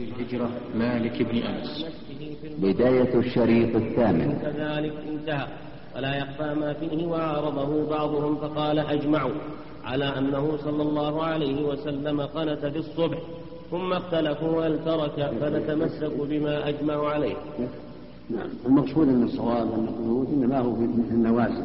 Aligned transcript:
الهجرة 0.00 0.50
مالك 0.74 1.22
بن 1.22 1.36
أنس. 1.36 1.84
بداية 2.58 3.18
الشريط 3.18 3.76
الثامن. 3.76 4.38
كذلك 4.42 4.94
انتهى. 5.08 5.46
ولا 5.96 6.16
يخفى 6.16 6.54
ما 6.54 6.72
فيه 6.72 7.06
وعارضه 7.06 7.90
بعضهم 7.90 8.36
فقال 8.36 8.78
أجمعوا 8.78 9.34
على 9.84 10.18
أنه 10.18 10.56
صلى 10.56 10.82
الله 10.82 11.24
عليه 11.24 11.68
وسلم 11.68 12.20
قنت 12.20 12.66
في 12.66 12.78
الصبح. 12.78 13.18
ثم 13.70 13.92
اختلفوا 13.92 14.66
هل 14.66 14.84
ترك 14.84 15.30
فنتمسك 15.40 16.12
بما 16.28 16.68
أجمعوا 16.68 17.08
عليه. 17.08 17.36
نعم. 18.30 18.48
المقصود 18.66 19.08
ان 19.08 19.22
الصواب 19.22 19.72
أن 19.72 19.84
القنوت 19.88 20.28
إنما 20.28 20.58
هو 20.58 20.74
في 20.74 20.84
النوازل 21.10 21.64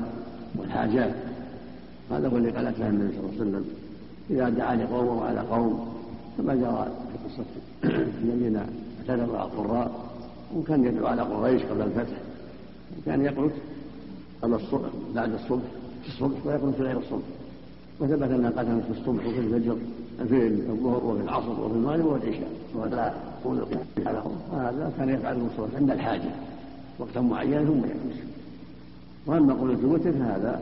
والحاجات. 0.59 1.15
هذا 2.11 2.27
هو 2.27 2.37
اللي 2.37 2.51
قالت 2.51 2.79
له 2.79 2.89
النبي 2.89 3.13
صلى 3.13 3.19
الله 3.19 3.31
عليه 3.39 3.41
وسلم. 3.41 3.65
إذا 4.29 4.49
دعا 4.49 4.75
لقوم 4.75 5.07
وعلى 5.07 5.39
قوم 5.39 5.93
كما 6.37 6.55
جرى 6.55 6.87
قصه 7.31 7.45
الذين 8.23 8.55
اعتذروا 9.09 9.37
على 9.37 9.47
القراء 9.47 9.91
وكان 10.55 10.85
يدعو 10.85 11.07
على 11.07 11.21
قريش 11.21 11.63
قبل 11.63 11.81
الفتح 11.81 12.17
وكان 12.97 13.21
يقنت 13.21 13.51
قبل 14.41 14.53
الصبح 14.53 14.89
بعد 15.15 15.33
الصبح 15.33 15.63
في 16.03 16.07
الصبح 16.07 16.45
ويقنت 16.45 16.75
في 16.75 16.83
غير 16.83 16.97
الصبح. 16.97 17.23
وثبت 17.99 18.31
انها 18.31 18.49
قتلت 18.49 18.83
في 18.85 18.99
الصبح 18.99 19.27
وفي 19.27 19.39
الفجر 19.39 19.77
في 20.29 20.47
الظهر 20.47 21.05
وفي 21.05 21.23
العصر 21.23 21.61
وفي 21.61 21.75
المغرب 21.75 22.05
والعشاء 22.05 22.51
ولا 22.75 23.13
هذا 24.53 24.93
كان 24.97 25.09
يفعله 25.09 25.47
الصبح 25.53 25.75
عند 25.75 25.91
الحاجة. 25.91 26.31
وقتا 26.99 27.21
معينا 27.21 27.65
ثم 27.65 27.77
يجلس 27.77 28.19
وأما 29.25 29.53
قول 29.53 29.71
الوتر 29.71 30.11
فهذا 30.11 30.61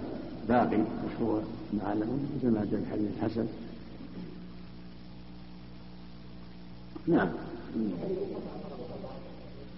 باقي 0.49 0.77
مشروع 0.77 1.41
معلم 1.73 2.19
مثل 2.37 2.53
ما 2.53 2.67
جاء 2.71 2.81
في 2.81 2.91
حديث 2.91 3.07
الحسن 3.17 3.45
نعم. 7.09 7.29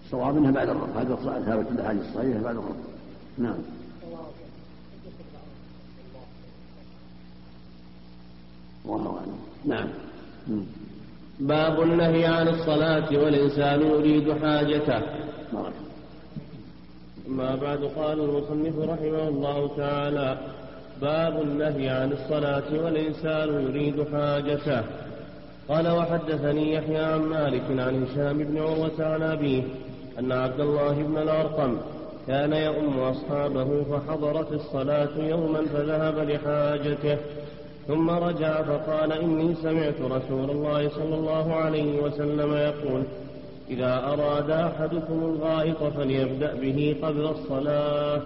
الصواب 0.06 0.38
انها 0.38 0.52
بعد 0.52 0.70
الرفع 0.70 1.02
هذا 1.02 1.16
ثابت 1.46 1.68
في 1.68 1.74
الأحاديث 1.74 2.02
الصحيحة 2.02 2.40
بعد 2.42 2.56
الرفع 2.56 2.76
نعم. 3.38 3.58
الله 8.86 9.18
أعلم. 9.18 9.40
نعم. 9.66 9.88
باب 11.40 11.82
النهي 11.82 12.26
عن 12.26 12.48
الصلاة 12.48 13.18
والإنسان 13.18 13.82
يريد 13.82 14.32
حاجته. 14.32 15.00
بارك. 15.54 15.74
ما 17.28 17.56
بعد 17.56 17.84
قال 17.84 18.20
المصنف 18.20 18.80
رحمه 18.80 19.28
الله 19.28 19.76
تعالى 19.78 20.38
باب 21.02 21.42
النهي 21.42 21.90
عن 21.90 22.12
الصلاة 22.12 22.84
والإنسان 22.84 23.50
يريد 23.50 24.04
حاجته. 24.12 24.84
قال 25.72 25.88
وحدثني 25.88 26.74
يحيى 26.74 26.98
عن 26.98 27.20
مالك 27.20 27.64
عن 27.70 28.04
هشام 28.04 28.38
بن 28.38 28.58
عروة 28.58 28.92
عن 29.00 29.22
أبيه 29.22 29.64
أن 30.20 30.32
عبد 30.32 30.60
الله 30.60 30.94
بن 30.94 31.18
الأرقم 31.18 31.78
كان 32.28 32.54
يؤم 32.54 33.00
أصحابه 33.00 33.84
فحضرت 33.84 34.52
الصلاة 34.52 35.18
يوما 35.18 35.66
فذهب 35.74 36.18
لحاجته 36.18 37.18
ثم 37.88 38.10
رجع 38.10 38.62
فقال 38.62 39.12
إني 39.12 39.56
سمعت 39.56 40.02
رسول 40.02 40.50
الله 40.50 40.90
صلى 40.90 41.16
الله 41.16 41.54
عليه 41.54 42.02
وسلم 42.02 42.54
يقول 42.54 43.04
إذا 43.70 44.04
أراد 44.14 44.52
أحدكم 44.52 45.24
الغائط 45.24 45.84
فليبدأ 45.84 46.54
به 46.54 46.96
قبل 47.02 47.26
الصلاة. 47.26 48.22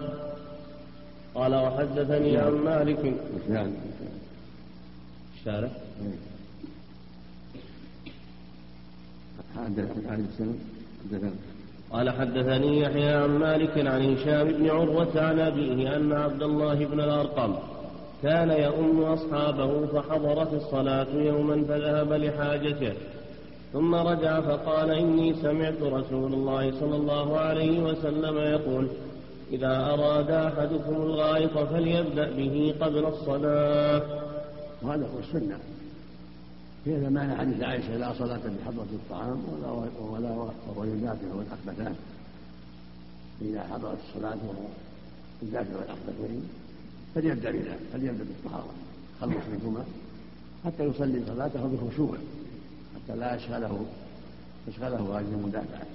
قال 1.34 1.54
وحدثني 1.54 2.36
عن 2.36 2.52
مالك. 2.52 3.14
نعم. 3.48 3.70
شارع 5.44 5.68
قال 11.92 12.10
حدثني 12.10 12.80
يحيى 12.80 13.08
عن 13.08 13.38
مالك 13.38 13.86
عن 13.86 14.14
هشام 14.14 14.48
بن 14.48 14.70
عروة 14.70 15.22
عن 15.22 15.38
أبيه 15.38 15.96
أن 15.96 16.12
عبد 16.12 16.42
الله 16.42 16.74
بن 16.74 17.00
الأرقم 17.00 17.54
كان 18.22 18.50
يؤم 18.50 19.02
أصحابه 19.02 19.86
فحضرت 19.86 20.52
الصلاة 20.52 21.06
يوما 21.14 21.64
فذهب 21.68 22.12
لحاجته 22.12 22.92
ثم 23.72 23.94
رجع 23.94 24.40
فقال 24.40 24.90
إني 24.90 25.34
سمعت 25.34 25.82
رسول 25.82 26.32
الله 26.32 26.80
صلى 26.80 26.96
الله 26.96 27.38
عليه 27.38 27.82
وسلم 27.82 28.38
يقول 28.38 28.88
إذا 29.52 29.94
أراد 29.94 30.30
أحدكم 30.30 30.94
الغائط 30.94 31.58
فليبدأ 31.58 32.30
به 32.30 32.74
قبل 32.80 33.04
الصلاة. 33.04 34.02
وهذا 34.82 35.06
هو 35.06 35.18
السنة. 35.18 35.58
في 36.86 37.10
معنى 37.10 37.36
حديث 37.36 37.62
عائشة 37.62 37.96
لا 37.96 38.14
صلاة 38.18 38.36
بحضرة 38.36 38.86
الطعام 38.92 39.42
ولا 39.52 39.70
ولا 40.00 40.50
والوالدات 40.76 41.18
والأخبثان 41.34 41.96
إذا 43.42 43.62
حضرت 43.62 43.98
الصلاة 44.08 44.38
والذات 45.42 45.66
والأخبثين 45.66 46.48
فليبدأ 47.14 47.50
بذلك 47.50 47.78
فليبدأ 47.92 48.24
بالطهارة. 48.24 48.74
خلص 49.20 49.44
منهما 49.52 49.84
حتى 50.64 50.84
يصلي 50.84 51.22
صلاته 51.26 51.66
بخشوع 51.66 52.16
حتى 52.94 53.16
لا 53.18 53.36
يشغله 53.36 53.86
يشغله 54.68 55.18
هذه 55.18 55.34
المدافعة. 55.34 55.86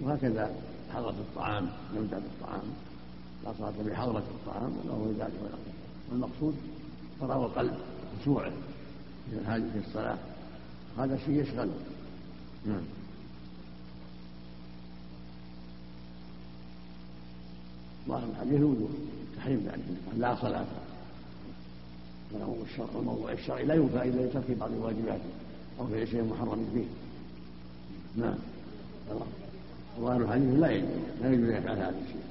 وهكذا 0.00 0.50
حضرة 0.94 1.10
الطعام 1.10 1.68
يبدأ 1.96 2.18
بالطعام 2.18 2.64
لا 3.44 3.52
صلاة 3.58 3.72
بحضرة 3.86 4.24
الطعام 4.34 4.72
ولا 4.84 4.94
هو 4.94 5.06
ذلك 5.10 5.34
ولا 5.42 5.58
والمقصود 6.10 6.54
فراغ 7.20 7.44
القلب 7.44 7.74
خشوعه 8.20 8.52
في 9.30 9.36
هذه 9.46 9.82
الصلاة. 9.86 10.18
هذا 10.98 11.18
شيء 11.26 11.42
يشغله 11.42 11.74
نعم. 12.66 12.82
ظاهر 18.08 18.28
الحديث 18.30 18.54
الوجوب 18.54 18.90
تحريم 19.36 19.66
ذلك. 19.66 19.84
لا 20.18 20.36
صلاة. 20.36 20.66
الموضوع 22.94 23.32
الشرعي 23.32 23.64
لا 23.64 23.74
ينفع 23.74 24.02
إلا 24.02 24.20
لترك 24.20 24.50
بعض 24.60 24.72
الواجبات 24.72 25.20
أو 25.80 25.86
في 25.86 26.06
شيء 26.06 26.24
محرم 26.24 26.68
فيه. 26.74 26.84
نعم. 28.22 28.38
ظاهر 30.00 30.22
الحديث 30.22 30.58
لا 30.58 30.70
يجوز 30.70 30.90
لا 31.22 31.32
يجوز 31.32 31.48
أن 31.48 31.56
يفعل 31.56 31.76
هذا 31.76 31.94
الشيء. 32.04 32.22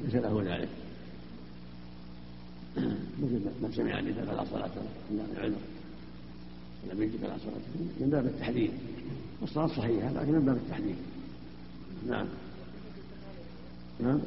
ليس 0.00 0.14
له 0.14 0.42
ذلك. 0.56 0.68
مثل 3.22 3.40
من 3.62 3.72
سمع 3.76 3.96
حديثا 3.96 4.24
فلا 4.24 4.44
صلاة 4.44 4.70
إلا 5.10 5.22
بعذر 5.36 5.56
ولم 6.90 7.02
يجد 7.02 7.16
فلا 7.16 7.38
صلاة 7.38 7.86
من 8.00 8.10
باب 8.10 8.26
التحديد 8.26 8.70
والصلاة 9.40 9.66
صحيحة 9.66 10.12
لكن 10.12 10.32
من 10.32 10.44
باب 10.44 10.56
التحديد 10.56 10.96
نعم. 12.08 12.26
نعم. 14.00 14.18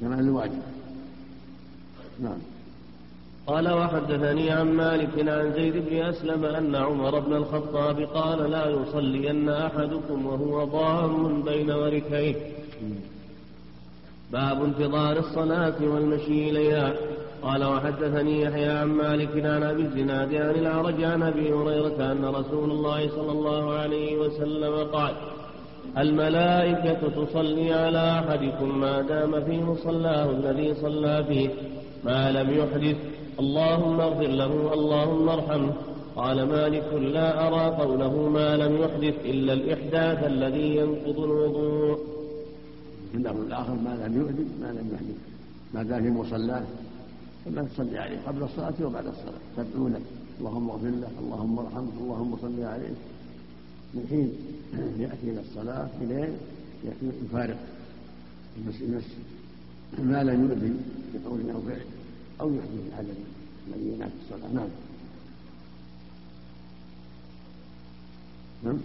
كمال 0.00 0.20
الواجب. 0.20 0.62
نعم. 2.20 2.38
قال 3.46 3.72
وحدثني 3.72 4.50
عن 4.50 4.72
مالك 4.72 5.28
عن 5.28 5.52
زيد 5.52 5.76
بن 5.76 5.96
أسلم 5.96 6.44
أن 6.44 6.74
عمر 6.74 7.20
بن 7.20 7.32
الخطاب 7.32 8.00
قال 8.00 8.50
لا 8.50 8.68
يصلين 8.68 9.48
أحدكم 9.48 10.26
وهو 10.26 10.64
ضام 10.64 11.42
بين 11.42 11.70
وركيه. 11.70 12.34
باب 14.32 14.64
انتظار 14.64 15.18
الصلاة 15.18 15.84
والمشي 15.84 16.50
إليها. 16.50 16.94
قال 17.44 17.64
وحدثني 17.64 18.40
يحيى 18.40 18.68
عن 18.68 18.88
مالك 18.88 19.44
عن 19.46 19.62
أبي 19.62 19.82
الزناد 19.82 20.34
عن 20.34 20.50
الأعرج 20.50 21.04
عن 21.04 21.22
أبي 21.22 21.52
هريرة 21.52 22.12
أن 22.12 22.24
رسول 22.24 22.70
الله 22.70 23.08
صلى 23.08 23.32
الله 23.32 23.74
عليه 23.74 24.18
وسلم 24.18 24.74
قال 24.92 25.14
الملائكة 25.98 27.24
تصلي 27.24 27.72
على 27.72 28.04
أحدكم 28.20 28.80
ما 28.80 29.02
دام 29.02 29.44
في 29.44 29.60
مصلاه 29.60 30.30
الذي 30.30 30.74
صلى 30.74 31.24
فيه 31.28 31.48
ما 32.04 32.32
لم 32.32 32.50
يحدث 32.50 32.96
اللهم 33.40 34.00
اغفر 34.00 34.26
له 34.26 34.74
اللهم 34.74 35.28
ارحمه. 35.28 35.72
قال 36.16 36.48
مالك 36.48 36.92
لا 36.92 37.46
أرى 37.46 37.76
قوله 37.76 38.28
ما 38.28 38.56
لم 38.56 38.76
يحدث 38.76 39.14
إلا 39.24 39.52
الإحداث 39.52 40.26
الذي 40.26 40.76
ينقض 40.76 41.18
الوضوء. 41.20 41.98
اللفظ 43.14 43.40
الآخر 43.40 43.72
ما 43.72 43.94
لم 44.06 44.12
يحدث 44.22 44.48
ما 44.62 44.66
لم 44.66 44.86
يحدث. 44.94 45.18
ما 45.74 45.82
دام 45.82 46.02
في 46.02 46.10
مصلاه 46.10 46.62
فما 47.44 47.62
تصلي 47.62 47.98
عليه 47.98 48.18
قبل 48.26 48.42
الصلاة 48.42 48.74
وبعد 48.82 49.06
الصلاة. 49.06 49.40
تدعو 49.56 49.90
اللهم 50.40 50.70
اغفر 50.70 50.88
له 50.88 51.10
اللهم 51.20 51.58
ارحمه 51.58 51.92
اللهم 52.00 52.36
صل 52.42 52.62
عليه. 52.62 52.94
من 53.94 54.06
حين 54.10 54.28
يأتي 54.98 55.30
إلى 55.30 55.40
الصلاة 55.40 55.88
إليه 56.00 56.36
يفارق 57.24 57.58
المسجد 58.56 59.02
ما 59.98 60.24
لم 60.24 60.44
يؤذي 60.44 60.72
بقول 61.14 61.50
أو 61.50 61.60
فعل 61.60 61.86
أو 62.40 62.54
يحدث 62.54 62.80
الحدث 62.88 63.18
الذي 63.68 63.88
ينافي 63.94 64.12
الصلاة. 64.24 64.52
نعم. 64.52 64.68
نعم. 68.64 68.78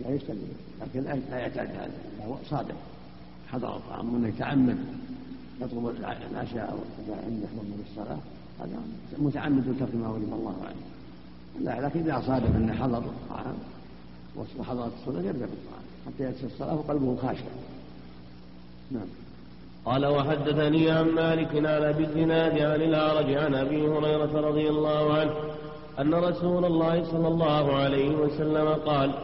لا 0.00 0.10
يستمر 0.10 0.36
لكن 0.80 1.02
لا 1.30 1.38
يعتاد 1.38 1.68
هذا. 1.68 1.90
هو 2.26 2.34
صادق. 2.50 2.74
حضر 3.52 3.76
الطعام 3.76 4.14
وإنه 4.14 4.28
يتعمد. 4.28 4.78
يطلب 5.60 5.94
العشاء 6.32 6.70
أو 6.72 6.78
عند 7.26 7.46
حضور 7.52 7.78
الصلاة. 7.90 8.18
هذا 8.60 8.80
متعمد 9.18 9.76
ترك 9.80 9.94
ما 9.94 10.08
ولم 10.08 10.32
الله 10.32 10.56
عليه. 10.66 10.86
لا 11.64 11.86
لكن 11.86 12.00
إذا 12.00 12.22
صادف 12.26 12.56
أنه 12.56 12.74
حضر 12.74 12.98
الطعام 12.98 13.54
وحضرت 14.58 14.92
الصلاة 15.00 15.22
يرجع 15.22 15.46
بالطعام. 15.46 15.84
حتى 16.06 16.24
يأتي 16.24 16.46
الصلاة 16.46 16.74
وقلبه 16.74 17.16
خاشع. 17.22 17.44
نعم. 18.90 19.06
قال 19.84 20.06
وحدثني 20.06 20.90
عن 20.90 21.08
مالك 21.08 21.56
عن 21.56 21.66
أبي 21.66 22.04
الزناد 22.04 22.58
عن 22.58 22.82
الأعرج 22.82 23.34
عن 23.34 23.54
أبي 23.54 23.88
هريرة 23.88 24.40
رضي 24.40 24.68
الله 24.68 25.14
عنه 25.14 25.32
أن 26.00 26.14
رسول 26.14 26.64
الله 26.64 27.04
صلى 27.04 27.28
الله 27.28 27.76
عليه 27.76 28.16
وسلم 28.16 28.68
قال 28.68 29.14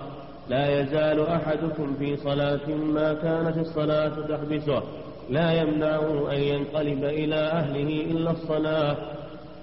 لا 0.49 0.81
يزال 0.81 1.27
أحدكم 1.27 1.95
في 1.99 2.17
صلاة 2.17 2.67
ما 2.69 3.15
كانت 3.15 3.59
الصلاة 3.59 4.13
تحبسه. 4.29 4.83
لا 5.31 5.53
يمنعه 5.53 6.33
أن 6.33 6.39
ينقلب 6.39 7.05
إلى 7.05 7.35
أهله 7.35 8.11
إلا 8.11 8.31
الصلاة. 8.31 8.97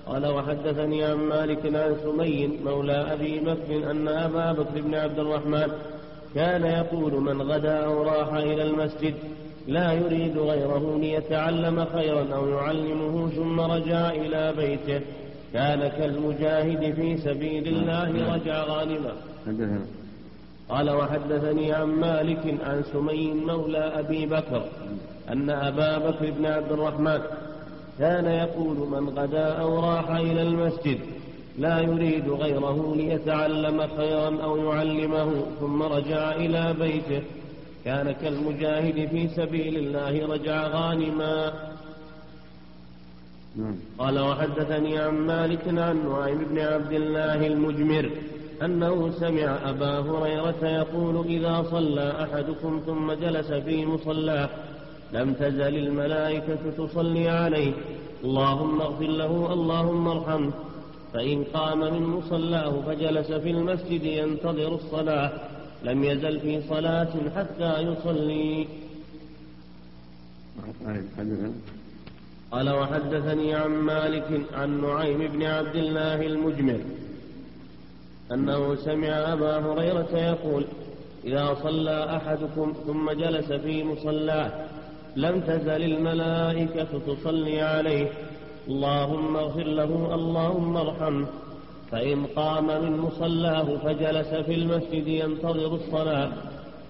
قال 0.07 0.27
وحدثني 0.27 1.03
عن 1.03 1.15
مالك 1.15 1.75
عن 1.75 1.95
سمي 2.03 2.59
مولى 2.65 3.13
أبي 3.13 3.39
بكر 3.39 3.91
أن 3.91 4.07
أبا 4.07 4.51
بكر 4.51 4.81
بن 4.81 4.95
عبد 4.95 5.19
الرحمن 5.19 5.67
كان 6.35 6.65
يقول 6.65 7.13
من 7.13 7.41
غدا 7.41 7.85
أو 7.85 8.03
راح 8.03 8.33
إلى 8.33 8.63
المسجد 8.63 9.13
لا 9.67 9.93
يريد 9.93 10.37
غيره 10.37 10.97
ليتعلم 11.01 11.85
خيرا 11.85 12.35
أو 12.35 12.47
يعلمه 12.49 13.29
ثم 13.29 13.59
رجع 13.59 14.11
إلى 14.11 14.53
بيته. 14.57 15.01
كان 15.53 15.87
كالمجاهد 15.87 16.93
في 16.93 17.17
سبيل 17.17 17.67
الله 17.67 18.33
رجع 18.35 18.63
غانما. 18.63 19.11
قال 20.69 20.89
وحدثني 20.89 21.73
عن 21.73 21.87
مالك 21.87 22.57
عن 22.63 22.83
سمي 22.93 23.33
مولى 23.33 23.77
أبي 23.99 24.25
بكر 24.25 24.63
أن 25.29 25.49
أبا 25.49 25.97
بكر 25.97 26.31
بن 26.31 26.45
عبد 26.45 26.71
الرحمن 26.71 27.19
كان 27.99 28.25
يقول 28.25 28.77
من 28.77 29.09
غدا 29.19 29.45
أو 29.45 29.79
راح 29.79 30.09
إلى 30.09 30.41
المسجد 30.41 30.99
لا 31.57 31.79
يريد 31.79 32.29
غيره 32.29 32.95
ليتعلم 32.95 33.87
خيرا 33.97 34.43
أو 34.43 34.57
يعلمه 34.57 35.45
ثم 35.59 35.83
رجع 35.83 36.31
إلى 36.31 36.73
بيته 36.79 37.21
كان 37.85 38.11
كالمجاهد 38.11 39.07
في 39.11 39.27
سبيل 39.27 39.75
الله 39.77 40.33
رجع 40.33 40.67
غانما 40.67 41.53
نعم. 43.55 43.75
قال 43.97 44.19
وحدثني 44.19 44.97
عن 44.99 45.13
مالك 45.13 45.67
عن 45.67 46.09
نعيم 46.09 46.45
بن 46.49 46.59
عبد 46.59 46.91
الله 46.91 47.47
المجمر 47.47 48.09
أنه 48.65 49.11
سمع 49.11 49.69
أبا 49.69 49.99
هريرة 49.99 50.67
يقول 50.67 51.25
إذا 51.25 51.65
صلى 51.71 52.23
أحدكم 52.23 52.81
ثم 52.85 53.13
جلس 53.13 53.51
في 53.51 53.85
مصلاه 53.85 54.49
لم 55.13 55.33
تزل 55.33 55.77
الملائكة 55.77 56.71
تصلي 56.77 57.29
عليه. 57.29 57.73
اللهم 58.23 58.81
اغفر 58.81 59.05
له 59.07 59.53
اللهم 59.53 60.07
ارحمه. 60.07 60.51
فإن 61.13 61.43
قام 61.43 61.79
من 61.79 62.03
مصلاه 62.03 62.81
فجلس 62.87 63.31
في 63.31 63.51
المسجد 63.51 64.03
ينتظر 64.03 64.75
الصلاة. 64.75 65.31
لم 65.83 66.03
يزل 66.03 66.39
في 66.39 66.61
صلاة 66.69 67.13
حتى 67.35 67.81
يصلي. 67.81 68.67
قال 72.51 72.69
وحدثني 72.69 73.53
عن 73.53 73.69
مالك 73.69 74.41
عن 74.53 74.81
نعيم 74.81 75.17
بن 75.17 75.43
عبد 75.43 75.75
الله 75.75 76.25
المجمل. 76.25 76.81
أنه 78.31 78.75
سمع 78.75 79.33
أبا 79.33 79.57
هريرة 79.59 80.17
يقول 80.17 80.65
إذا 81.25 81.57
صلى 81.63 82.15
أحدكم 82.17 82.73
ثم 82.87 83.11
جلس 83.11 83.51
في 83.51 83.83
مصلاه 83.83 84.51
لم 85.15 85.39
تزل 85.39 85.83
الملائكة 85.83 86.99
تصلي 87.07 87.61
عليه. 87.61 88.11
اللهم 88.67 89.35
اغفر 89.35 89.63
له 89.63 90.15
اللهم 90.15 90.77
ارحمه 90.77 91.27
فإن 91.91 92.25
قام 92.25 92.67
من 92.83 92.97
مصلاه 92.97 93.77
فجلس 93.77 94.27
في 94.27 94.53
المسجد 94.53 95.07
ينتظر 95.07 95.75
الصلاة. 95.75 96.31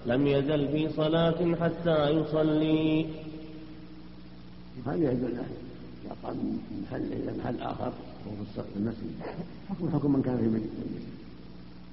لم 0.06 0.26
يزل 0.26 0.68
في 0.68 0.88
صلاة 0.88 1.54
حتى 1.60 2.10
يصلي. 2.10 3.06
هذا 4.86 5.12
يدل 5.12 5.38
إذا 6.04 6.14
قام 6.22 6.36
من 6.36 6.82
محل 6.82 7.12
إلى 7.12 7.32
محل 7.38 7.60
آخر 7.62 7.92
وهو 8.26 8.64
في 8.72 8.76
المسجد؟ 8.76 9.10
حكم 9.70 9.90
حكم 9.90 10.12
من 10.12 10.22
كان 10.22 10.36
في 10.36 10.44
المسجد. 10.44 11.19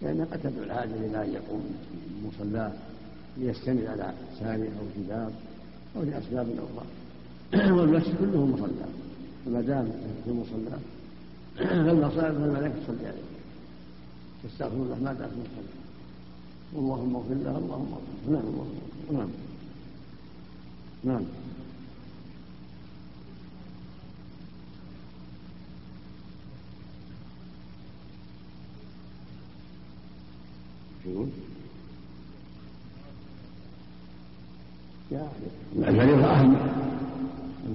لأن 0.01 0.27
قد 0.31 0.39
تدعو 0.39 0.63
الحاجة 0.63 0.95
إلى 0.95 1.23
أن 1.23 1.33
يقوم 1.33 1.75
مصلاه 2.25 2.71
ليستند 3.37 3.85
على 3.85 4.13
سارية 4.39 4.69
أو 4.69 4.85
كتاب 5.03 5.31
أو 5.95 6.03
لأسباب 6.03 6.47
أخرى. 6.49 6.85
والمسجد 7.77 8.15
كله 8.19 8.45
مصلى. 8.45 8.85
فما 9.45 9.61
دام 9.61 9.91
في 10.25 10.31
مصلاه 10.31 10.79
فالمصائب 11.55 12.33
فالملائكة 12.33 12.75
تصلي 12.83 13.07
عليه. 13.07 13.27
تستغفر 14.43 14.75
الله 14.75 14.99
ما 15.03 15.13
دعت 15.13 15.29
من 15.29 15.47
اللهم 16.75 17.15
اغفر 17.15 17.33
له 17.33 17.57
اللهم 17.57 17.93
اغفر 17.93 18.31
نعم 18.31 18.43
نعم. 19.11 19.29
نعم. 21.03 21.23
الفريضة 35.77 36.25
أهم. 36.25 36.57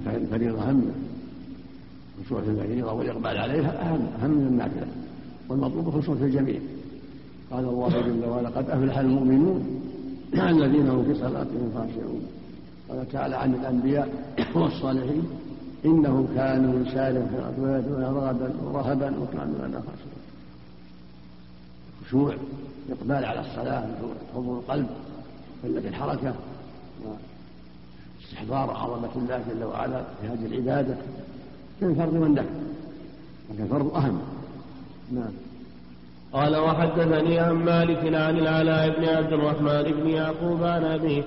الفريضة 0.07 0.69
أهم. 0.69 0.91
خشوع 2.25 2.41
في 2.41 2.49
الفريضة 2.49 2.93
والإقبال 2.93 3.37
عليها 3.37 3.81
أهم 3.81 4.07
أهم 4.21 4.31
من 4.31 4.47
النافلة. 4.47 4.87
والمطلوب 5.49 5.89
خشوع 5.89 6.15
في 6.15 6.23
الجميع. 6.23 6.59
قال 7.51 7.65
الله 7.65 7.89
جل 8.01 8.25
وعلا 8.25 8.49
قد 8.49 8.69
أفلح 8.69 8.97
المؤمنون 8.97 9.81
الذين 10.33 10.89
هم 10.89 11.03
في 11.03 11.13
صلاتهم 11.13 11.71
خاشعون. 11.75 12.21
قال 12.89 13.09
تعالى 13.11 13.35
عن 13.35 13.53
الأنبياء 13.53 14.35
والصالحين 14.55 15.23
إنهم 15.85 16.27
كانوا 16.35 16.85
يسارعون 16.85 17.27
في 17.55 17.61
ويدعون 17.61 18.03
رغبا 18.03 18.53
ورهبا 18.63 19.19
وكانوا 19.19 19.67
لنا 19.67 19.79
خاشعين. 19.79 20.23
خشوع 22.05 22.35
الإقبال 22.87 23.25
على 23.25 23.39
الصلاة 23.39 23.87
حضور 24.35 24.59
القلب 24.59 24.87
قلة 25.63 25.87
الحركة 25.87 26.33
واستحضار 27.03 28.71
عظمة 28.71 29.09
الله 29.15 29.41
جل 29.49 29.63
وعلا 29.63 30.03
في 30.21 30.27
هذه 30.27 30.45
العبادة 30.45 30.97
كالفرض 31.81 32.15
لكن 33.49 33.63
الفرض 33.63 33.95
أهم. 33.95 34.21
نعم. 35.11 35.31
قال 36.33 36.55
وحدثني 36.57 37.39
عن 37.39 37.53
مالك 37.53 38.13
عن 38.13 38.37
العلاء 38.37 38.99
بن 38.99 39.05
عبد 39.05 39.33
الرحمن 39.33 39.83
بن 39.83 40.09
يعقوب 40.09 40.63
عن 40.63 40.83
أبيه 40.83 41.23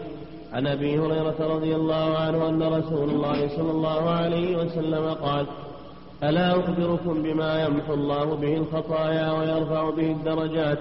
عن 0.53 0.67
أبي 0.67 0.99
هريرة 0.99 1.37
رضي 1.41 1.77
الله 1.77 2.19
عنه 2.19 2.49
أن 2.49 2.63
رسول 2.63 3.11
الله 3.11 3.49
صلى 3.49 3.71
الله 3.71 4.11
عليه 4.11 4.57
وسلم 4.57 5.15
قال 5.15 5.47
ألا 6.23 6.61
أخبركم 6.61 7.23
بما 7.23 7.65
يمحو 7.65 7.95
الله 7.95 8.25
به 8.25 8.57
الخطايا 8.57 9.33
ويرفع 9.33 9.91
به 9.91 10.13
الدرجات؟ 10.13 10.79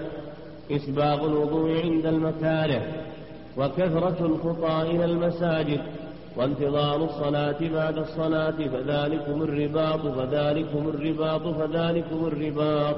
إسباغ 0.70 1.26
الوضوء 1.26 1.80
عند 1.82 2.06
المكاره 2.06 2.82
وكثرة 3.56 4.26
الخطى 4.26 4.82
إلى 4.82 5.04
المساجد 5.04 5.80
وانتظار 6.36 7.04
الصلاة 7.04 7.68
بعد 7.72 7.98
الصلاة 7.98 8.50
فذلكم 8.50 9.42
الرباط 9.42 10.00
فذلكم 10.00 10.88
الرباط 10.88 11.42
فذلكم 11.42 12.26
الرباط. 12.26 12.96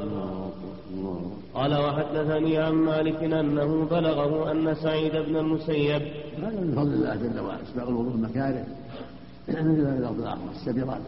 قال 1.54 1.74
وحدثني 1.74 2.58
عن 2.58 2.72
مالك 2.72 3.22
أنه 3.22 3.84
بلغه 3.90 4.50
أن 4.52 4.74
سعيد 4.74 5.12
بن 5.12 5.36
المسيب. 5.36 6.02
هذا 6.38 6.60
من 6.60 6.72
فضل 6.76 6.92
الله 6.94 7.16
جل 7.16 7.40
وعلا 7.40 7.62
إسباغ 7.62 7.88
الوضوء 7.88 8.14
المكاره. 8.14 8.64
مثل 9.48 9.98
الأضلاع 9.98 10.36
والسبرات 10.48 11.00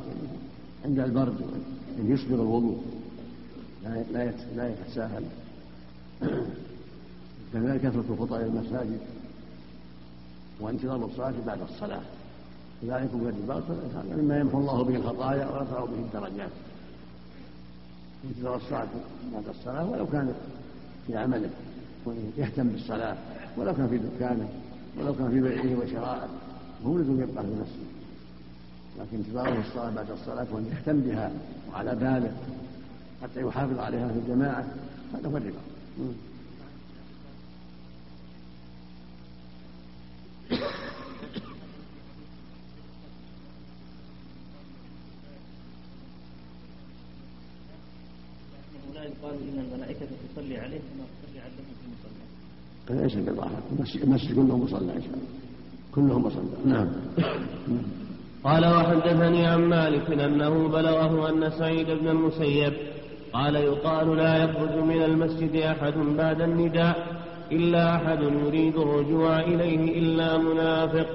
عند 0.84 0.98
البرد 0.98 1.40
أن 1.98 2.12
يسبغ 2.12 2.34
الوضوء 2.34 2.78
لا 4.12 4.32
لا 4.56 4.68
يتساهل. 4.68 5.22
كذلك 7.52 7.80
كثرة 7.80 8.04
الخطى 8.10 8.36
إلى 8.36 8.46
المساجد 8.46 8.98
وانتظار 10.60 11.04
الصلاة 11.04 11.32
بعد 11.46 11.58
الصلاة. 11.60 12.00
ذلك 12.84 13.10
هو 13.14 13.28
الباطل 13.28 13.74
هذا 13.94 14.16
مما 14.16 14.38
يمحو 14.38 14.58
الله 14.58 14.84
به 14.84 14.96
الخطايا 14.96 15.46
ويرفع 15.46 15.84
به 15.84 15.94
الدرجات. 15.94 16.50
انتظار 18.24 18.56
الصلاة 18.56 18.86
بعد 19.34 19.48
الصلاة 19.48 19.90
ولو 19.90 20.06
كان 20.06 20.34
في 21.06 21.16
عمله 21.16 21.50
يهتم 22.38 22.68
بالصلاة 22.68 23.16
ولو 23.56 23.74
كان 23.74 23.88
في 23.88 23.98
دكانه 23.98 24.48
ولو 24.98 25.14
كان 25.14 25.30
في 25.30 25.40
بيعه 25.40 25.78
وشرائه 25.78 26.28
هو 26.86 26.98
لازم 26.98 27.22
يبقى 27.22 27.44
في 27.44 27.50
نفسه. 27.60 27.86
لكن 28.98 29.16
انتظاره 29.16 29.60
الصلاة 29.68 29.90
بعد 29.90 30.10
الصلاة 30.10 30.46
وأن 30.52 30.66
يهتم 30.66 31.00
بها 31.00 31.32
وعلى 31.72 31.94
باله 31.94 32.32
حتى 33.22 33.40
يحافظ 33.40 33.78
عليها 33.78 34.08
في 34.08 34.18
الجماعة 34.18 34.64
هذا 35.14 35.28
هو 35.28 35.36
الربا. 35.36 35.69
قال 49.22 49.34
ان 49.34 49.64
الملائكه 49.72 50.06
تصلي 50.34 50.58
عليه 50.58 50.78
كما 50.78 51.04
تصلي 51.22 51.40
على 51.40 51.52
الذي 51.52 51.74
في 51.80 51.84
المصلى. 51.86 53.02
ليس 53.02 53.28
بظاهر، 53.28 53.62
المسجد 54.04 54.34
كله 54.34 54.56
مصلى 54.56 54.96
إن 54.96 55.02
شاء 55.02 55.14
الله. 55.14 55.28
كله 55.94 56.18
مصلى، 56.18 56.42
نعم. 56.64 56.88
نعم. 57.68 57.82
قال 58.44 58.66
وحدثني 58.66 59.46
عن 59.46 59.60
مالك 59.60 60.10
إن 60.10 60.20
أنه 60.20 60.68
بلغه 60.68 61.30
أن 61.30 61.50
سعيد 61.58 61.86
بن 61.86 62.08
المسيب 62.08 62.72
قال 63.32 63.56
يقال 63.56 64.16
لا 64.16 64.44
يخرج 64.44 64.74
من 64.78 65.02
المسجد 65.02 65.56
أحد 65.56 65.94
بعد 66.16 66.40
النداء 66.40 67.20
إلا 67.52 67.96
أحد 67.96 68.22
يريد 68.22 68.76
الرجوع 68.76 69.40
إليه 69.40 69.98
إلا 69.98 70.38
منافق. 70.38 71.06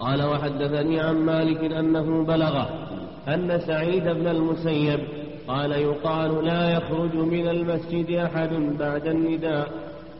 قال 0.00 0.22
وحدثني 0.22 1.00
عن 1.00 1.14
مالك 1.14 1.72
أنه 1.72 2.24
بلغه 2.24 2.88
أن 3.28 3.60
سعيد 3.66 4.04
بن 4.04 4.26
المسيب 4.26 5.00
قال 5.48 5.72
يقال 5.72 6.44
لا 6.44 6.70
يخرج 6.70 7.14
من 7.14 7.48
المسجد 7.48 8.10
أحد 8.10 8.50
بعد 8.78 9.06
النداء 9.06 9.72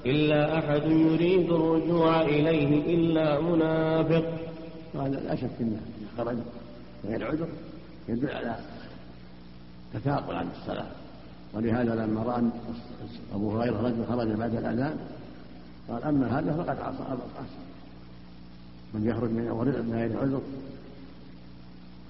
إلا 0.07 0.59
أحد 0.59 0.83
يريد 0.87 1.53
الرجوع 1.53 2.23
إليه 2.23 2.95
إلا 2.95 3.41
منافق. 3.41 4.25
وهذا 4.95 5.21
لا 5.21 5.37
شك 5.37 5.51
إنه 5.61 5.81
خرج. 6.19 6.37
غير 7.09 7.27
عذر. 7.27 7.49
يدل 8.09 8.31
على 8.31 8.57
تثاقل 9.95 10.35
عن 10.35 10.49
الصلاة. 10.61 10.87
ولهذا 11.55 11.95
لما 11.95 12.23
رأى 12.23 12.43
أبو 13.35 13.59
هريرة 13.59 13.83
رجل 13.83 14.05
خرج 14.09 14.29
بعد 14.29 14.55
الأذان 14.55 14.97
قال 15.89 16.05
أما 16.05 16.39
هذا 16.39 16.53
فقد 16.53 16.81
عصى 16.81 17.03
ابا 17.03 17.13
القاسم. 17.13 17.71
من 18.95 19.07
يخرج 19.07 19.31
من 19.31 19.45
من 19.89 19.95
غير 19.95 20.19
عذر 20.19 20.41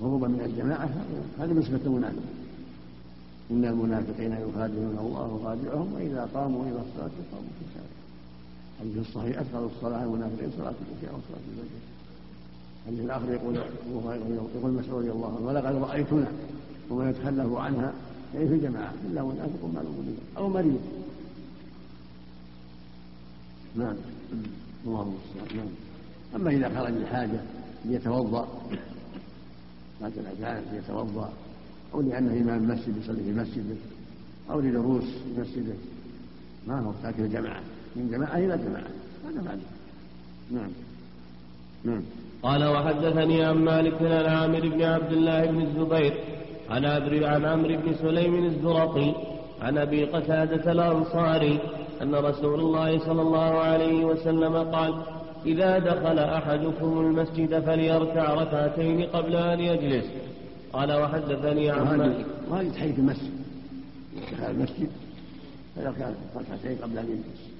هروبا 0.00 0.28
من 0.28 0.40
الجماعة 0.40 0.88
هذه 1.38 1.52
نسبه 1.52 1.90
منافق 1.90 2.22
إن 3.50 3.64
المنافقين 3.64 4.32
يخادعون 4.32 4.96
الله 5.00 5.26
وخادعهم 5.34 5.92
وإذا 5.94 6.28
قاموا 6.34 6.62
إلى 6.62 6.80
الصلاة 6.87 7.10
قاموا 7.32 7.50
في 7.58 7.64
ساعه 7.75 8.00
حديث 8.80 9.08
الصحيح 9.08 9.38
اثقل 9.38 9.68
الصلاة 9.76 10.04
المنافقين 10.04 10.50
صلاة 10.58 10.75
العشاء 10.82 11.18
وصلاة 11.18 11.42
الفجر 11.50 11.80
الحديث 12.87 13.04
الآخر 13.04 13.32
يقول 13.32 13.56
يقول 14.56 14.72
مسعود 14.72 14.99
رضي 14.99 15.10
الله 15.10 15.37
عنه 15.37 15.46
ولقد 15.46 15.75
رأيتنا 15.75 16.32
وما 16.90 17.11
يتخلف 17.11 17.52
عنها 17.52 17.92
يعني 18.35 18.49
في 18.49 18.59
جماعة 18.59 18.94
إلا 19.06 19.23
منافق 19.23 19.64
معلوم 19.75 20.16
أو 20.37 20.49
مريض. 20.49 20.80
نعم. 23.76 23.97
الله 24.87 25.02
المستعان. 25.02 25.56
نعم. 25.56 25.68
أما 26.37 26.50
إذا 26.50 26.80
خرج 26.80 26.92
لحاجه 26.94 27.40
ليتوضأ 27.85 28.49
بعد 30.00 30.12
الاذان 30.18 30.62
ليتوضأ 30.73 31.32
أو 31.94 32.00
لأنه 32.00 32.32
امام 32.32 32.68
مسجد 32.68 32.97
يصلي 32.97 33.23
في 33.23 33.32
مسجده 33.32 33.76
أو 34.50 34.61
لدروس 34.61 35.04
في 35.04 35.40
مسجده. 35.40 35.75
ما 36.68 36.80
هو 36.80 36.92
ساكن 37.02 37.28
جماعة 37.28 37.62
من 37.97 38.11
جماعة 38.11 38.38
إلى 38.38 38.59
جماعة. 38.59 38.90
هذا 39.28 39.42
معنى 39.42 39.61
نعم. 40.50 40.70
نعم. 41.85 42.02
قال 42.42 42.64
وحدثني 42.64 43.44
عن 43.44 43.64
مالك 43.64 44.02
عن 44.02 44.25
عامر 44.25 44.68
بن 44.68 44.82
عبد 44.82 45.12
الله 45.12 45.47
بن 45.47 45.61
الزبير 45.61 46.39
عن 46.70 46.84
عن 47.24 47.44
عمرو 47.44 47.76
بن 47.76 47.94
سليم 47.94 48.44
الزرقي 48.44 49.14
عن 49.62 49.78
أبي 49.78 50.04
قتادة 50.04 50.72
الأنصاري 50.72 51.58
أن 52.02 52.14
رسول 52.14 52.60
الله 52.60 52.98
صلى 52.98 53.22
الله 53.22 53.58
عليه 53.58 54.04
وسلم 54.04 54.56
قال 54.56 55.02
إذا 55.46 55.78
دخل 55.78 56.18
أحدكم 56.18 57.00
المسجد 57.00 57.60
فليركع 57.60 58.34
ركعتين 58.34 59.02
قبل 59.02 59.36
أن 59.36 59.60
يجلس. 59.60 60.04
قال 60.72 60.92
وحدثني 60.92 61.70
عن 61.70 61.98
مالك. 61.98 62.26
وهذه 62.50 62.68
تحيه 62.68 62.94
المسجد. 62.94 63.32
دخل 64.32 64.50
المسجد 64.50 64.90
فيركع 65.74 66.10
ركعتين 66.36 66.78
قبل 66.82 66.98
أن 66.98 67.04
يجلس. 67.04 67.50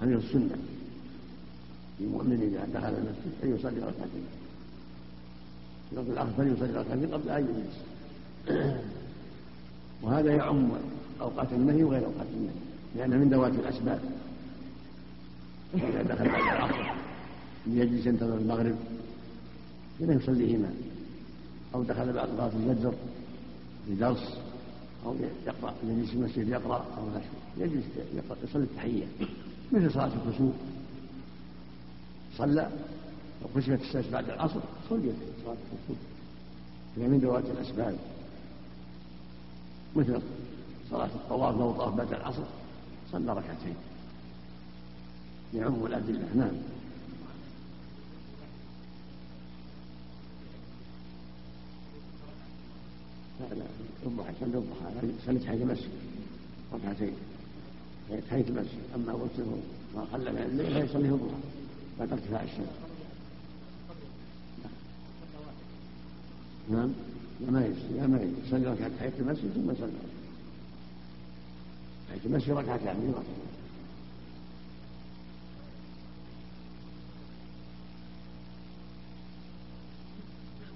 هذه 0.00 0.18
السنة. 0.18 0.56
للمؤمن 2.00 2.40
إذا 2.42 2.80
دخل 2.80 2.94
المسجد 2.94 3.32
ان 3.44 3.54
يصلي 3.54 3.80
ركعتين. 3.80 4.24
في 5.90 6.00
الآخر 6.00 6.30
فليصلي 6.36 6.80
ركعتين 6.80 7.14
قبل 7.14 7.30
أن 7.30 7.42
يجلس. 7.42 7.76
وهذا 10.02 10.34
يعم 10.34 10.68
أوقات 11.20 11.52
النهي 11.52 11.84
وغير 11.84 12.04
أوقات 12.04 12.26
النهي 12.34 12.54
لأنه 12.96 13.16
من 13.16 13.30
ذوات 13.30 13.52
الأسباب. 13.52 14.00
إذا 15.74 16.02
دخل 16.02 16.28
بعد 16.28 16.56
العصر 16.56 16.92
ليجلس 17.66 18.06
ينتظر 18.06 18.38
المغرب 18.38 18.76
فلا 20.00 20.14
يصليهما 20.14 20.70
أو 21.74 21.82
دخل 21.82 22.12
بعد 22.12 22.28
صلاه 22.28 22.50
الفجر 22.56 22.94
لدرس 23.90 24.38
أو 25.06 25.14
يقرأ 25.46 25.74
يجلس 25.84 26.10
في 26.10 26.16
المسجد 26.16 26.48
يقرأ 26.48 26.86
أو 26.98 27.02
يجلس 27.58 27.84
يقرأ 28.14 28.36
يصلي 28.44 28.62
التحية. 28.62 29.06
مثل 29.72 29.92
صلاة 29.92 30.10
الكسوف 30.26 30.54
صلى 32.36 32.70
وخشيت 33.44 33.80
الشمس 33.80 34.06
بعد 34.06 34.30
العصر 34.30 34.60
صليت 34.90 35.14
صلاة 35.44 35.56
الكسوف 35.72 35.98
هي 36.96 37.08
من 37.08 37.18
ذوات 37.18 37.44
الأسباب 37.44 37.96
مثل 39.96 40.20
صلاة 40.90 41.06
الطواف 41.06 41.58
لو 41.58 41.72
طاف 41.72 41.94
بعد 41.94 42.12
العصر 42.12 42.42
صلى 43.12 43.32
ركعتين. 43.32 43.74
يعم 45.54 45.86
الأدلة 45.86 46.34
نعم. 46.34 46.50
لا 53.40 53.54
لا 53.54 53.64
الضحى 54.06 54.32
صلى 54.40 54.58
الضحى 54.58 55.12
صليت 55.26 55.44
حيث 55.44 55.62
المسجد 55.62 55.90
ركعتين. 56.74 57.14
حيث 58.30 58.48
المسجد 58.48 58.80
أما 58.94 59.12
وقته 59.12 59.58
ما 59.94 60.06
خلى 60.12 60.32
من 60.32 60.38
الليل 60.38 60.86
فيصليه 60.86 61.14
الضحى 61.14 61.40
بعد 61.98 62.12
ارتفاع 62.12 62.42
الشمس 62.42 62.85
نعم. 66.70 66.92
لا 67.40 67.50
ما 67.50 67.66
يجوز 67.66 67.78
لا 67.96 68.06
ما 68.06 68.16
يجوز 68.16 68.46
يصلي 68.46 68.66
ركعة 68.66 68.88
تحية 68.98 69.12
المسجد 69.18 69.52
ثم 69.54 69.70
يصلي 69.70 69.92
تحية 72.08 72.20
المسجد 72.26 72.50
ركعتان. 72.50 72.96
من 72.96 73.10
ركعتين 73.10 73.46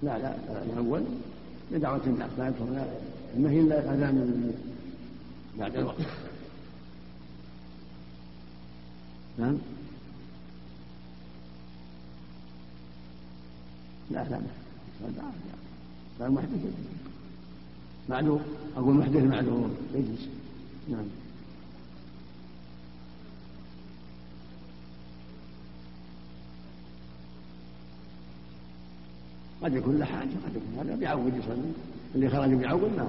لا 0.02 0.18
لا 0.18 0.62
الأول. 0.62 1.02
لدعوة 1.72 2.00
الناس. 2.06 2.30
لا 2.38 2.48
يدخل 2.48 2.84
النهي 3.36 3.60
إلا 3.60 3.78
الأذان 3.78 4.52
بعد 5.58 5.76
الوقت. 5.76 6.00
نعم. 9.38 9.58
لا 14.10 14.24
لا 14.24 14.30
لا. 14.30 14.40
لا 16.20 16.28
محدث. 16.28 16.74
معلوم؟ 18.08 18.40
أقول 18.76 18.94
محدث 18.94 19.22
معلوم. 19.22 19.76
يجلس. 19.94 20.28
نعم. 20.90 21.04
قد 29.62 29.74
يكون 29.74 29.98
له 29.98 30.04
حاجة 30.04 30.28
قد 30.28 30.56
يكون 30.56 30.78
هذا 30.78 30.96
بيعود 30.96 31.32
يصلي. 31.36 31.72
اللي 32.14 32.28
خرج 32.28 32.54
بيعود 32.54 32.90
ما. 32.96 33.08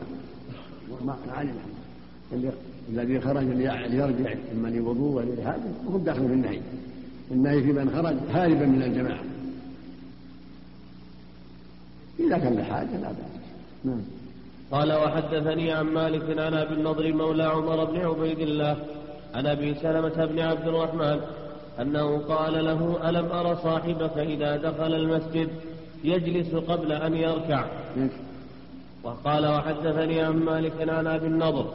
ما 1.05 1.17
علم 1.27 1.55
الذي 2.89 3.21
خرج 3.21 3.43
ليرجع 3.43 4.33
إما 4.51 4.67
لوضوء 4.67 5.11
ولا 5.11 5.57
وهم 5.85 6.03
داخل 6.03 6.27
في 6.27 6.33
النهي. 6.33 6.61
النهي 7.31 7.63
في 7.63 7.73
من 7.73 7.89
خرج 7.89 8.15
هاربا 8.29 8.65
من 8.65 8.83
الجماعة. 8.83 9.23
إذا 12.27 12.37
كان 12.37 12.53
لحاجة 12.57 12.97
لا 13.01 13.07
بأس. 13.07 13.41
نعم. 13.83 14.01
قال 14.71 14.93
وحدثني 14.93 15.71
عن 15.71 15.85
مالك 15.85 16.39
عن 16.39 16.53
أبي 16.53 16.73
النضر 16.73 17.13
مولى 17.13 17.43
عمر 17.43 17.85
بن 17.85 17.97
عبيد 17.99 18.39
الله 18.39 18.77
عن 19.35 19.47
أبي 19.47 19.73
سلمة 19.73 20.25
بن 20.25 20.39
عبد 20.39 20.67
الرحمن 20.67 21.19
أنه 21.81 22.17
قال 22.17 22.65
له 22.65 23.09
ألم 23.09 23.25
أر 23.25 23.55
صاحبك 23.55 24.17
إذا 24.17 24.57
دخل 24.57 24.93
المسجد 24.93 25.49
يجلس 26.03 26.55
قبل 26.55 26.91
أن 26.91 27.13
يركع؟ 27.13 27.65
وقال 29.03 29.45
وحدثني 29.47 30.21
عن 30.21 30.33
مالك 30.33 30.89
عن 30.89 31.07
أبي 31.07 31.27
النضر 31.27 31.65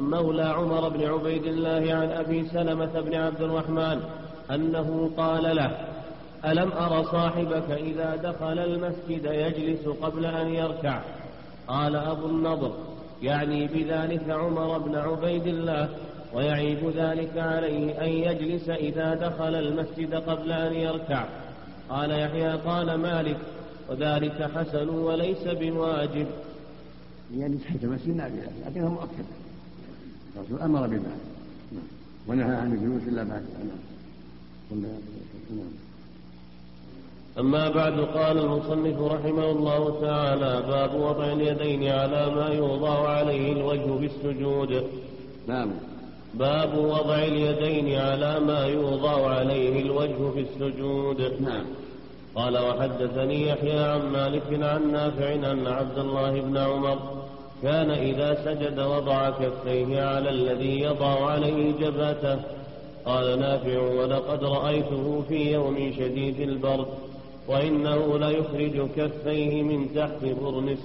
مولى 0.00 0.42
عمر 0.42 0.88
بن 0.88 1.04
عبيد 1.04 1.44
الله 1.44 1.94
عن 1.94 2.10
أبي 2.10 2.48
سلمة 2.48 3.00
بن 3.00 3.14
عبد 3.14 3.42
الرحمن 3.42 4.00
أنه 4.50 5.10
قال 5.16 5.56
له 5.56 5.91
ألم 6.44 6.72
أر 6.72 7.04
صاحبك 7.04 7.70
إذا 7.70 8.16
دخل 8.16 8.58
المسجد 8.58 9.24
يجلس 9.24 9.88
قبل 9.88 10.26
أن 10.26 10.48
يركع؟ 10.48 11.02
قال 11.68 11.96
أبو 11.96 12.26
النضر 12.26 12.72
يعني 13.22 13.66
بذلك 13.66 14.30
عمر 14.30 14.78
بن 14.78 14.94
عبيد 14.94 15.46
الله 15.46 15.88
ويعيب 16.34 16.88
ذلك 16.96 17.38
عليه 17.38 18.04
أن 18.04 18.08
يجلس 18.08 18.68
إذا 18.68 19.14
دخل 19.14 19.54
المسجد 19.54 20.14
قبل 20.14 20.52
أن 20.52 20.74
يركع. 20.74 21.26
قال 21.88 22.10
يحيى 22.10 22.52
قال 22.52 22.94
مالك 22.94 23.36
وذلك 23.88 24.50
حسن 24.54 24.88
وليس 24.88 25.44
بواجب. 25.44 26.26
يعني 27.36 27.56
تحت 27.56 27.84
مسجد 27.84 28.08
النافلة 28.08 28.48
لكنها 28.66 28.88
مؤكدة 28.88 29.24
الرسول 30.36 30.60
أمر 30.60 30.86
بذلك. 30.86 31.02
نعم. 31.72 31.82
ونهى 32.28 32.56
عن 32.56 32.72
الجلوس 32.72 33.02
إلا 33.08 33.22
بعد. 33.22 33.42
نعم. 34.70 34.82
نعم. 35.50 35.91
أما 37.38 37.68
بعد 37.68 38.00
قال 38.00 38.38
المصنف 38.38 39.00
رحمه 39.00 39.50
الله 39.50 40.00
تعالى 40.00 40.62
باب 40.68 40.94
وضع 40.94 41.32
اليدين 41.32 41.88
على 41.88 42.30
ما 42.30 42.48
يوضع 42.48 43.08
عليه 43.08 43.52
الوجه 43.52 43.98
في 43.98 44.06
السجود. 44.06 44.84
نعم. 45.46 45.70
باب 46.34 46.78
وضع 46.78 47.18
اليدين 47.18 47.98
على 47.98 48.40
ما 48.40 48.66
يوضع 48.66 49.30
عليه 49.30 49.82
الوجه 49.82 50.30
في 50.34 50.40
السجود. 50.40 51.20
نعم. 51.40 51.64
قال 52.34 52.58
وحدثني 52.58 53.48
يحيى 53.48 53.80
عن 53.80 54.12
مالك 54.12 54.42
عن 54.52 54.92
نافع 54.92 55.34
أن 55.34 55.66
عبد 55.66 55.98
الله 55.98 56.40
بن 56.40 56.56
عمر 56.56 56.98
كان 57.62 57.90
إذا 57.90 58.44
سجد 58.44 58.80
وضع 58.80 59.30
كفيه 59.30 60.02
على 60.02 60.30
الذي 60.30 60.80
يضع 60.80 61.26
عليه 61.26 61.72
جبهته. 61.72 62.38
قال 63.06 63.40
نافع 63.40 63.78
ولقد 63.78 64.44
رأيته 64.44 65.22
في 65.28 65.52
يوم 65.52 65.92
شديد 65.98 66.40
البرد. 66.40 66.86
وإنه 67.48 68.18
ليخرج 68.18 68.90
كفيه 68.96 69.62
من 69.62 69.94
تحت 69.94 70.24
برنس, 70.24 70.78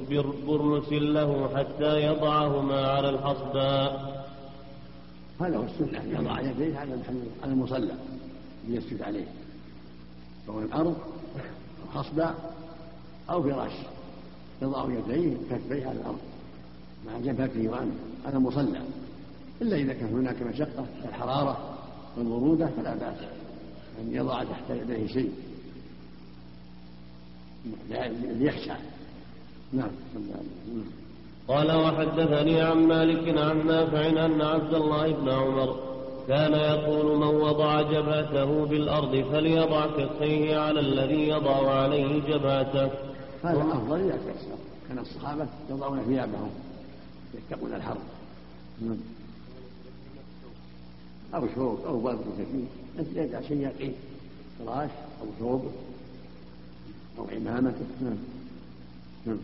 برنس 0.47 0.91
له 0.91 1.49
حتى 1.55 2.01
يضعهما 2.05 2.87
على 2.87 3.09
الحصباء 3.09 4.17
هذا 5.41 5.57
هو 5.57 5.63
السنة 5.63 6.01
أن 6.01 6.11
يضع 6.11 6.41
يديه 6.41 6.77
على 6.77 6.91
على 7.43 7.51
المصلى 7.51 7.93
ليسجد 8.67 9.01
عليه. 9.01 9.25
سواء 10.47 10.63
الأرض 10.63 10.95
أو 11.85 12.01
حصباء 12.01 12.53
أو 13.29 13.43
فراش. 13.43 13.71
يضع 14.61 14.85
يديه 14.85 15.37
كفيه 15.51 15.87
على 15.87 15.99
الأرض 15.99 16.19
مع 17.05 17.19
جبهته 17.19 17.69
وأنفه 17.69 17.97
على 18.25 18.37
المصلى. 18.37 18.81
إلا 19.61 19.75
إذا 19.75 19.93
كان 19.93 20.09
هناك 20.13 20.41
مشقة 20.41 20.85
كالحرارة 21.03 21.77
والبرودة 22.17 22.67
فلا 22.77 22.95
بأس 22.95 23.19
أن 24.01 24.15
يضع 24.15 24.43
تحت 24.43 24.69
يديه 24.69 25.07
شيء. 25.07 25.31
ليخشى 28.39 28.71
نعم. 29.73 29.89
قال 31.47 31.71
وحدثني 31.71 32.61
عن 32.61 32.77
مالك 32.77 33.37
عن 33.37 33.67
نافع 33.67 34.25
أن 34.25 34.41
عبد 34.41 34.73
الله 34.73 35.11
بن 35.11 35.29
عمر 35.29 35.79
كان 36.27 36.53
يقول 36.53 37.17
من 37.17 37.41
وضع 37.41 37.81
جبهته 37.81 38.65
بالأرض 38.65 39.25
فليضع 39.31 39.85
كفيه 39.85 40.57
على 40.57 40.79
الذي 40.79 41.29
يضع 41.29 41.71
عليه 41.71 42.19
جبهته. 42.19 42.91
هذا 43.43 43.61
أفضل 43.61 43.99
إذا 43.99 44.17
تيسر 44.17 44.57
كان 44.89 44.99
الصحابة 44.99 45.47
يضعون 45.69 46.01
ثيابهم. 46.07 46.49
يتقون 47.33 47.73
الحرب. 47.73 48.01
نعم. 48.81 48.97
أو 51.35 51.47
شوك 51.55 51.79
أو 51.85 51.99
برد 51.99 52.19
خفيف 52.33 53.17
يدع 53.17 53.41
شيء 53.41 53.57
يقيه 53.57 53.91
فراش 54.59 54.89
أو 55.21 55.27
ثوب 55.39 55.71
أو 57.17 57.25
عمامته 57.35 57.85
نعم 58.01 58.17
نعم 59.25 59.37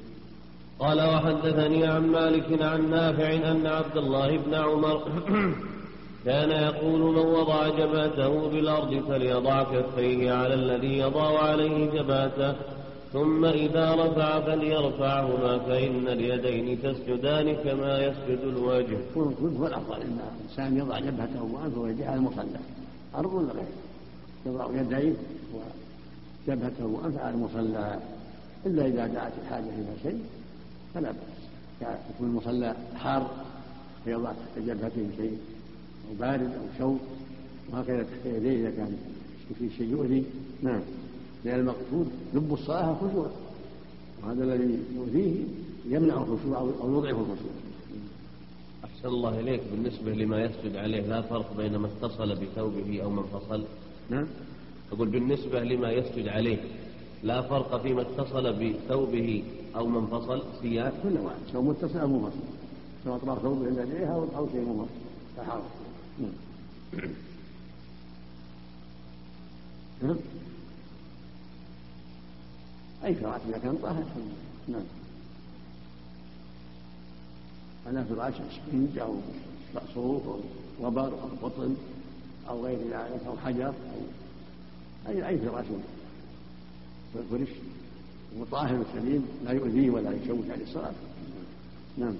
قال 0.79 1.01
وحدثني 1.01 1.85
عن 1.85 2.07
مالك 2.07 2.61
عن 2.61 2.89
نافع 2.89 3.51
أن 3.51 3.67
عبد 3.67 3.97
الله 3.97 4.37
بن 4.37 4.53
عمر 4.53 5.01
كان 6.25 6.51
يقول 6.51 7.01
من 7.01 7.17
وضع 7.17 7.69
جبهته 7.69 8.49
بالأرض 8.49 9.03
فليضع 9.07 9.63
كفيه 9.63 10.31
على 10.31 10.53
الذي 10.53 10.97
يضع 10.97 11.39
عليه 11.39 11.89
جبهته 11.91 12.55
ثم 13.13 13.45
إذا 13.45 13.95
رفع 13.95 14.39
فليرفعهما 14.39 15.59
فإن 15.59 16.07
اليدين 16.07 16.81
تسجدان 16.81 17.55
كما 17.55 18.05
يسجد 18.05 18.39
الوجه. 18.43 18.97
هو 19.17 19.67
الأفضل 19.67 20.01
أن 20.01 20.19
الإنسان 20.37 20.77
يضع 20.77 20.99
جبهته 20.99 21.43
وأنفه 21.43 21.79
ويديه 21.81 22.05
على 22.05 22.15
المصلى 22.15 22.59
أرض 23.15 23.33
ولا 23.33 23.53
غير 23.53 23.65
يضع 24.45 24.81
يديه 24.81 25.13
وجبهته 26.47 26.85
وأنفه 26.85 27.21
على 27.21 27.35
المصلى 27.35 27.99
إلا 28.65 28.87
إذا 28.87 29.07
دعت 29.07 29.31
الحاجة 29.43 29.63
إلى 29.63 29.93
شيء 30.03 30.19
فلا 30.93 31.11
بأس. 31.11 31.43
يكون 32.15 32.27
المصلى 32.27 32.75
حار 32.95 33.31
فيضع 34.05 34.31
تحت 34.31 34.65
جبهته 34.67 35.07
شيء 35.17 35.37
أو 36.09 36.15
بارد 36.19 36.41
أو 36.41 36.77
شوك 36.77 36.99
وهكذا 37.71 38.03
تحت 38.03 38.25
يديه 38.25 38.59
إذا 38.59 38.69
كان 38.69 38.97
في 39.59 39.69
شيء 39.77 39.91
يؤذي. 39.91 40.25
نعم. 40.63 40.81
لأن 41.45 41.59
المقصود 41.59 42.07
لب 42.33 42.53
الصلاة 42.53 42.91
الخشوع 42.91 43.27
وهذا 44.23 44.43
الذي 44.43 44.79
يؤذيه 44.95 45.43
يمنع 45.89 46.13
الخشوع 46.13 46.57
أو 46.57 46.97
يضعف 46.97 47.19
الخشوع. 47.19 47.53
أحسن 48.83 49.07
الله 49.07 49.39
إليك 49.39 49.61
بالنسبة 49.71 50.13
لما 50.13 50.43
يسجد 50.43 50.75
عليه 50.75 51.01
لا 51.01 51.21
فرق 51.21 51.57
بين 51.57 51.75
ما 51.75 51.87
اتصل 51.87 52.35
بثوبه 52.35 53.03
أو 53.03 53.09
ما 53.09 53.21
انفصل. 53.21 53.63
نعم. 54.09 54.27
أقول 54.93 55.07
بالنسبة 55.07 55.63
لما 55.63 55.91
يسجد 55.91 56.27
عليه 56.27 56.57
لا 57.23 57.41
فرق 57.41 57.81
فيما 57.81 58.01
اتصل 58.01 58.53
بثوبه 58.53 59.43
أو 59.75 59.87
ما 59.87 59.99
انفصل 59.99 60.43
ثياب 60.61 60.93
كل 61.03 61.17
واحد. 61.17 61.37
سواء 61.51 61.63
متصل 61.63 61.99
أو 61.99 62.07
منفصل. 62.07 62.39
سواء 63.03 63.15
أطراف 63.15 63.41
ثوبه 63.41 63.67
إلى 63.67 63.81
يديه 63.81 64.07
أو 64.07 64.47
شيء 64.51 64.61
منفصل. 64.61 64.87
لا 65.37 65.43
حرج 65.43 65.61
نعم. 70.03 70.15
أي 73.05 73.15
فراش 73.15 73.41
إذا 73.49 73.57
كان 73.57 73.77
طاهر 73.83 74.03
نعم. 74.67 74.83
على 77.87 78.05
فراش 78.05 78.33
اسفنج 78.33 78.97
أو 78.97 79.15
صوف 79.93 80.27
أو 80.27 80.39
وبر 80.81 81.07
أو 81.07 81.47
قطن 81.47 81.75
أو 82.49 82.65
غير 82.65 82.77
ذلك 82.79 83.21
أو 83.27 83.37
حجر 83.45 83.67
أو 83.67 84.01
أي 85.09 85.27
أي 85.27 85.37
فراش 85.37 85.65
فرش 87.31 87.49
وطاهر 88.39 88.83
سليم 88.93 89.27
لا 89.45 89.51
يؤذيه 89.51 89.89
ولا 89.89 90.11
يشوش 90.11 90.45
عليه 90.49 90.63
الصلاة 90.63 90.91
نعم. 91.97 92.13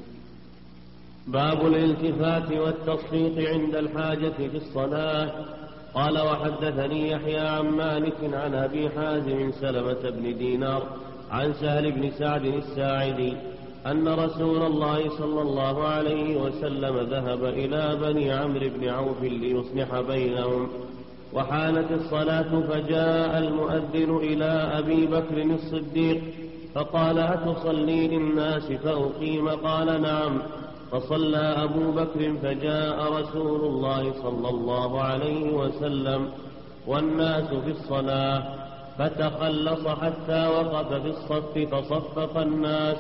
باب 1.28 1.66
الالتفات 1.66 2.52
والتصفيق 2.52 3.50
عند 3.50 3.76
الحاجة 3.76 4.30
في 4.30 4.58
الصلاة. 4.58 5.32
قال 5.94 6.20
وحدثني 6.20 7.12
يحيى 7.12 7.40
عن 7.40 7.66
مالك 7.70 8.34
عن 8.34 8.54
أبي 8.54 8.90
حازم 8.90 9.52
سلمة 9.52 10.10
بن 10.10 10.38
دينار 10.38 10.98
عن 11.32 11.54
سهل 11.54 11.92
بن 11.92 12.12
سعد 12.12 12.46
الساعدي 12.46 13.34
أن 13.86 14.08
رسول 14.08 14.64
الله 14.64 15.18
صلى 15.18 15.42
الله 15.42 15.84
عليه 15.88 16.42
وسلم 16.42 16.98
ذهب 16.98 17.44
إلى 17.44 17.98
بني 18.02 18.32
عمرو 18.32 18.70
بن 18.70 18.90
عوف 18.90 19.22
ليصلح 19.22 20.02
بينهم. 20.02 20.70
وحانت 21.36 21.92
الصلاة 21.92 22.60
فجاء 22.70 23.38
المؤذن 23.38 24.18
إلى 24.18 24.52
أبي 24.80 25.06
بكر 25.06 25.42
الصديق 25.42 26.22
فقال 26.76 27.20
أتصلي 27.20 28.08
للناس 28.08 28.64
فأقيم؟ 28.64 29.50
قال 29.50 30.02
نعم. 30.02 30.42
فصلى 30.92 31.38
أبو 31.38 31.92
بكر 31.92 32.34
فجاء 32.44 33.14
رسول 33.14 33.62
الله 33.62 34.14
صلى 34.24 34.50
الله 34.50 35.02
عليه 35.02 35.54
وسلم 35.54 36.30
والناس 36.88 37.48
في 37.48 37.72
الصلاة 37.72 38.44
فتخلص 38.98 39.88
حتى 39.88 40.48
وقف 40.48 40.94
في 40.94 41.08
الصف 41.08 41.58
فصفق 41.58 42.38
الناس 42.38 42.98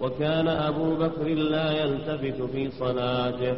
وكان 0.00 0.48
أبو 0.48 0.94
بكر 0.94 1.28
لا 1.28 1.70
يلتفت 1.72 2.42
في 2.42 2.70
صلاته. 2.70 3.54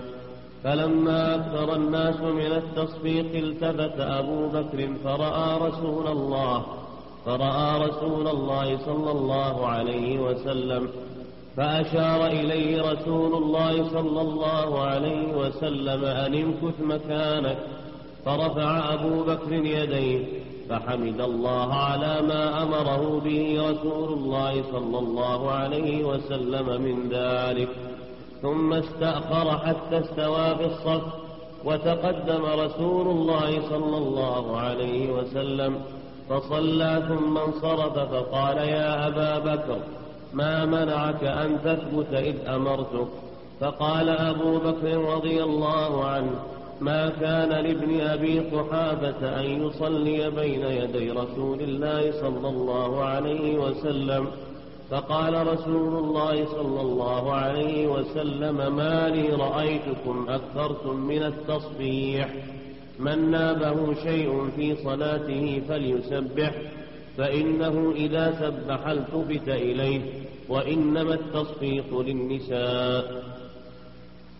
فلما 0.65 1.35
أكثر 1.35 1.77
الناس 1.77 2.21
من 2.21 2.53
التصفيق 2.53 3.35
التفت 3.35 4.01
أبو 4.01 4.49
بكر 4.49 4.89
فرأى 5.05 5.69
رسول 5.69 6.07
الله 6.07 6.67
فرأى 7.27 7.89
رسول 7.89 8.29
الله 8.29 8.79
صلى 8.87 9.11
الله 9.11 9.67
عليه 9.67 10.19
وسلم 10.19 10.89
فأشار 11.57 12.27
إليه 12.27 12.93
رسول 12.93 13.35
الله 13.35 13.91
صلى 13.91 14.21
الله 14.21 14.81
عليه 14.83 15.37
وسلم 15.37 16.05
أن 16.05 16.35
امكث 16.35 16.81
مكانك 16.81 17.59
فرفع 18.25 18.95
أبو 18.95 19.23
بكر 19.23 19.53
يديه 19.53 20.25
فحمد 20.69 21.21
الله 21.21 21.75
على 21.75 22.23
ما 22.29 22.63
أمره 22.63 23.21
به 23.25 23.71
رسول 23.71 24.13
الله 24.13 24.63
صلى 24.73 24.99
الله 24.99 25.51
عليه 25.51 26.05
وسلم 26.05 26.83
من 26.83 27.09
ذلك. 27.09 27.69
ثم 28.43 28.73
استأخر 28.73 29.59
حتى 29.59 29.99
استوى 29.99 30.57
في 30.57 30.65
الصف 30.67 31.03
وتقدم 31.65 32.45
رسول 32.45 33.09
الله 33.09 33.69
صلى 33.69 33.97
الله 33.97 34.57
عليه 34.57 35.13
وسلم 35.13 35.81
فصلى 36.31 37.03
ثم 37.09 37.39
انصرف 37.39 37.99
فقال 37.99 38.57
يا 38.57 39.07
أبا 39.07 39.39
بكر 39.39 39.79
ما 40.33 40.65
منعك 40.65 41.25
أن 41.25 41.59
تثبت 41.65 42.15
إذ 42.15 42.49
أمرتك؟ 42.49 43.09
فقال 43.61 44.09
أبو 44.09 44.59
بكر 44.59 45.15
رضي 45.15 45.43
الله 45.43 46.05
عنه 46.05 46.31
ما 46.81 47.09
كان 47.21 47.49
لابن 47.49 48.01
أبي 48.01 48.41
قحافة 48.41 49.41
أن 49.41 49.67
يصلي 49.67 50.31
بين 50.31 50.63
يدي 50.63 51.11
رسول 51.11 51.61
الله 51.61 52.13
صلى 52.21 52.49
الله 52.49 53.05
عليه 53.05 53.59
وسلم 53.59 54.27
فقال 54.91 55.47
رسول 55.47 56.05
الله 56.05 56.47
صلى 56.47 56.81
الله 56.81 57.33
عليه 57.33 57.87
وسلم 57.87 58.77
ما 58.77 59.09
لي 59.09 59.29
رأيتكم 59.29 60.27
أكثرتم 60.29 60.97
من 60.97 61.23
التصبيح. 61.23 62.35
من 62.99 63.31
نابه 63.31 63.95
شيء 63.95 64.51
في 64.57 64.77
صلاته 64.85 65.63
فليسبح 65.69 66.55
فإنه 67.17 67.93
إذا 67.97 68.41
سبح 68.41 68.87
التفت 68.87 69.49
إليه 69.49 70.01
وإنما 70.49 71.15
التصفيق 71.15 72.01
للنساء. 72.01 73.25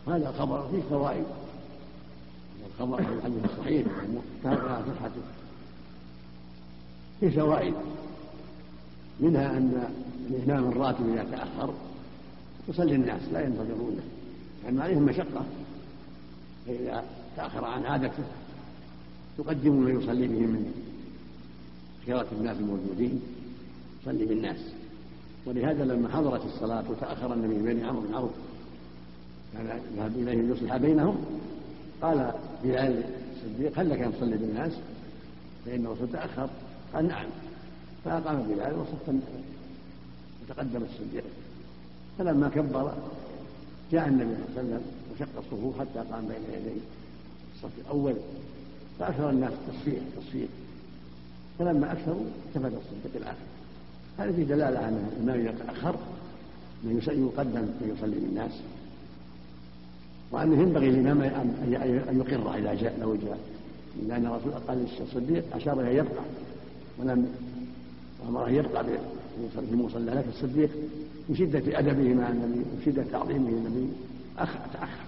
هذا 0.09 0.31
الخبر 0.31 0.69
فيه 0.71 0.83
فوائد. 0.91 1.25
الخبر 2.75 2.97
في 2.97 3.13
الحديث 3.13 3.45
الصحيح 3.45 3.87
كان 4.43 4.57
صحته 4.99 5.23
فيه 7.21 7.41
فوائد. 7.41 7.75
منها 9.21 9.57
أن 9.57 9.93
الإمام 10.31 10.69
الراتب 10.69 11.13
إذا 11.13 11.27
تأخر 11.31 11.75
يصلي 12.69 12.95
الناس 12.95 13.21
لا 13.33 13.41
ينتظرونه 13.45 14.03
لأن 14.65 14.81
عليهم 14.81 15.03
مشقة. 15.03 15.45
فإذا 16.67 17.05
تأخر 17.37 17.65
عن 17.65 17.85
عادته 17.85 18.25
يقدم 19.39 19.73
من 19.73 20.01
يصلي 20.01 20.29
به 20.29 20.39
من 20.39 20.73
خيرة 22.07 22.27
الناس 22.33 22.57
الموجودين 22.57 23.21
يصلي 24.03 24.25
بالناس. 24.25 24.59
ولهذا 25.47 25.85
لما 25.85 26.09
حضرت 26.09 26.45
الصلاة 26.45 26.85
وتأخر 26.91 27.35
النبي 27.35 27.63
بين 27.63 27.85
عمرو 27.85 28.01
بن 28.01 28.15
عوف 28.15 28.31
كان 29.53 29.81
ذهب 29.97 30.13
إليه 30.17 30.43
ليصلح 30.43 30.77
بينهم. 30.77 31.17
قال 32.03 32.33
بلال 32.65 33.05
الصديق 33.37 33.79
هل 33.79 33.91
لك 33.91 34.01
أن 34.01 34.13
تصلي 34.13 34.37
بالناس؟ 34.37 34.73
فإنه 35.67 35.97
تأخر. 36.13 36.49
قال 36.95 37.09
نعم. 37.09 37.27
فأقام 38.05 38.43
بلال 38.43 38.75
وصف 38.79 39.15
وتقدم 40.43 40.83
الصديق. 40.83 41.25
فلما 42.19 42.49
كبر 42.49 42.93
جاء 43.93 44.09
النبي 44.09 44.35
صلى 44.35 44.45
الله 44.47 44.59
عليه 44.59 44.69
وسلم 44.69 44.83
وشق 45.15 45.39
الصفوف 45.39 45.81
حتى 45.81 45.99
قام 46.13 46.29
بين 46.29 46.61
يدي 46.61 46.81
الصف 47.55 47.71
الأول. 47.79 48.15
فأكثر 48.99 49.31
الناس 49.31 49.53
تصفيق 49.69 50.03
تصفيق. 50.17 50.49
فلما 51.59 51.93
أكثروا 51.93 52.25
التفت 52.47 52.73
الصديق 52.73 53.17
الآخر. 53.17 53.47
هذه 54.19 54.33
في 54.33 54.45
دلالة 54.45 54.79
على 54.79 54.89
أن 54.89 55.11
الإمام 55.17 55.41
إذا 55.41 55.55
تأخر 55.67 55.97
من 56.85 56.97
يقدم 57.07 57.61
من 57.61 57.97
يصلي 57.97 58.21
بالناس 58.21 58.53
وأنه 60.31 60.63
ينبغي 60.63 60.91
للإمام 60.91 61.23
أن 61.23 62.23
يقر 62.27 62.55
إذا 62.55 62.75
جاء 62.75 62.99
لو 63.01 63.15
جاء. 63.15 63.39
لأن 64.09 64.27
الرسول 64.27 64.53
قال 64.53 64.87
الصديق 65.03 65.57
أشار 65.57 65.81
إلى 65.81 65.95
يبقى. 65.97 66.25
ولم 66.99 67.29
وأمره 68.25 68.51
يبقى 68.51 68.85
في 69.55 69.73
المصلى 69.73 70.11
لكن 70.11 70.29
الصديق 70.29 70.71
من 71.29 71.37
شدة 71.37 71.79
أدبه 71.79 72.15
مع 72.15 72.29
النبي 72.29 72.65
وشدة 72.81 73.05
تعظيمه 73.13 73.51
للنبي 73.51 73.89
أخ 74.39 74.55
تأخر. 74.73 75.05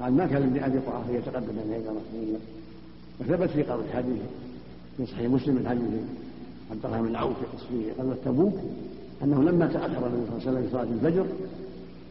قال 0.00 0.12
ما 0.12 0.26
كان 0.26 0.42
لابن 0.42 0.62
أبي 0.62 0.78
قحافة 0.78 1.12
يتقدم 1.12 1.58
يدي 1.66 1.88
رسول 1.88 2.00
الله 2.14 2.38
وثبت 3.20 3.50
في 3.50 3.62
قول 3.62 3.84
الحديث 3.84 4.20
في 4.96 5.06
صحيح 5.06 5.30
مسلم 5.30 5.54
من 5.54 5.68
حديث 5.68 6.00
عبد 6.70 6.84
الرحمن 6.84 7.08
بن 7.08 7.16
عوف 7.16 7.38
في 7.38 7.44
قصته 7.56 8.02
غزوة 8.02 8.16
تبوك 8.24 8.54
أنه 9.22 9.42
لما 9.42 9.66
تأخر 9.66 10.06
النبي 10.06 10.26
صلى 10.26 10.38
الله 10.38 10.40
عليه 10.46 10.50
وسلم 10.50 10.62
في 10.62 10.70
صلاة 10.70 10.82
الفجر 10.82 11.26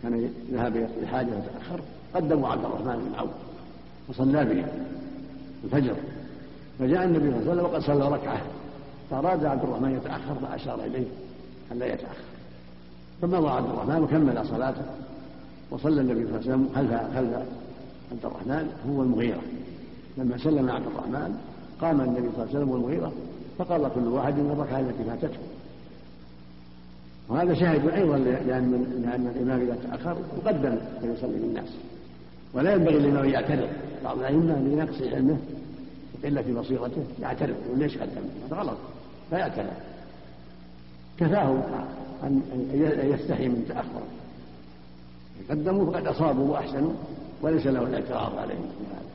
كان 0.03 0.29
ذهب 0.51 0.89
لحاجة 1.03 1.27
وتأخر 1.27 1.81
قدموا 2.13 2.47
عبد 2.47 2.65
الرحمن 2.65 3.09
بن 3.09 3.15
عوف 3.15 3.29
وصلى 4.09 4.45
به 4.45 4.65
الفجر. 5.63 5.95
فجاء 6.79 7.03
النبي 7.03 7.31
صلى 7.31 7.39
الله 7.39 7.51
عليه 7.51 7.51
وسلم 7.51 7.65
وقد 7.65 7.81
صلى 7.81 8.15
ركعة. 8.15 8.41
فأراد 9.09 9.45
عبد 9.45 9.63
الرحمن 9.63 9.95
يتأخر 9.95 10.35
فأشار 10.41 10.83
إليه 10.85 11.07
أن 11.71 11.79
لا 11.79 11.85
يتأخر. 11.85 12.23
فمضى 13.21 13.49
عبد 13.49 13.69
الرحمن 13.69 14.03
وكمل 14.03 14.47
صلاته 14.47 14.81
وصلى 15.71 16.01
النبي 16.01 16.25
صلى 16.25 16.39
الله 16.39 16.51
عليه 16.51 16.51
وسلم 16.51 16.69
خلف 16.75 17.15
خلف 17.15 17.33
عبد 18.11 18.25
الرحمن 18.25 18.69
هو 18.89 19.01
المغيرة. 19.01 19.41
لما 20.17 20.37
سلم 20.37 20.69
عبد 20.69 20.85
الرحمن 20.87 21.37
قام 21.81 22.01
النبي 22.01 22.19
صلى 22.19 22.43
الله 22.43 22.47
عليه 22.47 22.57
وسلم 22.59 22.69
والمغيرة 22.69 23.11
فقال 23.57 23.89
كل 23.95 24.07
واحد 24.07 24.33
من 24.33 24.51
الركعة 24.51 24.79
التي 24.79 25.03
فاتته. 25.03 25.39
وهذا 27.29 27.53
شاهد 27.53 27.89
أيضا 27.89 28.17
لأن 28.17 28.85
لأن 29.03 29.33
الإمام 29.35 29.61
إذا 29.61 29.77
تأخر 29.83 30.17
يقدم 30.37 30.77
فيصلي 31.01 31.39
بالناس 31.39 31.69
ولا 32.53 32.73
ينبغي 32.73 32.99
للإمام 32.99 33.23
أن 33.23 33.29
يعتذر 33.29 33.67
بعض 34.03 34.19
الأئمة 34.19 34.59
لنقص 34.59 35.01
علمه 35.01 35.37
وقلة 36.23 36.61
بصيرته 36.61 37.03
يعترف 37.21 37.55
يقول 37.65 37.79
ليش 37.79 37.97
قدم 37.97 38.21
هذا 38.47 38.61
غلط. 38.61 38.77
لا 39.31 39.51
كفاه 41.17 41.63
أن 42.23 42.41
يستحي 43.03 43.47
من 43.47 43.65
تأخر. 43.67 44.01
قدموا 45.49 45.91
فقد 45.91 46.07
أصابوا 46.07 46.51
وأحسنوا 46.51 46.93
وليس 47.41 47.67
له 47.67 47.83
الاعتراض 47.83 48.37
عليهم 48.37 48.61
في 48.61 48.85
هذا 48.91 49.09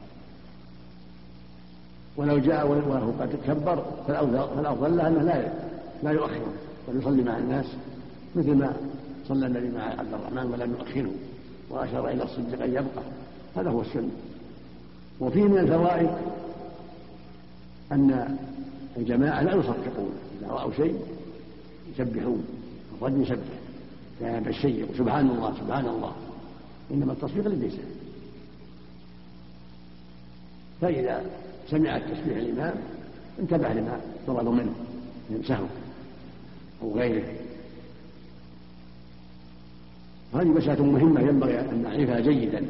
ولو 2.17 2.39
جاء 2.39 2.67
وهو 2.67 3.11
قد 3.21 3.39
كبر 3.47 3.85
فالأفضل 4.09 4.97
له 4.97 5.09
أنه 5.09 5.23
لا 5.23 5.53
لا 6.03 6.11
يؤخره 6.11 6.53
بل 6.89 7.01
يصلي 7.01 7.23
مع 7.23 7.39
الناس 7.39 7.67
مثل 8.37 8.55
ما 8.55 8.73
صلى 9.29 9.47
النبي 9.47 9.69
مع 9.69 9.83
عبد 9.83 10.15
الرحمن 10.15 10.53
ولم 10.53 10.75
يؤخره 10.79 11.11
وأشار 11.71 12.09
إلى 12.09 12.23
الصديق 12.23 12.63
أن 12.63 12.71
يبقى. 12.71 13.03
هذا 13.57 13.71
هو 13.71 13.81
السنة. 13.81 14.11
وفيه 15.21 15.43
من 15.43 15.59
الفوائد 15.59 16.11
أن 17.93 18.37
الجماعة 18.97 19.43
لا 19.43 19.55
يصفقون 19.55 20.13
إذا 20.41 20.49
رأوا 20.49 20.73
شيء 20.73 20.99
يسبحون. 21.93 22.45
الرجل 22.99 23.23
يسبح. 23.23 23.59
كان 24.21 24.47
الشيء 24.47 24.87
سبحان 24.99 25.31
الله 25.31 25.55
سبحان 25.55 25.87
الله. 25.87 26.13
إنما 26.91 27.13
التصفيق 27.13 27.49
للنساء 27.49 27.85
فإذا 30.81 31.23
سمع 31.71 31.97
التسبيح 31.97 32.37
الإمام 32.37 32.75
انتبه 33.41 33.69
لما 33.69 34.01
طلب 34.27 34.49
منه 34.49 34.75
من 35.31 35.43
سهو 35.49 35.65
أو 36.83 36.99
غيره. 36.99 37.25
وهذه 40.33 40.49
مسألة 40.49 40.85
مهمة 40.85 41.21
ينبغي 41.21 41.61
أن 41.61 41.83
نعرفها 41.83 42.21
جيدا. 42.21 42.67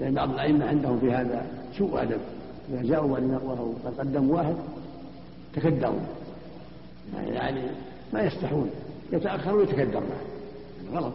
لأن 0.00 0.14
بعض 0.14 0.30
الأئمة 0.30 0.66
عندهم 0.66 1.00
في 1.00 1.12
هذا 1.12 1.46
سوء 1.78 2.02
أدب. 2.02 2.20
إذا 2.70 2.82
جاءوا 2.82 3.12
ولنقوه 3.12 3.74
قد 3.84 3.94
قدموا 3.98 4.36
واحد 4.36 4.56
تكدروا 5.56 6.00
يعني 7.14 7.60
ما 8.12 8.22
يستحون. 8.22 8.70
يتأخر 9.12 9.56
ويتكدر 9.56 10.00
معه 10.00 11.00
غلط. 11.00 11.14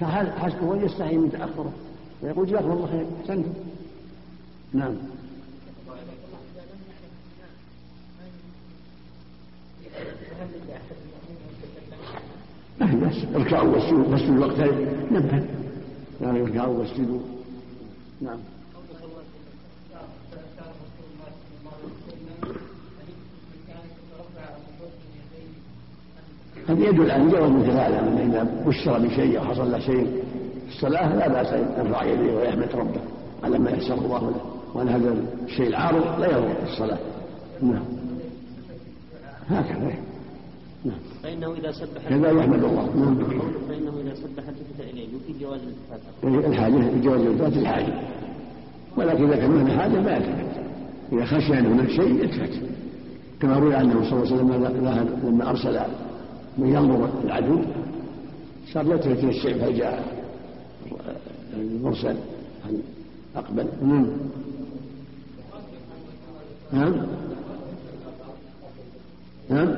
فحسبه 0.00 0.74
أن 0.74 0.84
يستحي 0.86 1.16
من 1.16 1.32
تأخره. 1.32 1.72
ويقول 2.22 2.46
جزاكم 2.46 2.72
الله 2.72 2.86
خير. 2.86 3.06
أحسنتم. 3.20 3.52
نعم. 4.72 4.94
ما 12.80 13.10
اركعوا 13.36 13.68
واسجدوا. 13.68 14.04
واسجدوا 14.08 14.46
وقتين 14.46 14.88
نبه 15.12 15.44
يعني 16.22 16.42
اركعوا 16.42 16.78
واسجدوا. 16.78 17.20
نعم. 18.20 18.38
هذا 26.70 26.88
يدل 26.88 27.10
على 27.10 27.30
جواز 27.30 27.50
مثل 27.50 27.70
هذا 27.70 28.02
من 28.02 28.30
إذا 28.30 28.64
بشر 28.66 28.98
بشيء 28.98 29.38
أو 29.38 29.44
حصل 29.44 29.72
له 29.72 29.78
شيء 29.78 30.06
في 30.68 30.76
الصلاة 30.76 31.16
لا 31.16 31.28
بأس 31.28 31.46
أن 31.46 31.86
يرفع 31.86 32.04
يديه 32.04 32.32
ويحمد 32.32 32.68
ربه. 32.74 33.00
على 33.44 33.58
ما 33.58 33.70
يسر 33.70 33.94
الله 33.94 34.20
له 34.20 34.40
وأن 34.74 34.88
هذا 34.88 35.16
الشيء 35.46 35.66
العارض 35.66 36.20
لا 36.20 36.26
يضر 36.26 36.54
في 36.54 36.72
الصلاة. 36.72 36.98
نعم. 37.62 37.82
هكذا. 39.48 39.92
نعم. 40.84 40.98
فإنه 41.22 41.52
إذا 41.52 41.72
سبح 41.72 42.08
كذا 42.08 42.30
يحمد 42.30 42.64
الله. 42.64 42.96
نعم. 42.96 43.16
فإنه 43.68 43.92
إذا 44.00 44.14
سبح 44.14 44.48
التفت 44.48 44.80
إليه 44.92 45.08
وفي 45.16 45.44
جواز 45.44 45.60
الالتفات 46.22 46.50
الحاجة 46.50 47.00
جواز 47.02 47.20
الالتفات 47.20 47.56
الحاجة. 47.56 47.92
ولكن 48.96 49.24
إذا 49.24 49.36
كان 49.36 49.50
من 49.50 49.70
حاجة 49.70 50.00
ما 50.00 50.16
يلتفت 50.16 50.60
إذا 51.12 51.24
خشي 51.24 51.58
أن 51.58 51.66
هناك 51.66 51.88
شيء 51.88 52.14
يلتفت 52.14 52.62
كما 53.40 53.56
روي 53.56 53.74
عنه 53.74 54.10
صلى 54.10 54.22
الله 54.22 54.54
عليه 54.54 54.68
وسلم 54.68 55.18
لما 55.24 55.50
أرسل 55.50 55.80
من 56.58 56.66
ينظر 56.66 57.08
العدو 57.24 57.58
صار 58.72 58.86
يلتفت 58.86 59.24
إلى 59.24 59.28
الشيء 59.28 59.58
فجاء 59.58 60.20
المرسل 61.54 62.16
هل 62.64 62.80
أقبل. 63.36 63.66
نعم 63.82 64.06
نعم. 66.72 67.06
نعم. 69.50 69.74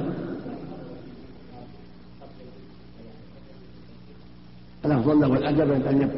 الأفضل 4.85 5.21
له 5.21 5.27
الأدب 5.27 5.71
ان 5.71 6.09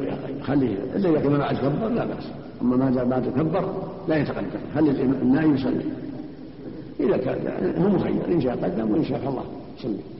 يخليه. 0.40 0.76
إلا 0.96 1.10
إذا 1.10 1.20
كان 1.20 1.38
بعد 1.38 1.56
كبر 1.56 1.88
لا 1.88 2.04
بأس. 2.04 2.24
أما 2.62 2.76
ما 2.76 3.04
بعد 3.04 3.28
كبر 3.28 3.74
لا 4.08 4.16
يتقدم. 4.16 4.60
خلي 4.74 4.90
النائم 5.02 5.54
يصلي 5.54 5.84
إذا 7.00 7.16
كان 7.16 7.82
هو 7.82 7.88
مخير. 7.88 8.26
إن 8.28 8.40
شاء 8.40 8.56
قدم 8.56 8.90
وإن 8.90 9.04
شاء 9.04 9.28
الله 9.28 9.44
صلي؟ 9.82 10.13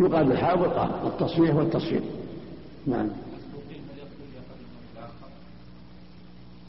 يقال 0.00 0.24
بالحاء 0.24 0.58
والقاف 0.58 0.90
التصحيح 1.06 1.54
والتصحيح 1.54 2.02
نعم. 2.86 3.08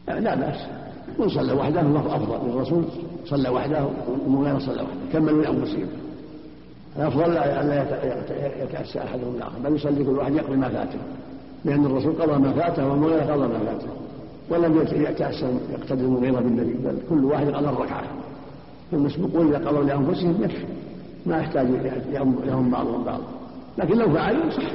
لا 0.08 0.36
بأس. 0.36 0.68
من 1.20 1.30
صلى 1.30 1.54
وحده 1.54 1.82
فهو 1.82 2.16
أفضل 2.16 2.50
الرسول. 2.50 2.84
صلى 3.26 3.50
وحده 3.50 3.88
ومغير 4.26 4.60
صلى 4.60 4.82
وحده. 4.82 5.12
كملوا 5.14 5.44
لأنفسهم 5.44 5.88
الأفضل 6.98 7.34
لا 7.34 8.64
يتأسى 8.64 9.00
أحدهم 9.00 9.36
الآخر 9.36 9.60
بل 9.64 9.76
يصلي 9.76 10.04
كل 10.04 10.10
واحد 10.10 10.34
يقضي 10.36 10.56
ما 10.56 10.70
فاته. 10.70 11.00
لأن 11.66 11.86
الرسول 11.86 12.14
قضى 12.14 12.40
ما 12.40 12.54
فاته 12.54 12.88
والمغيرة 12.88 13.34
قضى 13.34 13.48
ما 13.48 13.60
فاته. 13.60 13.88
ولم 14.50 14.82
يتأسى 14.92 15.58
يقتدي 15.72 16.02
المغيرة 16.02 16.40
بالنبي 16.40 16.74
بل 16.74 16.98
كل 17.10 17.26
واحد 17.26 17.50
قضى 17.50 17.70
الركعة. 17.70 18.04
المسبوقون 18.94 19.48
إذا 19.48 19.68
قضوا 19.68 19.84
لأنفسهم 19.84 20.44
يكفي. 20.44 20.66
ما 21.26 21.38
يحتاج 21.38 21.68
لهم 22.46 22.70
بعضهم 22.70 23.04
بعض 23.04 23.20
لكن 23.78 23.98
لو 23.98 24.14
فعلوا 24.14 24.50
صح. 24.50 24.72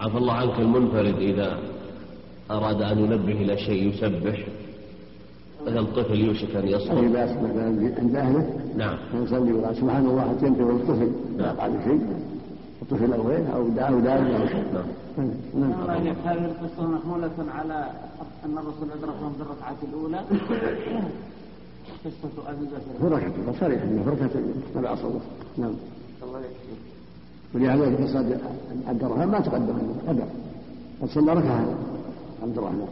عفى 0.00 0.18
الله 0.18 0.32
عنك 0.32 0.58
المنفرد 0.58 1.18
إذا 1.18 1.58
أراد 2.50 2.82
أن 2.82 2.98
ينبه 2.98 3.32
إلى 3.32 3.58
شيء 3.58 3.88
يسبح 3.88 4.46
مثلا 5.66 5.82
طفل 5.82 6.20
يوشك 6.20 6.56
أن 6.56 6.68
يصبر 6.68 7.00
أي 7.00 7.08
بأس 7.08 7.30
مثلا 7.30 7.94
عند 7.98 8.16
أهله. 8.16 8.60
نعم. 8.76 8.98
يصلي 9.14 9.52
ويقول 9.52 9.76
سبحان 9.76 10.06
الله 10.06 10.20
حتى 10.20 10.46
ينتهي 10.46 10.70
الطفل. 10.70 11.12
لا 11.36 11.52
قال 11.52 11.72
شيء. 11.84 12.00
الطفل 12.82 13.12
أو 13.12 13.28
غيره 13.28 13.48
أو 13.48 13.68
دعاء 13.68 13.92
أو 13.92 14.00
دعاء 14.00 14.22
نعم. 14.22 15.30
نعم. 15.54 15.72
هذه 16.24 16.44
القصة 16.44 16.86
محمولة 16.86 17.30
على 17.48 17.90
أن 18.44 18.58
الرسول 18.58 18.90
أدركهم 18.98 19.32
في 19.32 19.40
الركعة 19.40 19.76
الأولى؟ 19.88 20.20
فركة 23.00 23.32
صريح 23.60 23.82
أنه 23.82 24.02
فركة 24.02 24.30
تبع 24.74 24.94
صوت 24.94 25.20
نعم. 25.58 25.72
ولهذا 27.54 27.96
في 27.96 28.04
قصة 28.04 28.38
عبد 28.88 29.04
الرحمن 29.04 29.26
ما 29.26 29.40
تقدم 29.40 29.74
قدر. 30.08 30.24
قد 31.02 31.08
صلى 31.08 31.32
ركعة 31.32 31.74
عبد 32.42 32.58
الرحمن. 32.58 32.88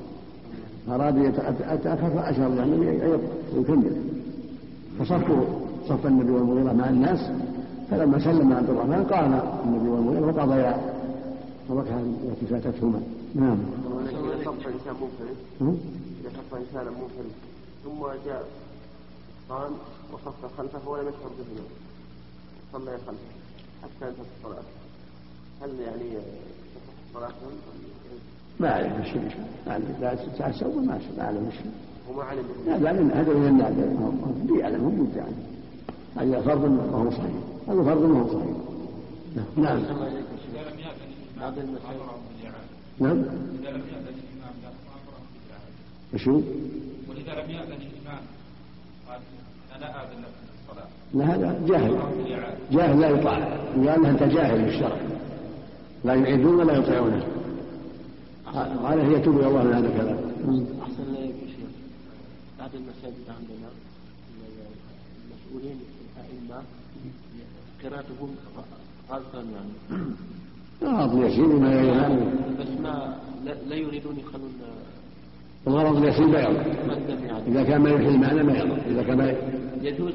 أراد 0.89 1.17
يتأخر 1.17 2.11
فأشار 2.11 2.49
له 2.49 2.65
النبي 2.65 2.91
أن 2.91 3.19
يكمل. 3.57 3.97
فصفوا 4.99 5.45
صف 5.89 6.07
النبي 6.07 6.31
والمغيرة 6.31 6.73
مع 6.73 6.89
الناس 6.89 7.31
فلما 7.91 8.19
سلم 8.19 8.53
عبد 8.53 8.71
الرحمن 8.71 9.05
قام 9.05 9.41
النبي 9.65 9.89
والمغيرة 9.89 10.27
وقضيا 10.27 10.95
الركعة 11.71 12.01
التي 12.01 12.47
فاتتهما. 12.47 13.01
نعم. 13.35 13.59
إذا 14.09 14.45
صف 14.45 14.67
إنسان 14.67 14.95
منفرد 15.01 15.37
إذا 16.21 16.31
صف 16.31 16.55
إنسانا 16.55 16.91
منفرد 16.91 17.33
ثم 17.85 18.01
جاء 18.27 18.45
قام 19.49 19.73
وصف 20.13 20.59
خلفه 20.59 20.89
ولم 20.89 21.09
يشعر 21.09 21.31
به. 21.39 21.63
صلى 22.73 22.99
خلفه 23.07 23.13
حتى 23.83 24.09
انتهت 24.09 24.27
الصلاة. 24.39 24.63
هل 25.63 25.81
يعني 25.81 26.19
صلاتهم 27.15 27.53
ما 28.61 28.69
أعلم 28.69 29.01
الشيء 29.01 29.23
ما 29.67 29.73
أعلم. 29.73 29.95
إذا 29.99 30.29
تعسوا 30.39 30.81
ما 30.81 31.01
أعلم 31.19 31.49
الشيء 31.49 31.73
وما 32.09 32.25
علم 32.25 32.45
هذا 32.67 32.93
من 32.93 33.11
هذا 33.11 33.35
من 33.35 33.47
النادر. 33.47 34.61
يعلم 34.61 34.85
موجود 34.85 35.17
يعني 35.17 35.35
هذا 36.17 36.41
فرض 36.41 36.65
ما 36.65 36.99
هو 36.99 37.11
صحيح. 37.11 37.35
هذا 37.69 37.83
فرض 37.83 38.03
ما 38.03 38.21
هو 38.21 38.29
صحيح. 38.29 38.57
نعم. 39.57 39.57
نعم. 39.57 39.79
لا 43.01 43.25
وشو؟ 46.15 46.41
وإذا 47.09 47.33
لم 47.43 47.51
يأذن 47.51 47.73
الإمام 47.73 48.23
أنا 49.77 49.95
لا 51.15 51.25
هذا 51.35 51.61
جاهل. 51.67 51.99
جاهل 52.73 53.01
لا 53.01 53.09
يطاع. 53.09 53.39
له 53.77 54.11
أنت 54.11 54.23
جاهل 54.23 54.65
بالشرع 54.65 54.97
لا 56.05 56.15
يعيدون 56.15 56.55
ولا 56.55 56.73
يطيعونه. 56.77 57.27
قال 58.85 59.01
هي 59.01 59.21
توب 59.21 59.39
إلى 59.39 59.49
الله 59.49 59.63
من 59.63 59.73
هذا 59.73 59.89
الكلام. 59.89 60.19
أحسن 60.83 61.03
الله 61.03 61.21
يا 61.21 61.47
شيخ. 61.47 61.71
بعض 62.59 62.71
المساجد 62.75 63.27
عندنا 63.29 63.69
المسؤولين 65.25 65.79
الأئمة 66.17 66.63
قراءتهم 67.85 68.35
غلطا 69.11 69.45
يعني. 69.55 69.75
الغرض 70.83 71.17
اليسير 71.17 71.47
ما 71.47 72.09
بس 72.61 72.81
ما 72.81 73.17
لا, 73.45 73.55
لا 73.69 73.77
يريدون 73.77 74.17
يخلون 74.19 74.53
الغرض 75.67 75.97
اليسير 75.97 76.27
لا 76.27 76.49
يضر 76.49 76.65
إذا 77.49 77.63
كان 77.65 77.81
ما 77.81 77.91
يحيي 77.91 78.09
المعنى 78.09 78.43
ما 78.43 78.59
يضر 78.59 78.79
إذا 78.87 79.03
كان 79.03 79.17
ما 79.19 79.35
يجوز. 79.83 80.13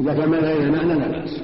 إذا 0.00 0.14
كان 0.14 0.28
ما 0.28 0.36
يحيي 0.36 0.64
المعنى 0.64 0.94
لا 0.94 1.08
بأس. 1.08 1.40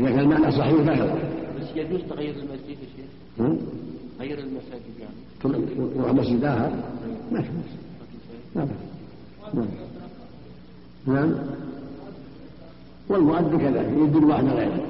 إذا 0.00 0.08
كان 0.10 0.18
المعنى 0.18 0.50
صحيح 0.52 0.72
لا 0.72 0.94
يضر 0.94 1.18
بس 1.60 1.66
يجوز 1.76 2.00
تغيير 2.10 2.34
المسجد 2.34 2.68
يا 2.68 2.76
شيخ؟ 2.96 3.50
غير 4.20 4.38
المساجد 4.38 4.94
يعني. 5.00 5.14
تروح- 5.40 6.12
مسجد 6.14 6.44
آخر؟ 6.44 6.70
ما 7.32 7.42
في 7.42 7.48
بأس 7.48 7.70
نعم. 8.54 8.68
نعم. 11.06 11.34
والمؤذن 13.08 13.58
كذلك 13.58 13.88
يدل 13.98 14.24
واحد 14.24 14.44
غيره. 14.44 14.84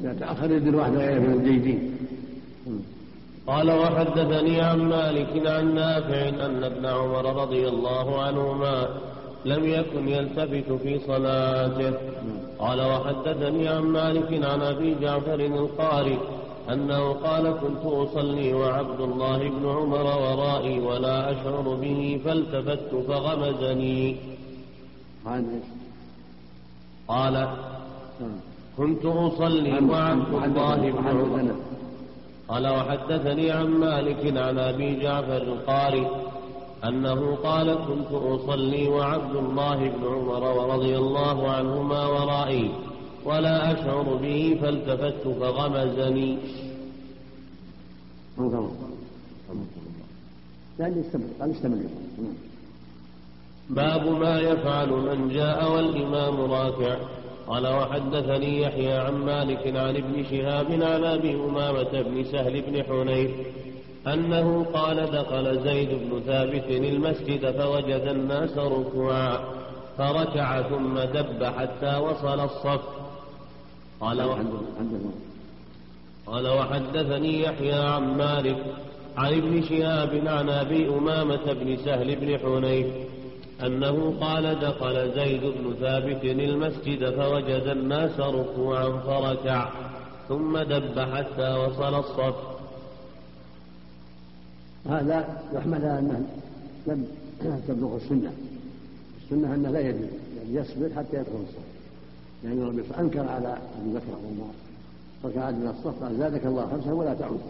إذا 0.00 0.12
تأخر 0.20 0.50
يدل 0.52 0.74
واحد 0.74 0.92
غيره 0.92 1.18
من 1.20 1.32
الجيدين. 1.34 1.92
قال 3.48 3.70
وحدثني 3.70 4.60
عن 4.60 4.78
مالك 4.78 5.46
عن 5.46 5.74
نافع 5.74 6.28
أن 6.46 6.64
ابن 6.64 6.86
عمر 6.86 7.42
رضي 7.42 7.68
الله 7.68 8.22
عنهما 8.22 8.88
لم 9.44 9.66
يكن 9.66 10.08
يلتفت 10.08 10.72
في 10.82 10.98
صلاته 10.98 11.92
قال 12.58 12.80
وحدثني 12.80 13.68
عن 13.68 13.82
مالك 13.82 14.44
عن 14.44 14.62
أبي 14.62 14.94
جعفر 15.00 15.34
القاري 15.40 16.18
أنه 16.72 17.12
قال 17.12 17.44
كنت 17.60 17.84
أصلي 17.84 18.54
وعبد 18.54 19.00
الله 19.00 19.38
بن 19.38 19.68
عمر 19.68 20.06
ورائي 20.06 20.80
ولا 20.80 21.32
أشعر 21.32 21.60
به 21.82 22.20
فالتفت 22.24 22.94
فغمزني؟ 23.08 24.16
قال 27.08 27.32
نعم. 28.20 28.36
كنت 28.76 29.04
أصلي 29.04 29.72
وعبد 29.90 30.34
الله 30.44 30.90
بن 30.90 31.08
عمر. 31.08 31.54
قال 32.48 32.68
وحدثني 32.68 33.50
عن 33.50 33.66
مالك 33.66 34.36
عن 34.36 34.58
أبي 34.58 34.96
جعفر 35.02 35.42
القاري 35.42 36.06
أنه 36.84 37.34
قال 37.34 37.74
كنت 37.74 38.12
أصلي 38.12 38.88
وعبد 38.88 39.36
الله 39.36 39.76
بن 39.76 40.04
عمر 40.06 40.44
ورضي 40.58 40.96
الله 40.96 41.50
عنهما 41.50 42.06
ورائي 42.06 42.70
ولا 43.24 43.72
أشعر 43.72 44.14
به 44.22 44.58
فالتفت 44.62 45.28
فغمزني. 45.40 46.38
باب 53.70 54.06
ما 54.06 54.40
يفعل 54.40 54.88
من 54.88 55.28
جاء 55.28 55.72
والإمام 55.72 56.40
راكع 56.40 56.96
قال 57.48 57.66
وحدثني 57.66 58.62
يحيى 58.62 58.92
عن 58.92 59.14
مالك 59.14 59.76
عن 59.76 59.96
ابن 59.96 60.24
شهاب 60.30 60.72
عن 60.72 61.04
أبي 61.04 61.34
أمامة 61.34 62.02
بن 62.02 62.24
سهل 62.24 62.62
بن 62.62 62.82
حنيف 62.82 63.30
أنه 64.06 64.66
قال 64.74 65.10
دخل 65.10 65.60
زيد 65.60 65.88
بن 65.88 66.20
ثابت 66.26 66.64
المسجد 66.70 67.50
فوجد 67.50 68.02
الناس 68.08 68.58
ركوعا 68.58 69.38
فركع 69.98 70.62
ثم 70.62 70.98
دب 70.98 71.44
حتى 71.44 71.96
وصل 71.96 72.40
الصف. 72.40 72.80
قال 74.00 74.20
قال 76.26 76.48
وحدثني 76.48 77.42
يحيى 77.42 77.72
عن 77.72 78.16
مالك 78.16 78.64
عن 79.16 79.32
ابن 79.32 79.62
شهاب 79.62 80.22
عن 80.26 80.48
أبي 80.48 80.88
أمامة 80.88 81.52
بن 81.52 81.76
سهل 81.76 82.16
بن 82.16 82.38
حنيف 82.38 82.86
أنه 83.66 84.14
قال 84.20 84.60
دخل 84.60 85.14
زيد 85.14 85.40
بن 85.40 85.74
ثابت 85.80 86.24
المسجد 86.24 87.10
فوجد 87.10 87.66
الناس 87.66 88.20
ركوعا 88.20 88.88
فركع 88.88 89.70
ثم 90.28 90.58
دب 90.58 90.98
حتى 90.98 91.54
وصل 91.54 91.94
الصف. 91.98 92.34
هذا 94.86 95.42
يحمل 95.54 95.84
على 95.84 95.98
أنه 95.98 96.26
لم 96.86 97.06
تبلغ 97.68 97.96
السنة. 97.96 98.32
السنة 99.24 99.54
أنه 99.54 99.70
لا 99.70 99.80
يجوز 99.80 100.08
يعني 100.36 100.54
يصبر 100.54 100.90
حتى 100.96 101.16
يدخل 101.16 101.42
الصف. 101.48 101.68
لأن 102.44 102.62
الرسول 102.62 102.96
أنكر 102.98 103.28
على 103.28 103.48
أبي 103.48 103.90
بكر 103.94 104.18
لما 104.24 104.48
ركع 105.24 105.50
من 105.50 105.74
الصف 105.78 106.02
قال 106.02 106.18
زادك 106.18 106.46
الله 106.46 106.66
خمسه 106.66 106.94
ولا 106.94 107.14
تعود. 107.14 107.40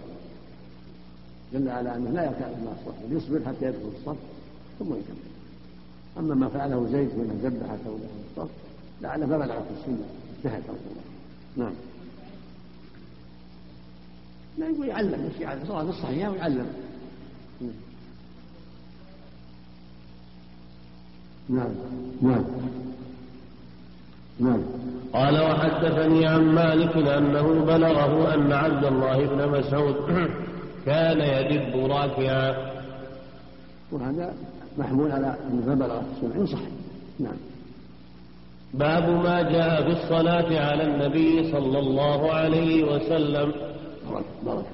دل 1.53 1.69
على 1.69 1.97
أنه 1.97 2.11
لا 2.11 2.25
يركع 2.25 2.47
من 2.47 2.77
الصف 2.79 3.25
يصبر 3.25 3.41
حتى 3.47 3.67
يدخل 3.67 3.91
الصف 3.99 4.17
ثم 4.79 4.87
يكمل. 4.87 5.28
أما 6.19 6.35
ما 6.35 6.49
فعله 6.49 6.87
زيد 6.93 7.09
من 7.09 7.41
ذبح 7.43 7.73
ودخل 7.73 7.99
الصف 8.31 8.51
لعله 9.03 9.27
ما 9.27 9.47
في 9.47 9.53
السنة. 9.81 10.07
اجتهد 10.39 10.63
رسول 10.63 10.77
الله. 10.91 11.03
نعم. 11.57 11.75
لا 14.59 14.69
يقول 14.69 14.89
يعلم 14.89 15.31
مش 15.35 15.41
يعلم. 15.41 15.65
صلاه 15.69 15.83
الصحيحه 15.83 16.31
ويعلم 16.31 16.67
نعم. 21.49 21.75
نعم. 22.23 22.45
نعم. 24.41 24.63
قال 25.13 25.41
وحدثني 25.43 26.27
عن 26.27 26.55
مالك 26.55 26.97
أنه 26.97 27.65
بلغه 27.65 28.35
أن 28.35 28.53
عبد 28.53 28.85
الله 28.85 29.27
بن 29.27 29.59
مسعود 29.59 29.97
كان 30.87 31.21
يدب 31.21 31.91
راكعا. 31.91 32.73
وهذا 33.93 34.35
محمول 34.79 35.13
على 35.13 35.27
أن 35.27 35.61
بلغ 35.67 36.01
السمع 36.01 36.47
صح. 36.47 36.65
نعم. 37.21 37.37
باب 38.75 39.09
ما 39.09 39.43
جاء 39.43 39.83
في 39.83 39.93
الصلاة 40.03 40.51
على 40.69 40.83
النبي 40.83 41.53
صلى 41.53 41.79
الله 41.79 42.33
عليه 42.33 42.85
وسلم. 42.85 43.53
بارك 44.11 44.25
بارك 44.47 44.67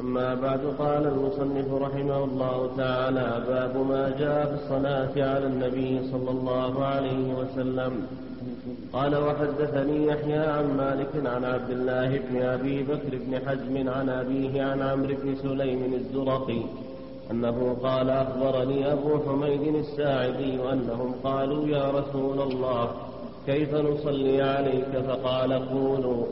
أما 0.00 0.34
بعد 0.34 0.60
قال 0.78 1.06
المصنف 1.06 1.72
رحمه 1.72 2.24
الله 2.24 2.70
تعالى 2.76 3.44
باب 3.48 3.74
ما 3.88 4.04
جاء 4.18 4.46
في 4.46 4.54
الصلاة 4.62 5.14
على 5.30 5.46
النبي 5.46 6.10
صلى 6.12 6.30
الله 6.30 6.84
عليه 6.84 7.34
وسلم. 7.34 7.92
قال 8.92 9.16
وحدثني 9.16 10.06
يحيى 10.06 10.38
عن 10.38 10.66
مالك 10.76 11.12
عن 11.26 11.44
عبد 11.44 11.70
الله 11.70 12.08
بن 12.18 12.42
أبي 12.42 12.82
بكر 12.82 13.12
بن 13.12 13.32
حزم 13.46 13.88
عن 13.88 14.08
أبيه 14.08 14.62
عن 14.62 14.82
عمرو 14.82 15.14
بن 15.22 15.34
سليم 15.42 15.94
الزرقي. 15.94 16.62
أنه 17.30 17.76
قال 17.82 18.10
أخبرني 18.10 18.92
أبو 18.92 19.18
حميد 19.26 19.74
الساعدي 19.74 20.72
أنهم 20.72 21.14
قالوا 21.24 21.68
يا 21.68 21.90
رسول 21.90 22.40
الله 22.40 22.90
كيف 23.46 23.74
نصلي 23.74 24.42
عليك؟ 24.42 25.04
فقال 25.08 25.52
قولوا 25.52 26.24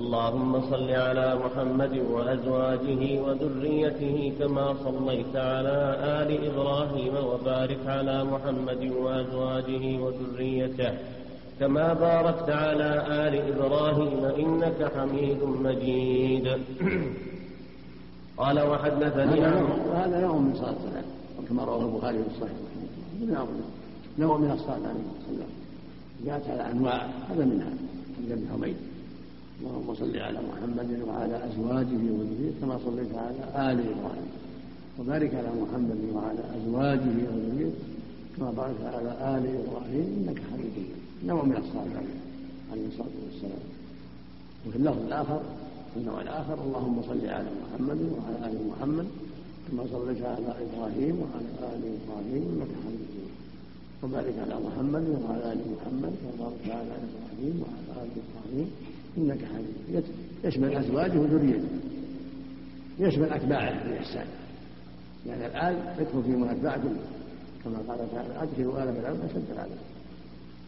اللهم 0.00 0.70
صل 0.70 0.90
على 0.90 1.38
محمد 1.44 1.94
وأزواجه 2.10 3.20
وذريته 3.20 4.32
كما 4.38 4.74
صليت 4.84 5.36
على 5.36 5.96
آل 6.20 6.30
إبراهيم 6.50 7.14
وبارك 7.30 7.82
على 7.86 8.24
محمد 8.24 8.92
وأزواجه 9.02 9.84
وذريته 10.02 10.92
كما 11.60 11.92
باركت 11.92 12.50
على 12.50 12.90
آل 13.24 13.34
إبراهيم 13.52 14.24
إنك 14.24 14.92
حميد 14.96 15.42
مجيد. 15.42 16.46
قال 18.38 18.60
وحدثني 18.60 19.40
هذا 19.94 20.20
نوع 20.20 20.36
من 20.36 20.54
صلاة 20.54 20.70
الصلاة 20.70 21.04
وكما 21.38 21.64
رواه 21.64 21.84
البخاري 21.86 22.18
في 22.18 22.24
الصحيح. 22.34 22.56
نوع 24.18 24.36
من 24.36 24.50
الصلاة 24.50 24.74
عليه 24.74 25.06
وسلم 25.18 25.50
جاءت 26.26 26.50
على 26.50 26.70
أنواع 26.70 27.06
هذا 27.30 27.44
منها 27.44 27.72
عند 28.20 28.32
ابن 28.32 28.46
حميد. 28.52 28.76
اللهم 29.60 29.94
صل 29.94 30.16
على 30.16 30.38
محمد 30.38 30.90
وعلى 31.08 31.36
أزواجه 31.46 32.02
وذريته 32.16 32.60
كما 32.60 32.78
صليت 32.84 33.14
على 33.14 33.72
آل 33.72 33.78
إبراهيم. 33.80 34.28
وبارك 34.98 35.34
على 35.34 35.48
محمد 35.62 36.00
وعلى 36.14 36.42
أزواجه 36.56 37.16
وذريته 37.32 37.78
كما 38.36 38.50
باركت 38.50 38.84
على 38.94 39.38
آل 39.38 39.44
إبراهيم 39.62 40.06
إنك 40.18 40.42
حميد 40.52 40.86
نوع 41.26 41.44
من 41.44 41.56
الصلاة 41.56 42.02
عليه 42.72 42.86
الصلاة 42.86 43.16
والسلام. 43.24 43.64
وفي 44.66 44.76
اللفظ 44.76 45.02
الآخر 45.06 45.40
في 45.94 46.00
النوع 46.00 46.20
الآخر. 46.20 46.54
اللهم 46.54 47.02
صل 47.02 47.28
على 47.28 47.46
محمد 47.62 48.00
وعلى 48.12 48.52
آل 48.52 48.58
محمد 48.70 49.06
كما 49.68 49.84
صليت 49.92 50.22
على 50.22 50.54
إبراهيم 50.64 51.14
وعلى 51.22 51.74
آل 51.74 51.82
إبراهيم 51.98 52.42
إنك 52.52 52.70
حميد 52.82 53.00
مجيد. 53.08 53.32
وبارك 54.02 54.34
على 54.44 54.56
محمد 54.66 55.04
وعلى 55.08 55.52
آل 55.52 55.60
محمد 55.74 56.12
كما 56.20 56.32
باركت 56.38 56.70
على 56.70 56.94
إبراهيم 57.08 57.62
وعلى 57.62 58.02
آل 58.02 58.10
إبراهيم 58.22 58.70
إنك 59.18 59.44
حميد 59.52 59.74
مجيد. 59.88 60.04
يشمل 60.44 60.76
أزواجه 60.76 61.18
وذريته. 61.18 61.68
يشمل 62.98 63.32
أتباعه 63.32 63.84
بالإحسان 63.84 64.26
يعني 65.26 65.46
الآل 65.46 65.76
يدخل 66.00 66.22
فيهم 66.22 66.44
الأتباع 66.44 66.76
كلهم. 66.76 66.96
كما 67.64 67.78
قال 67.88 68.10
تعالى 68.12 68.42
أدخلوا 68.42 68.82
آل 68.82 68.94
فرعون 68.94 69.20
أشد 69.20 69.50
العذاب. 69.52 69.78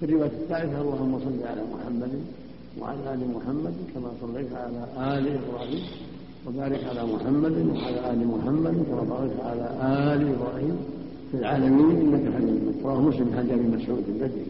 في 0.01 0.07
الرواية 0.07 0.27
الثالثة 0.27 0.81
اللهم 0.81 1.19
صل 1.19 1.47
على 1.47 1.63
محمد 1.75 2.13
وعلى 2.79 3.15
آل 3.15 3.21
محمد 3.35 3.75
كما 3.95 4.11
صليت 4.23 4.53
على 4.53 4.81
آل 5.19 5.25
إبراهيم 5.39 5.83
وبارك 6.47 6.85
على 6.91 7.03
محمد 7.15 7.53
وعلى 7.77 7.99
آل 8.13 8.21
محمد 8.29 8.75
كما 8.89 9.03
باركت 9.13 9.41
على 9.45 9.67
آل 10.15 10.21
إبراهيم 10.35 10.77
في 11.31 11.37
العالمين. 11.37 11.97
إنك 12.15 12.25
حميد 12.35 12.55
مجيد. 12.67 12.85
رواه 12.85 13.01
مسلم 13.01 13.29
عن 13.37 13.51
أبي 13.51 13.67
مسعود 13.77 14.05
البدري 14.09 14.47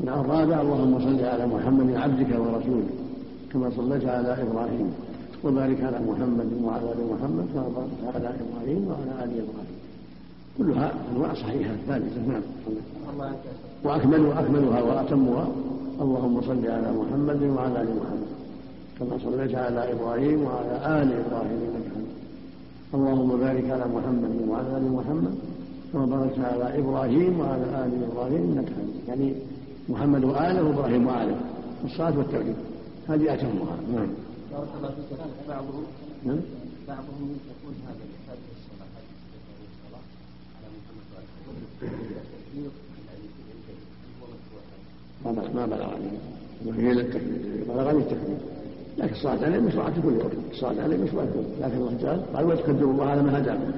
النوع 0.00 0.20
الرابع 0.20 0.60
اللهم 0.60 0.98
صل 0.98 1.24
على 1.24 1.46
محمد 1.46 1.88
عبدك 1.96 2.30
ورسولك 2.40 2.90
كما 3.52 3.70
صليت 3.76 4.04
على 4.08 4.42
إبراهيم 4.42 4.88
وبارك 5.44 5.80
على 5.84 5.98
محمد 6.10 6.50
وعلى 6.64 6.92
آل 6.92 7.00
محمد 7.12 7.46
كما 7.54 7.68
باركت 7.76 8.00
على 8.14 8.28
إبراهيم 8.42 8.88
وعلى 8.88 9.24
آل 9.24 9.30
إبراهيم. 9.44 9.76
كلها 10.58 10.92
أنواع 11.12 11.34
صحيحة 11.34 11.74
ثابتة 11.86 12.20
نعم. 12.28 12.42
وأكمل 13.84 14.20
وأكملها 14.20 14.82
وأتمها. 14.82 15.46
اللهم 16.02 16.40
صل 16.40 16.64
على 16.76 16.92
محمد 17.00 17.42
وعلى 17.42 17.82
آل 17.82 17.90
محمد 18.00 18.30
كما 18.98 19.18
صليت 19.24 19.54
على 19.54 19.92
إبراهيم 19.92 20.38
وعلى 20.44 20.74
آل 21.02 21.08
إبراهيم 21.22 21.58
إنك 21.68 21.86
حميد. 21.94 22.14
اللهم 22.94 23.30
بارك 23.44 23.66
على 23.70 23.86
محمد 23.96 24.34
وعلى 24.48 24.76
آل 24.78 24.92
محمد 24.98 25.34
كما 25.92 26.06
باركت 26.06 26.38
على 26.38 26.66
إبراهيم 26.80 27.40
وعلى 27.40 27.66
آل 27.84 27.90
إبراهيم 28.08 28.42
إنك 28.52 28.68
حميد. 28.76 28.96
يعني 29.08 29.34
محمد 29.88 30.24
وآله 30.24 30.62
وإبراهيم 30.64 31.06
وآله 31.06 31.36
الصلاة 31.84 32.18
والتوحيد. 32.18 32.56
هذه 33.08 33.34
أتمها. 33.34 33.76
نعم. 33.94 34.10
بارك 34.52 34.68
الله 34.78 34.90
فيك. 34.96 35.20
بعضهم 35.48 35.84
نعم. 36.26 36.40
بعضهم 36.88 37.26
يتقون 37.36 37.74
هذا 37.86 38.04
هذه 38.28 38.48
الصلاة 38.58 38.90
هذه 38.96 39.64
الصلاة 39.72 40.04
على 40.56 40.68
محمد 40.76 41.06
وعلى 41.12 41.26
بلغ 42.54 42.91
ما 45.24 45.66
بلغني 45.66 46.18
وهي 46.66 46.92
للتكبير 46.92 47.64
بلغني 47.68 47.98
التكبير 47.98 48.36
لكن 48.98 49.12
الصلاة 49.12 49.44
عليه 49.44 49.58
مشروعة 49.58 49.94
في 49.94 50.02
كل 50.02 50.16
وقت 50.16 50.32
الصلاة 50.52 50.82
عليه 50.82 50.96
مشروعة 50.96 51.26
في 51.26 51.32
كل 51.32 51.64
لكن 51.64 51.76
الله 51.76 51.96
تعالى 52.02 52.22
قال 52.34 52.46
وتكبروا 52.46 52.92
الله 52.92 53.04
على 53.04 53.22
ما 53.22 53.38
هداكم 53.38 53.72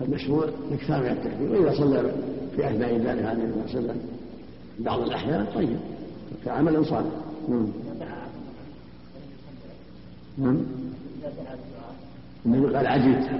فالمشروع 0.00 0.44
الاكثار 0.68 1.02
من 1.02 1.10
التكبير 1.10 1.52
وإذا 1.52 1.78
صلى 1.78 2.12
في 2.56 2.70
أثناء 2.70 2.96
ذلك 2.96 3.24
عليه 3.24 3.44
الصلاة 3.44 3.62
والسلام 3.62 3.96
بعض 4.78 5.00
الأحيان 5.00 5.46
طيب. 5.54 5.76
كعمل 6.44 6.86
صالح. 6.86 7.10
نعم. 7.48 7.66
نعم. 10.38 10.58
النبي 12.46 12.76
قال 12.76 12.86
عجيت 12.86 13.30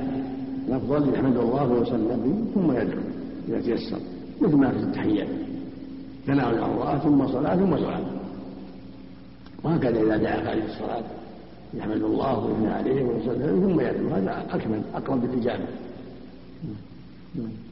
الافضل 0.68 1.14
يحمد 1.14 1.36
الله 1.36 1.72
ويصلي 1.72 2.16
به 2.16 2.44
ثم 2.54 2.72
يدعو. 2.72 3.00
إذا 3.48 3.60
تيسر. 3.60 3.98
مثل 4.40 4.56
ما 4.56 4.70
في 4.70 4.76
التحيات. 4.76 5.28
على 6.28 6.66
الله 6.66 6.98
ثم 6.98 7.28
صلاة 7.28 7.56
ثم 7.56 7.76
دعاء. 7.76 8.04
وهكذا 9.64 10.00
إذا 10.00 10.16
دعا 10.16 10.44
خارج 10.44 10.62
الصلاة 10.62 11.04
يحمد 11.74 12.02
الله 12.02 12.38
ويثني 12.38 12.68
عليه 12.68 13.04
ويصلي 13.04 13.46
ثم 13.46 13.80
يدعو. 13.80 14.08
هذا 14.08 14.46
أكمل 14.50 14.82
أقرب 14.94 15.20
بالاجابه 15.20 15.64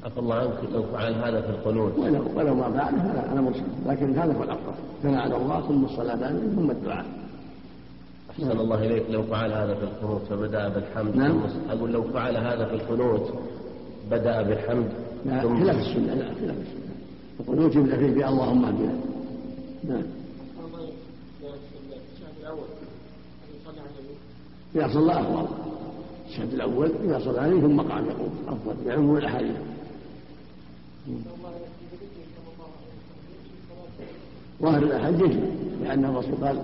عفى 0.04 0.20
الله 0.20 0.34
عنك 0.34 0.58
لو 0.72 0.82
فعل 0.82 1.14
هذا 1.14 1.40
في 1.40 1.48
القنوت 1.48 1.98
ولو 1.98 2.24
ولو 2.36 2.54
ما 2.54 2.70
فعله 2.70 3.12
فلا 3.12 3.32
أنا 3.32 3.40
مرسل 3.40 3.62
لكن 3.86 4.18
هذا 4.18 4.32
هو 4.32 4.42
الافضل 4.42 4.74
ثناء 5.02 5.20
على 5.20 5.36
الله 5.36 5.60
ثم 5.68 5.84
الصلاة 5.84 6.26
عليه 6.26 6.48
ثم 6.56 6.70
الدعاء. 6.70 7.04
أحسن 8.30 8.50
الله 8.50 8.86
إليك. 8.86 9.04
لو 9.10 9.22
فعل 9.22 9.52
هذا 9.52 9.74
في 9.74 9.82
القنوت 9.82 10.22
فبدأ 10.22 10.68
بالحمد. 10.68 11.16
نعم. 11.16 11.40
أقول 11.70 11.92
لو 11.92 12.02
فعل 12.02 12.36
هذا 12.36 12.64
في 12.64 12.74
القنوت 12.74 13.32
بدأ 14.10 14.42
بالحمد. 14.42 14.88
لا 15.26 15.40
خلاف 15.40 15.76
السنة 15.76 16.14
لا 16.14 16.24
خلاف 16.24 16.56
السنة. 16.56 16.93
القنوت 17.40 17.77
يبدا 17.77 17.97
فيه 17.97 18.12
في 18.12 18.29
اللهم 18.29 18.64
اهدنا. 18.64 18.99
نعم. 19.88 20.03
إذا 24.76 24.89
صلى 24.95 25.12
أفضل. 25.12 25.47
الشهد 26.28 26.55
الأول 26.55 26.91
إذا 27.05 27.18
صلى 27.18 27.41
عليه 27.41 27.61
ثم 27.61 27.80
قام 27.80 28.05
يقول 28.05 28.28
أفضل. 28.49 28.74
بعموم 28.87 29.16
الأحاديث 29.16 29.57
ظاهر 34.62 34.82
الأحاديث 34.82 35.20
يجب 35.20 35.41
لأن 35.82 36.05
الرسول 36.05 36.35
قال 36.43 36.62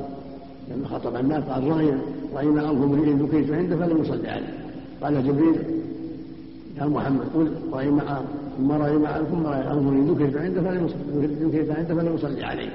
لما 0.71 0.89
خطب 0.89 1.17
الناس 1.17 1.45
قال 1.45 1.69
رأي 1.69 1.95
رأينا 2.35 2.71
أنف 2.71 2.83
امرئ 2.83 3.13
ذكرت 3.13 3.51
عنده 3.51 3.77
فلم 3.77 4.03
يصلي 4.03 4.29
عليه. 4.29 4.55
قال 5.03 5.27
جبريل 5.27 5.57
يا 6.79 6.85
محمد 6.85 7.27
قل 7.35 7.53
رأي 7.73 7.91
مع 7.91 8.21
ثم 8.61 8.73
رأي 8.73 8.97
مع 8.97 9.19
ثم 9.19 9.47
رأي 9.47 9.61
أنف 9.61 9.79
امرئ 9.79 10.13
ذكرت 10.13 10.37
عنده 10.37 10.61
فلم 10.63 10.87
يصلي 10.87 11.75
عنده 11.75 12.15
يصلي 12.15 12.45
عليه 12.45 12.71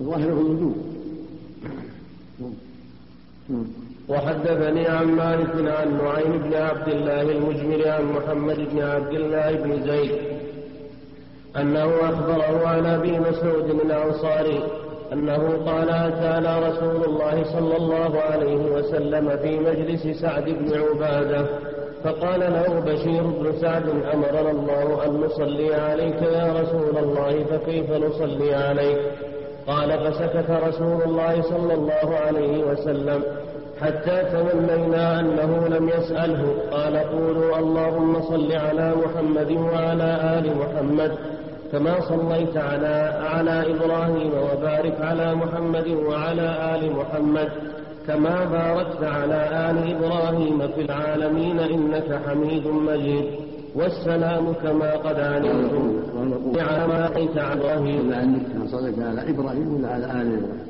الظاهر 0.00 0.28
الوجوب 0.28 0.76
نعم. 3.48 3.64
وحدثني 4.08 4.86
عن 4.86 5.06
مالك 5.06 5.50
عن 5.54 5.98
نعيم 6.04 6.38
بن 6.38 6.54
عبد 6.54 6.88
الله 6.88 7.22
المجمر 7.22 7.88
عن 7.88 8.04
محمد 8.04 8.56
بن 8.56 8.82
عبد 8.82 9.14
الله 9.14 9.52
بن 9.52 9.86
زيد 9.86 10.12
أنه 11.56 11.84
أخبره 11.84 12.68
عن 12.68 12.86
أبي 12.86 13.18
مسعود 13.18 13.70
الأنصاري 13.70 14.62
أنه 15.12 15.62
قال 15.66 15.90
أتانا 15.90 16.68
رسول 16.68 17.04
الله 17.04 17.44
صلى 17.44 17.76
الله 17.76 18.20
عليه 18.20 18.72
وسلم 18.72 19.36
في 19.36 19.58
مجلس 19.58 20.20
سعد 20.20 20.44
بن 20.44 20.80
عبادة 20.80 21.46
فقال 22.04 22.40
له 22.40 22.80
بشير 22.80 23.22
بن 23.22 23.52
سعد 23.60 23.88
أمرنا 23.88 24.50
الله 24.50 25.04
أن 25.06 25.20
نصلي 25.20 25.74
عليك 25.74 26.22
يا 26.22 26.52
رسول 26.62 26.98
الله 26.98 27.44
فكيف 27.44 27.90
نصلي 27.90 28.54
عليك؟ 28.54 28.98
قال 29.66 29.98
فسكت 29.98 30.50
رسول 30.50 31.02
الله 31.02 31.42
صلى 31.42 31.74
الله 31.74 32.16
عليه 32.26 32.64
وسلم 32.64 33.22
حتى 33.80 34.24
تمنينا 34.32 35.20
أنه 35.20 35.68
لم 35.68 35.88
يسأله. 35.88 36.54
قال 36.70 36.96
قولوا 36.96 37.58
اللهم 37.58 38.22
صل 38.22 38.52
على 38.52 38.94
محمد 39.04 39.52
وعلى 39.52 40.38
آل 40.38 40.56
محمد 40.56 41.12
كما 41.72 42.00
صليت 42.00 42.56
على 42.56 43.20
على 43.30 43.74
إبراهيم 43.74 44.32
وبارك 44.32 45.00
على 45.00 45.34
محمد 45.34 45.88
وعلى 45.88 46.74
آل 46.74 46.92
محمد. 46.92 47.48
كما 48.08 48.44
باركت 48.44 49.02
على 49.04 49.40
آل 49.70 49.78
إبراهيم 49.94 50.58
في 50.68 50.80
العالمين 50.80 51.58
إنك 51.58 52.22
حميد 52.26 52.66
مجيد. 52.66 53.24
والسلام 53.74 54.52
كما 54.52 54.90
قد 54.96 55.18
علمتم. 55.20 56.02
على 56.60 56.86
ما 56.86 57.06
أتيت 57.06 57.38
على 57.38 57.60
إبراهيم. 57.60 58.00
إلا 58.00 58.22
أنك 58.22 58.42
كما 58.52 58.66
صليت 58.66 58.98
على 58.98 59.30
إبراهيم 59.30 59.74
ولا 59.74 59.88
على 59.94 60.04
آل 60.04 60.28
إبراهيم. 60.38 60.66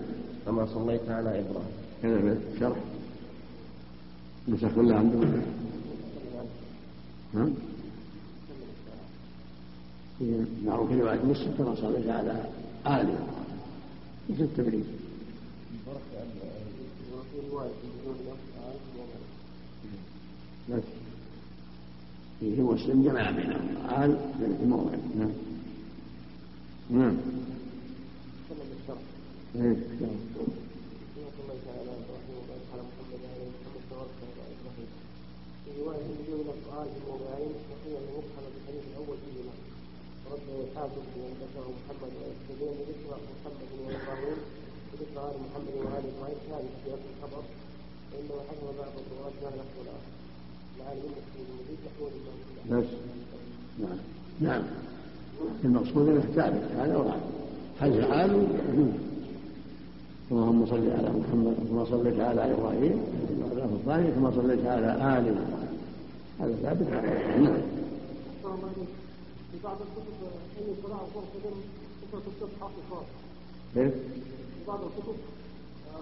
كما 0.47 0.67
صليت 0.67 1.11
على 1.11 1.29
إبراهيم. 1.29 1.75
كذا 2.03 2.19
في 2.19 2.37
الشرح. 2.55 2.77
نسخ 4.49 4.69
كلها 4.77 4.99
عندهم 4.99 5.43
ها؟ 7.35 7.49
معروف 10.67 10.89
في 10.89 11.01
رواية 11.01 11.25
مسلم 11.25 11.55
كما 11.59 11.75
صليت 11.75 12.09
على 12.09 12.31
آل 12.87 13.09
إبراهيم. 13.09 13.39
مثل 14.31 14.43
التبريد. 14.43 14.85
بس 20.71 20.83
فيه 22.41 22.63
مسلم 22.63 23.03
جمع 23.03 23.31
بينهم. 23.31 23.77
آل 24.03 24.19
في 24.59 24.65
موضع. 24.65 24.97
نعم. 25.19 25.31
نعم. 26.91 27.17
رواية 35.79 36.07
بدون 36.21 36.47
في 36.85 37.01
موضعين 37.09 37.53
وقيل 37.71 37.97
المفهم 38.03 38.45
بالحديث 38.55 38.85
الأول 38.91 39.17
محمد 41.85 42.13
محمد 43.35 43.69
وإبراهيم 43.87 44.58
آل 45.01 45.37
محمد 45.45 45.75
وآل 45.77 46.05
إبراهيم 46.11 46.39
ثابت 46.51 46.73
في 46.85 46.91
أصل 46.91 47.09
الخبر 47.15 47.43
بعض 48.79 48.93
الرواة 49.01 49.33
ما 49.43 49.51
العالم 50.79 51.03
المسلم 51.05 51.47
المزيد 51.51 51.79
بس. 52.71 52.87
نعم. 53.79 53.99
نعم. 54.41 54.63
المقصود 55.65 56.09
أنه 56.09 56.21
ثابت. 56.21 56.63
هذا 56.79 56.97
وهذا 56.97 57.21
حج 57.81 58.01
عام 58.01 58.47
اللهم 60.31 60.67
صل 60.67 60.91
على 60.91 61.09
محمد 61.09 61.55
كما 61.71 61.85
صليت 61.85 62.21
على 62.21 62.53
إبراهيم. 62.53 63.05
في 63.69 63.75
الثاني 63.75 64.11
كما 64.13 64.31
صليت 64.31 64.67
على 64.67 64.93
آل 64.93 65.29
إبراهيم. 65.29 65.79
هذا 66.41 66.55
ثابت. 66.63 66.89
نعم. 67.43 67.61
في 69.53 69.59
بعض 69.65 69.77
الكتب 69.81 70.13
أي 70.59 70.75
صلاة 70.83 71.01
أو 71.01 71.21
قدم 71.21 71.57
كتب 72.13 72.21
تكتب 72.41 72.49
في 73.75 73.91
بعض 74.69 74.81
الكتب 74.81 75.15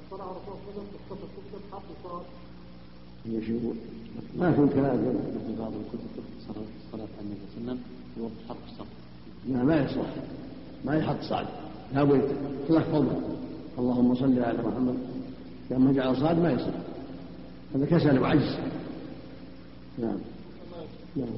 الصلاة 0.05 0.25
على 0.25 0.33
رسول 0.33 0.57
الله 0.71 0.85
تكتب 1.11 1.29
تكتب 1.37 1.61
حرف 1.73 1.83
صاد 2.05 2.23
إيش 3.27 3.49
يقول؟ 3.49 3.77
ما 4.39 4.53
في 4.53 4.75
كلام 4.75 4.99
في 5.47 5.57
بعض 5.59 5.73
الكتب 5.73 6.07
تختصر 6.17 6.61
الصلاة 6.87 7.09
على 7.19 7.27
النبي 7.27 7.41
صلى 7.55 7.61
الله 7.61 7.71
عليه 7.71 7.73
وسلم 7.73 7.81
في 8.15 8.21
وقت 8.21 8.33
حرف 8.49 8.59
الصف 8.73 8.87
لا 9.49 9.63
ما 9.65 9.85
يصلح 9.85 10.15
ما 10.85 10.97
يحط 10.97 11.21
صعد 11.21 11.47
لابد 11.95 12.37
تلفظ 12.69 13.07
اللهم 13.79 14.15
صل 14.15 14.43
على 14.43 14.59
محمد. 14.59 14.97
لما 15.71 15.93
جعل 15.93 16.17
صاد 16.17 16.39
ما 16.39 16.53
يصلح 16.53 16.75
هذا 17.75 17.87
كسل 17.87 18.19
وعجز. 18.19 18.57
نعم. 19.99 20.19
نعم. 21.17 21.29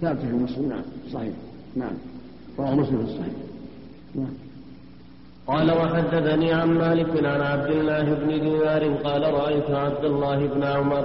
ثابت 0.00 0.20
في 0.20 0.32
مسلم 0.32 0.68
نعم 0.68 0.82
صحيح. 1.12 1.34
نعم. 1.76 1.94
رواه 2.60 2.74
مسلم 2.74 2.98
في 2.98 3.12
الصحيح. 3.12 3.34
نعم. 4.14 4.34
قال 5.46 5.68
وحدثني 5.70 6.52
عن 6.52 6.68
مالك 6.68 7.24
عن 7.24 7.40
عبد 7.40 7.70
الله 7.70 8.02
بن 8.02 8.28
دينار 8.28 8.82
قال 9.04 9.22
رأيت 9.34 9.70
عبد 9.70 10.04
الله 10.04 10.46
بن 10.46 10.62
عمر 10.62 11.04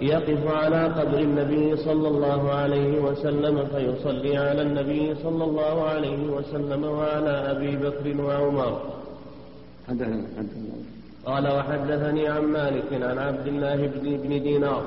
يقف 0.00 0.42
على 0.46 0.82
قبر 0.84 1.18
النبي 1.18 1.76
صلى 1.76 2.08
الله 2.08 2.50
عليه 2.52 2.92
وسلم 3.06 3.56
فيصلي 3.72 4.36
على 4.36 4.62
النبي 4.62 5.14
صلى 5.24 5.44
الله 5.44 5.82
عليه 5.82 6.22
وسلم 6.36 6.82
وعلى 6.84 7.34
أبي 7.52 7.76
بكر 7.76 8.06
وعمر. 8.22 8.72
قال 11.26 11.44
وحدثني 11.56 12.28
عن 12.28 12.44
مالك 12.58 12.90
عن 12.92 13.18
عبد 13.18 13.46
الله 13.46 13.76
بن 13.76 14.16
بن 14.22 14.42
دينار 14.42 14.82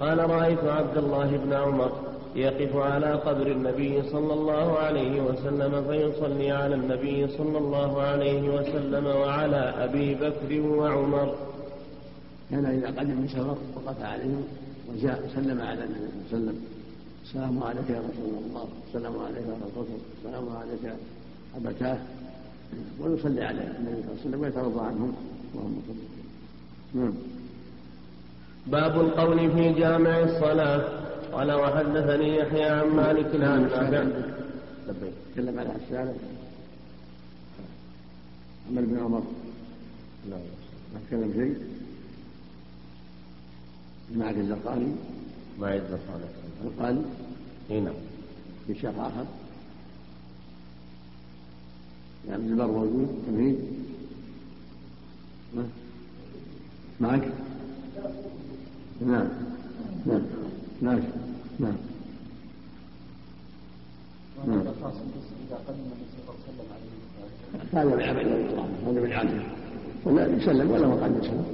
قال 0.00 0.30
رأيت 0.30 0.64
عبد 0.64 0.96
الله 0.96 1.28
بن 1.44 1.52
عمر 1.52 1.92
يقف 2.34 2.76
على 2.76 3.12
قبر 3.12 3.46
النبي 3.46 4.02
صلى 4.02 4.32
الله 4.34 4.78
عليه 4.78 5.22
وسلم 5.22 5.84
فيصلي 5.88 6.50
على 6.50 6.74
النبي 6.74 7.28
صلى 7.28 7.58
الله 7.58 8.02
عليه 8.02 8.42
وسلم 8.56 9.06
وعلى 9.06 9.56
أبي 9.56 10.14
بكر 10.14 10.60
وعمر. 10.60 11.34
كان 12.50 12.64
إذا 12.64 12.86
قدم 12.86 13.24
بسفر 13.24 13.56
وقف 13.76 14.02
عليهم 14.02 14.44
وجاء 14.88 15.30
سلم 15.34 15.60
على 15.60 15.84
النبي 15.84 16.10
صلى 16.30 16.38
الله 16.38 16.52
عليه 16.52 16.52
وسلم. 16.52 16.58
السلام 17.24 17.62
عليك 17.62 17.90
يا 17.90 18.02
رسول 18.08 18.32
الله. 18.46 18.68
السلام 18.88 19.14
عليك 19.26 19.46
يا 19.52 19.56
رسول 19.66 19.84
الله. 19.84 19.98
السلام 20.18 20.56
عليك 20.56 20.82
يا 20.84 20.96
أبتاه. 21.56 21.98
ويصلي 23.00 23.44
على 23.44 23.60
النبي 23.78 24.02
صلى 24.02 24.10
الله 24.10 24.18
عليه 24.18 24.28
وسلم 24.28 24.40
ويترضى 24.40 24.80
عنهم. 24.80 25.12
اللهم 25.54 25.82
صل 25.88 26.00
نعم. 26.98 27.12
باب 28.66 29.00
القول 29.00 29.50
في 29.50 29.72
جامع 29.72 30.18
الصلاة. 30.18 30.84
قال 31.34 31.52
وحدثني 31.52 32.36
يحيى 32.36 32.64
عن 32.64 32.88
مالك 32.88 33.34
عن 33.34 33.62
نافع 33.62 34.02
لبيك. 34.88 35.12
تكلم 35.34 35.58
على 35.58 35.70
الشارع 35.84 36.14
عمر 38.70 38.80
بن 38.82 38.98
عمر. 38.98 39.22
لا 40.30 40.36
ما 40.94 41.00
تكلم 41.08 41.32
شيء. 41.32 41.56
معك 44.16 44.36
الزرقاني. 44.36 44.92
ما 45.60 45.74
يدرس 45.74 46.00
عليك 46.14 46.34
القاني 46.64 47.02
هنا 47.70 47.92
في 48.66 48.74
شيخ 48.74 48.98
آخر. 48.98 49.26
يعني 52.28 52.42
عبد 52.42 52.50
البر 52.50 52.66
موجود 52.66 53.22
تمهيد؟ 53.26 53.58
معك؟ 57.00 57.28
نعم. 59.06 59.28
نعم. 60.06 60.22
ماشي 60.82 61.23
نعم. 61.60 61.72
نعم. 64.46 64.60
الله 67.74 67.82
هذا 67.82 67.96
من 67.96 68.02
عمل 68.02 68.20
الإطلاق 68.20 68.68
هذا 68.86 69.00
من 69.00 69.12
عمل 69.12 69.42
ولا 70.04 70.26
يسلم 70.26 70.70
ولا 70.70 70.86
ما 70.86 70.94
قد 70.94 71.24
يسلم. 71.24 71.44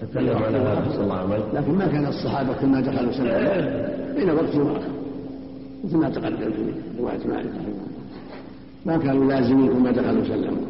تكلم 0.00 0.36
على 0.36 0.58
هذا 0.58 0.90
صلى 0.92 1.04
الله 1.04 1.14
عليه 1.14 1.44
وسلم 1.44 1.58
لكن 1.58 1.72
ما 1.72 1.86
كان 1.86 2.06
الصحابة 2.06 2.52
كما 2.52 2.80
دخلوا 2.80 3.12
سلم. 3.12 4.14
بين 4.14 4.30
وقت 4.30 4.54
وآخر 4.54 4.90
مثل 5.84 5.96
ما 5.96 6.10
تقدم 6.10 6.52
في 6.52 6.72
رواية 6.98 7.26
مالك 7.26 7.46
الله. 7.46 7.86
ما 8.86 8.96
كانوا 8.96 9.24
لازمين 9.24 9.72
كما 9.72 9.90
دخلوا 9.90 10.24
سلموا 10.24 10.66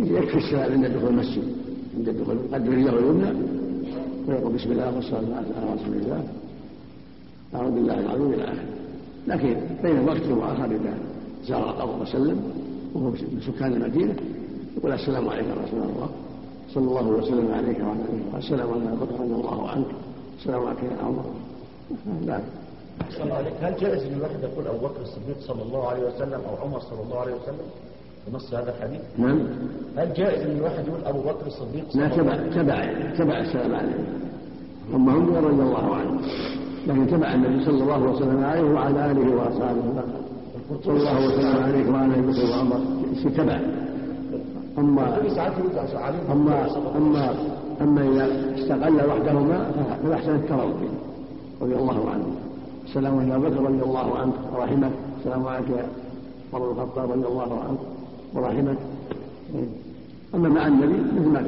يكفي 0.00 0.38
السلام 0.38 0.72
عند 0.72 0.86
دخول 0.86 1.08
المسجد. 1.08 1.44
عند 1.96 2.08
الدخول 2.08 2.36
يقدم 2.36 2.72
رجله 2.72 2.98
اليمنى 2.98 3.30
ويقول 4.28 4.52
بسم 4.54 4.72
الله 4.72 4.94
والصلاة 4.96 5.36
على 5.56 5.74
رسول 5.74 5.94
الله. 5.96 6.24
أعوذ 7.56 7.70
بالله 7.70 8.00
العظيم 8.00 8.32
إلى 8.32 8.44
آخره. 8.44 8.68
لكن 9.26 9.56
بين 9.82 10.08
وقت 10.08 10.26
وآخر 10.30 10.64
إذا 10.64 10.94
زار 11.44 11.70
القبر 11.70 12.02
وسلم 12.02 12.40
وهو 12.94 13.10
من 13.10 13.40
سكان 13.46 13.72
المدينة 13.72 14.14
يقول 14.76 14.92
السلام 14.92 15.28
عليك 15.28 15.46
يا 15.46 15.54
رسول 15.64 15.80
الله. 15.80 16.08
صلى 16.74 16.88
الله 16.88 17.08
وسلم 17.08 17.52
عليك 17.54 17.78
وعلى 17.80 18.00
آله 18.00 18.38
السلام 18.38 18.70
عليك 18.70 19.00
بكر 19.00 19.14
رضي 19.20 19.34
الله 19.34 19.68
عنك. 19.68 19.86
السلام 20.38 20.66
عليك 20.66 20.82
يا 20.82 21.04
عمر. 21.04 21.24
لا 22.26 22.40
الله 23.22 23.34
عليه 23.34 23.50
هل 23.60 23.76
جائز 23.76 24.02
ان 24.02 24.12
الواحد 24.12 24.42
يقول 24.42 24.66
أبو 24.66 24.86
بكر 24.86 25.02
الصديق 25.02 25.36
صلى 25.40 25.62
الله 25.62 25.88
عليه 25.88 26.02
وسلم 26.08 26.40
أو 26.48 26.66
عمر 26.66 26.80
صلى 26.80 27.02
الله 27.02 27.18
عليه 27.20 27.34
وسلم 27.34 27.66
بنص 28.28 28.54
هذا 28.54 28.74
الحديث؟ 28.76 29.00
نعم. 29.18 29.40
هل 29.96 30.12
جائز 30.14 30.42
ان 30.42 30.56
الواحد 30.56 30.88
يقول 30.88 31.00
أبو 31.04 31.18
بكر 31.18 31.46
الصديق 31.46 31.84
صلى 31.90 32.02
لا 32.02 32.06
الله 32.06 32.16
تبع 32.16 32.32
عليه 32.32 32.50
وسلم؟ 32.50 32.62
تبع 32.62 33.14
تبع 33.18 33.40
السلام 33.40 33.74
عليه 33.74 34.04
هم 34.92 35.08
رضي 35.36 35.62
الله 35.62 35.94
عنه 35.94 36.20
لكن 36.86 37.06
تبع 37.06 37.34
النبي 37.34 37.64
صلى 37.64 37.82
الله 37.82 38.02
وسلم 38.02 38.44
عليه 38.44 38.74
وعلى 38.74 39.10
آله 39.10 39.36
وأصحابه. 39.36 39.82
صلى 40.84 40.96
الله 40.96 41.26
وسلم 41.26 41.62
عليه 41.62 41.92
وعلى 41.92 42.14
أبي 42.14 42.26
بكر 42.26 42.50
وعمر 42.50 42.80
تبع 43.36 43.58
عليه 46.06 46.18
أما 46.32 46.66
أما 46.96 47.34
أما 47.80 48.02
إذا 48.02 48.54
استقل 48.54 48.96
وحدهما 49.08 49.70
فالأحسن 50.02 50.34
التراضي 50.34 50.88
رضي 51.62 51.74
الله 51.74 52.10
عنه. 52.10 52.26
السلام 52.84 53.18
على 53.18 53.36
أبي 53.36 53.46
بكر 53.46 53.60
رضي 53.62 53.82
الله 53.82 54.18
عنه. 54.18 54.32
ورحمه 54.54 54.90
السلام 55.18 55.46
عليك 55.46 55.68
يا 55.68 55.86
عمر 56.54 56.72
بن 56.72 56.80
الخطاب 56.82 57.10
رضي 57.10 57.26
الله 57.26 57.60
عنه. 57.68 57.78
ورحمه. 58.34 58.76
أما 60.34 60.48
مع 60.48 60.66
النبي 60.66 60.98
مثل 61.16 61.28
ما 61.28 61.42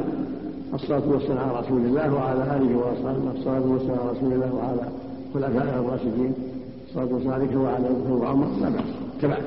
الصلاة 0.74 1.02
والسلام 1.12 1.38
على 1.38 1.58
رسول 1.60 1.80
الله 1.80 2.14
وعلى 2.14 2.42
آله 2.56 2.76
وأصحابه. 2.76 3.30
الصلاة 3.38 3.62
والسلام 3.72 3.98
على 3.98 4.10
رسول 4.10 4.32
الله 4.32 4.54
وعلى 4.54 4.88
خلفائه 5.34 5.80
الراشدين. 5.80 6.32
والسلام 6.96 7.32
عليك 7.34 7.52
وعلى 7.56 7.86
أبي 7.86 8.12
وعمر 8.12 8.46
لا 8.60 8.68
بأس. 8.68 8.84
تبع 9.22 9.38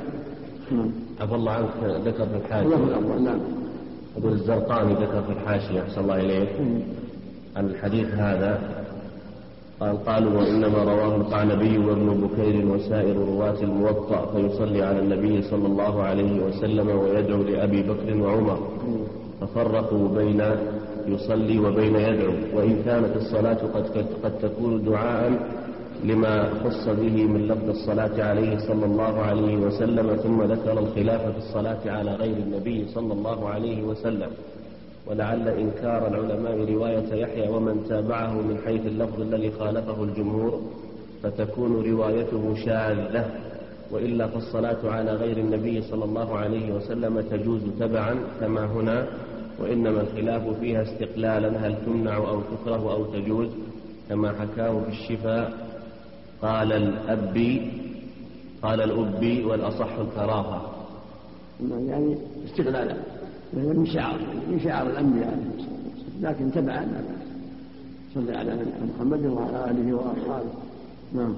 عفى 1.21 1.35
الله 1.35 1.51
عنك 1.51 1.77
ذكر 2.05 2.25
في 2.25 2.61
الأفضل 2.61 3.23
نعم. 3.23 3.39
أبو 4.17 4.29
الزرقاني 4.29 4.93
ذكر 4.93 5.21
في 5.21 5.31
الحاشية 5.31 5.81
أحسن 5.81 6.01
الله 6.01 6.15
إليك. 6.19 6.49
الحديث 7.57 8.07
هذا 8.07 8.59
قال 9.79 10.05
قالوا 10.05 10.39
وإنما 10.39 10.83
رواه 10.83 11.15
القعنبي 11.15 11.77
وابن 11.77 12.27
بكير 12.27 12.65
وسائر 12.65 13.15
رواة 13.15 13.61
الموطأ 13.63 14.25
فيصلي 14.33 14.83
على 14.83 14.99
النبي 14.99 15.41
صلى 15.41 15.67
الله 15.67 16.03
عليه 16.03 16.45
وسلم 16.45 16.87
ويدعو 16.89 17.43
لأبي 17.43 17.81
بكر 17.83 18.17
وعمر. 18.21 18.59
ففرقوا 19.41 20.07
بين 20.07 20.41
يصلي 21.07 21.59
وبين 21.59 21.95
يدعو 21.95 22.33
وإن 22.53 22.81
كانت 22.85 23.15
الصلاة 23.15 23.57
قد, 23.73 24.05
قد 24.23 24.33
تكون 24.41 24.83
دعاء 24.83 25.31
لما 26.03 26.49
خص 26.63 26.89
به 26.89 27.25
من 27.25 27.47
لفظ 27.47 27.69
الصلاة 27.69 28.23
عليه 28.23 28.57
صلى 28.57 28.85
الله 28.85 29.19
عليه 29.21 29.57
وسلم 29.57 30.15
ثم 30.15 30.41
ذكر 30.43 30.79
الخلاف 30.79 31.21
في 31.21 31.37
الصلاة 31.37 31.79
على 31.85 32.11
غير 32.15 32.37
النبي 32.37 32.85
صلى 32.87 33.13
الله 33.13 33.49
عليه 33.49 33.83
وسلم. 33.83 34.29
ولعل 35.07 35.47
إنكار 35.47 36.07
العلماء 36.07 36.73
رواية 36.73 37.13
يحيى 37.13 37.49
ومن 37.49 37.83
تابعه 37.89 38.33
من 38.41 38.57
حيث 38.65 38.85
اللفظ 38.85 39.21
الذي 39.21 39.51
خالفه 39.51 40.03
الجمهور 40.03 40.61
فتكون 41.23 41.91
روايته 41.91 42.55
شاذة. 42.65 43.25
وإلا 43.91 44.27
فالصلاة 44.27 44.77
على 44.83 45.11
غير 45.11 45.37
النبي 45.37 45.81
صلى 45.81 46.05
الله 46.05 46.37
عليه 46.37 46.73
وسلم 46.73 47.21
تجوز 47.21 47.61
تبعا 47.79 48.15
كما 48.39 48.65
هنا 48.65 49.07
وإنما 49.59 50.01
الخلاف 50.01 50.59
فيها 50.59 50.81
استقلالا 50.81 51.67
هل 51.67 51.75
تمنع 51.85 52.17
أو 52.17 52.41
تكره 52.41 52.93
أو 52.93 53.05
تجوز 53.05 53.49
كما 54.09 54.31
حكاه 54.31 54.79
في 54.79 54.89
الشفاء 54.89 55.70
قال 56.41 56.73
الأبي 56.73 57.71
قال 58.63 58.81
الأبي 58.81 59.43
والأصح 59.43 59.89
الكراهة. 59.99 60.71
يعني 61.69 62.17
استقلالا 62.45 62.95
من 63.53 63.85
شعار 63.93 64.19
من 64.51 64.59
شعار 64.63 64.87
الأنبياء 64.87 65.39
لكن 66.21 66.51
تبعا 66.51 66.85
لا 66.85 67.01
بأس 67.01 67.27
صلى 68.15 68.37
على 68.37 68.57
محمد 68.95 69.25
وعلى 69.25 69.71
آله 69.71 69.93
وأصحابه. 69.93 70.51
نعم 71.13 71.33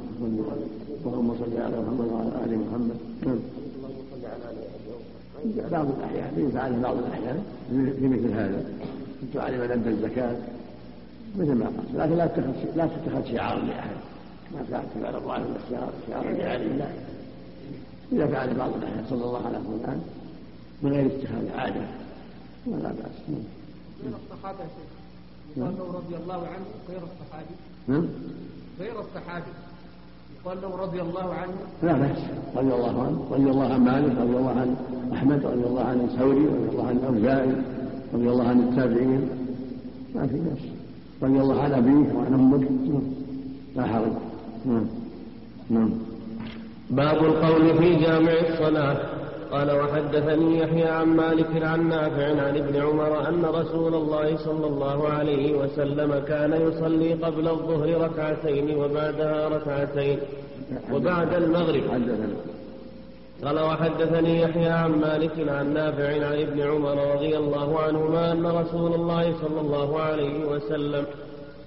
اللهم 1.06 1.34
صل 1.34 1.62
على 1.62 1.82
محمد 1.82 2.08
وعلى 2.12 2.46
آل 2.46 2.60
محمد. 2.60 2.98
نعم. 3.26 3.40
بعض 5.72 5.88
الأحيان 5.98 6.50
يفعل 6.50 6.80
بعض 6.80 6.98
الأحيان 6.98 7.44
في 8.00 8.08
مثل 8.08 8.32
هذا. 8.32 8.64
أن 9.36 9.72
أدى 9.72 9.90
الزكاة 9.90 10.36
مثل 11.40 11.54
ما 11.54 11.66
قال 11.66 11.98
لكن 11.98 12.18
لا 12.18 12.28
تتخذ 12.28 12.76
لا 12.76 12.88
تتخذ 12.88 13.36
شعارا 13.36 13.60
لأحد. 13.60 13.96
ما 14.54 14.64
فعل 15.02 15.16
الله 15.16 15.34
عليه 15.34 15.46
الشعار 15.68 15.92
لعلي 16.24 16.66
الله 16.66 16.94
إذا 18.12 18.28
فعل 18.28 18.54
بعض 18.54 18.70
الأحيان 18.74 19.06
صلى 19.10 19.24
الله 19.24 19.42
على 19.46 19.60
فلان 19.60 20.02
من 20.82 20.92
غير 20.92 21.06
اتخاذ 21.06 21.60
عادة 21.60 21.86
ولا 22.68 22.90
بأس. 22.90 23.18
غير 24.04 24.14
الصحابة 24.24 24.60
يقال 25.58 25.76
له 25.78 25.94
رضي 25.94 26.16
الله 26.16 26.48
عنه 26.48 26.66
غير 26.90 27.02
الصحابي. 27.04 27.56
نعم. 27.88 28.08
غير 28.80 29.00
الصحابي. 29.00 29.52
يقال 30.36 30.62
له 30.62 30.78
رضي 30.78 31.02
الله 31.02 31.34
عنه. 31.34 31.54
لا 31.84 31.94
بأس. 31.94 32.18
رضي 32.56 32.74
الله 32.74 33.04
عنه 33.04 33.28
رضي 33.32 33.50
الله 33.52 33.74
عن 33.74 33.86
مالك 33.86 34.18
رضي 34.18 34.38
الله 34.38 34.50
عن 34.50 34.76
أحمد 35.14 35.46
رضي 35.46 35.64
الله 35.64 35.84
عن 35.84 36.00
الثوري 36.00 36.46
رضي 36.46 36.70
الله 36.70 36.88
عن 36.88 36.98
الأوزاعي 36.98 37.56
رضي 38.14 38.30
الله 38.30 38.48
عن 38.48 38.60
التابعين. 38.60 39.30
ما 40.16 40.28
في 40.28 40.36
بأس. 40.36 40.64
رضي 41.24 41.42
الله 41.42 41.62
عن 41.62 41.72
أبيه 41.72 42.14
وعن 42.16 42.34
أمك 42.34 42.68
لا 43.76 43.84
حرج. 43.84 44.04
نعم 44.04 44.14
نعم 44.14 44.33
باب 46.90 47.26
القول 47.26 47.78
في 47.78 47.96
جامع 47.96 48.32
الصلاة. 48.32 48.98
قال 49.52 49.72
وحدثني 49.72 50.60
يحيى 50.60 50.84
عن 50.84 51.08
مالك 51.08 51.64
عن 51.64 51.90
نافع 51.90 52.28
عن 52.28 52.58
ابن 52.58 52.82
عمر 52.82 53.30
أن 53.30 53.46
رسول 53.46 53.96
الله 53.96 54.38
صلى 54.38 54.68
الله 54.68 55.08
عليه 55.08 55.54
وسلم 55.54 56.24
كان 56.28 56.54
يصلي 56.54 57.14
قبل 57.14 57.48
الظهر 57.48 58.02
ركعتين 58.02 58.78
وبعدها 58.78 59.48
ركعتين 59.48 60.20
وبعد 60.94 61.34
المغرب. 61.34 61.84
قال 63.46 63.60
وحدثني 63.60 64.42
يحيى 64.42 64.70
عن 64.70 64.92
مالك 64.92 65.50
عن 65.50 65.74
نافع 65.74 66.08
عن 66.28 66.38
ابن 66.42 66.62
عمر 66.62 67.16
رضي 67.16 67.38
الله 67.38 67.80
عنهما 67.80 68.32
أن 68.32 68.46
رسول 68.46 68.94
الله 68.94 69.34
صلى 69.42 69.62
الله 69.62 70.00
عليه 70.00 70.46
وسلم 70.46 71.06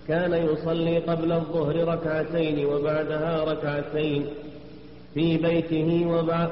كان 0.08 0.32
يصلي 0.32 0.98
قبل 0.98 1.32
الظهر 1.32 1.88
ركعتين 1.88 2.66
وبعدها 2.66 3.44
ركعتين 3.44 4.26
في 5.14 5.36
بيته 5.36 6.06
وبعد 6.06 6.50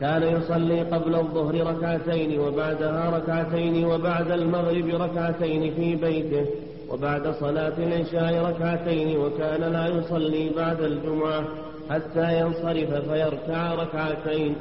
كان 0.00 0.22
يصلي 0.22 0.82
قبل 0.82 1.14
الظهر 1.14 1.66
ركعتين 1.66 2.40
وبعدها 2.40 3.10
ركعتين 3.10 3.84
وبعد 3.84 4.30
المغرب 4.30 4.88
ركعتين 4.88 5.74
في 5.74 5.96
بيته 5.96 6.46
وبعد 6.90 7.34
صلاة 7.40 7.78
العشاء 7.78 8.44
ركعتين 8.44 9.18
وكان 9.18 9.60
لا 9.60 9.86
يصلي 9.88 10.50
بعد 10.56 10.80
الجمعة 10.80 11.44
حتى 11.90 12.40
ينصرف 12.40 13.10
فيركع 13.10 13.74
ركعتين. 13.74 14.54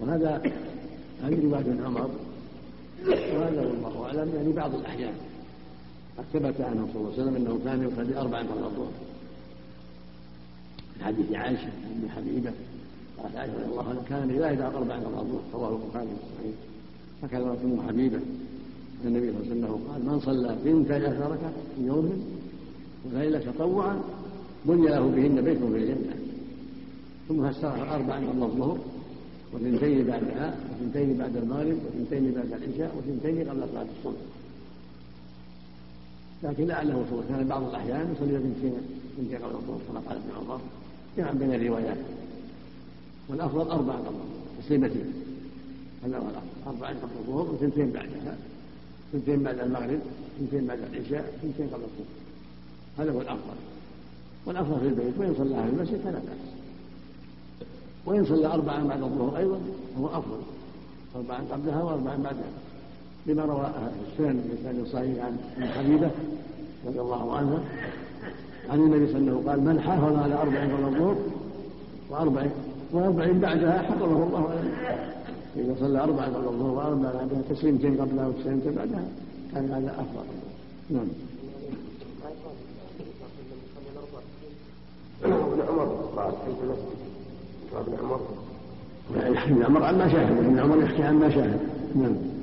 وهذا 0.00 0.42
هذه 1.22 1.44
رواية 1.44 1.84
عمر. 1.84 2.10
وهذا 3.06 3.60
والله 3.60 4.06
أعلم 4.06 4.32
يعني 4.36 4.52
بعض 4.52 4.74
الأحيان. 4.74 5.14
قد 6.18 6.24
ثبت 6.32 6.60
عنه 6.60 6.88
صلى 6.92 7.00
الله 7.00 7.12
عليه 7.12 7.22
وسلم 7.22 7.36
أنه 7.36 7.60
كان 7.64 7.88
يصلي 7.88 8.20
أربعا 8.20 8.42
قبل 8.42 8.64
الظهر. 8.64 8.92
في 10.98 11.04
حديث 11.04 11.32
عائشة 11.32 11.70
بن 12.02 12.10
حبيبة 12.10 12.52
قالت 13.18 13.36
عائشة 13.36 13.54
رضي 13.54 13.64
الله 13.64 13.88
عنها 13.88 14.02
كان 14.02 14.28
لا 14.28 14.50
يدع 14.50 14.66
أربعا 14.66 14.98
قبل 14.98 15.18
الظهر 15.18 15.42
رواه 15.54 15.78
البخاري 15.82 16.08
الصحيح. 16.08 16.56
هكذا 17.22 17.58
أم 17.64 17.82
حبيبة. 17.88 18.20
النبي 19.04 19.32
صلى 19.32 19.40
الله 19.40 19.66
عليه 19.66 19.74
وسلم 19.74 19.88
قال 19.90 20.06
من 20.06 20.20
صلى 20.20 20.56
بنت 20.64 20.90
عشر 20.90 21.30
ركعة 21.30 21.52
في 21.76 21.86
يوم 21.86 22.24
وليلة 23.04 23.38
تطوعا 23.38 24.00
بني 24.64 24.86
له 24.86 25.08
بهن 25.08 25.40
بيت 25.40 25.58
في 25.58 25.64
الجنة. 25.64 26.16
ثم 27.28 27.50
فسرها 27.50 27.94
أربعا 27.96 28.18
قبل 28.18 28.42
الظهر 28.42 28.78
وثنتين 29.52 30.06
بعدها 30.06 30.56
وثنتين 30.70 31.18
بعد 31.18 31.36
المغرب 31.36 31.78
وثنتين 31.86 32.32
بعد 32.32 32.62
العشاء 32.62 32.96
وثنتين 32.98 33.48
قبل 33.48 33.68
صلاة 33.72 33.86
الصبح. 33.98 34.20
لكن 36.44 36.66
لعله 36.66 37.04
صلى 37.10 37.18
وسلم 37.18 37.48
بعض 37.48 37.62
الأحيان 37.62 38.14
يصلي 38.16 38.38
بنتين 38.38 38.74
بنتين 39.18 39.38
قبل 39.38 39.54
الظهر 39.54 39.78
كما 39.88 40.00
قال 40.00 40.16
ابن 40.16 40.30
عمر 40.40 40.60
جمعا 41.16 41.32
بين 41.32 41.54
الروايات. 41.54 41.96
والأفضل 43.28 43.70
أربعة 43.70 43.96
قبل 43.96 44.06
الظهر 44.06 44.62
تسليمتين. 44.62 45.12
هذا 46.04 46.18
هو 46.18 46.22
الأفضل. 46.22 46.48
أربعة 46.66 46.90
قبل 46.90 47.12
الظهر 47.20 47.54
وثنتين 47.54 47.90
بعدها 47.90 48.36
ثنتين 49.12 49.42
بعد 49.42 49.58
المغرب 49.58 50.00
ثنتين 50.38 50.66
بعد 50.66 50.78
العشاء 50.92 51.38
ثنتين 51.42 51.66
قبل 51.66 51.82
الصبح 51.84 52.14
هذا 52.98 53.12
هو 53.12 53.20
الأفضل. 53.20 53.56
والأفضل 54.46 54.80
في 54.80 54.86
البيت 54.86 55.18
وإن 55.18 55.34
صلى 55.38 55.62
في 55.62 55.68
المسجد 55.68 56.00
فلا 56.00 56.18
بأس. 56.18 56.44
وإن 58.06 58.24
صلى 58.26 58.46
أربعا 58.46 58.84
بعد 58.84 59.02
الظهر 59.02 59.38
أيضا 59.38 59.60
هو 60.00 60.06
أفضل. 60.06 60.40
أربعا 61.16 61.38
قبلها 61.52 61.82
وأربعا 61.82 62.16
بعدها. 62.16 62.52
لما 63.26 63.42
روى 63.42 63.70
السنن 64.12 64.42
في 64.50 64.62
سنن 64.62 64.86
صحيح 64.92 65.24
عن 65.24 65.36
حبيبة 65.68 66.10
رضي 66.86 67.00
الله 67.00 67.36
عنها 67.36 67.58
عن 68.70 68.78
النبي 68.78 69.12
صلى 69.12 69.18
الله 69.18 69.30
عليه 69.30 69.40
وسلم 69.40 69.48
قال 69.48 69.60
من 69.60 69.80
حافظ 69.80 70.18
على 70.18 70.34
أربع 70.34 70.62
قبل 70.64 70.84
الظهر 70.84 71.16
وأربع 72.10 72.46
وأربع 72.92 73.32
بعدها 73.32 73.82
حفظه 73.82 74.04
الله 74.04 74.48
عليه. 74.50 74.98
إذا 75.56 75.74
صلى 75.80 76.02
أربعة 76.02 76.26
قبل 76.26 76.48
الظهر 76.48 76.70
وأربع 76.70 77.12
بعدها 77.12 77.42
تسليمتين 77.50 78.00
قبلها 78.00 78.26
وتسليمتين 78.28 78.74
بعدها 78.74 79.04
كان 79.54 79.72
هذا 79.72 79.94
أفضل. 80.00 80.26
نعم. 80.90 81.06
ابن 85.24 85.60
عمر 85.68 85.86
قال 86.16 86.32
ابن 87.74 87.94
عمر. 88.02 88.20
يحكي 89.32 89.50
ابن 89.50 89.62
عمر 89.62 89.82
عن 89.82 89.98
ما 89.98 90.08
شاهد 90.08 90.38
ابن 90.38 90.58
عمر 90.58 90.82
يحكي 90.82 91.02
عن 91.02 91.14
ما 91.14 91.30
شاهد. 91.30 91.60
نعم. 91.94 92.33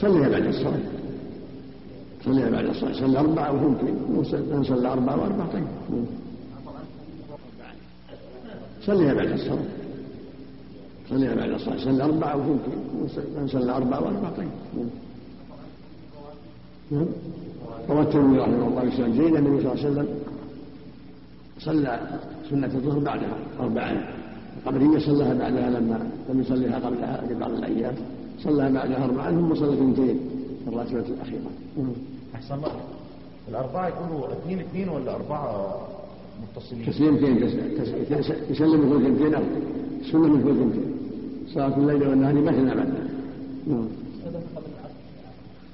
صليها 0.00 0.28
بعد 0.28 0.46
الصلاة. 0.46 0.80
صليها 2.24 2.50
بعد 2.50 2.64
الصلاة. 2.64 2.92
صلى 2.92 3.18
أربعة 3.18 3.52
وثنتين 3.52 3.94
من 4.56 4.64
صلى 4.64 4.88
أربعة 4.88 5.20
وأربعة. 5.20 5.52
طيب. 5.52 5.66
صليها 8.82 9.14
بعد 9.14 9.28
الصلاة. 9.28 9.64
صليها 11.10 11.34
بعد 11.34 11.50
الصلاة. 11.50 11.76
صلى 11.76 12.04
أربعة 12.04 12.36
وثنتين 12.36 12.78
من 13.40 13.48
صلى 13.48 13.72
أربعة 13.72 14.02
وأربعة. 14.02 14.36
طيب. 14.36 14.48
نعم. 16.90 17.06
روى 17.90 18.02
الترمذي 18.02 18.38
رحمه 18.38 18.68
الله 18.68 18.84
بسند 18.84 19.14
جيد 19.14 19.36
النبي 19.36 19.62
صلى 19.62 19.72
الله 19.72 19.84
عليه 19.84 19.90
وسلم. 19.90 20.08
صلى 21.58 22.00
سنة 22.50 22.66
الظهر 22.66 22.98
بعدها. 22.98 23.38
أربعا 23.60 24.23
القمرية 24.66 24.98
صلىها 24.98 25.34
بعدها 25.34 25.70
لما 25.70 26.10
لم 26.28 26.40
يصليها 26.40 26.78
قبلها 26.78 27.24
بعض 27.40 27.50
الأيام 27.50 27.94
صلى 28.38 28.72
بعدها 28.72 29.04
أربعا 29.04 29.30
ثم 29.30 29.54
صلى 29.54 29.72
اثنتين 29.74 30.18
في 30.64 30.70
الراتبة 30.70 31.00
الأخيرة. 31.00 31.50
أحسن 32.34 32.54
الله. 32.54 32.72
الأربعة 33.48 33.88
يكونوا 33.88 34.32
اثنين 34.32 34.60
اثنين 34.60 34.88
ولا 34.88 35.14
أربعة 35.14 35.76
متصلين؟ 36.42 36.86
تسليمتين 36.86 37.36
يسلم 38.50 38.80
مثل 38.90 39.04
اثنتين 39.04 39.34
أو 39.34 39.42
السنة 40.00 40.28
مثل 40.28 40.50
اثنتين. 40.50 40.94
صلاة 41.54 41.76
الليل 41.76 42.08
والنهار 42.08 42.34
مثنى 42.34 42.74
بعد. 42.74 42.94
نعم 43.66 43.86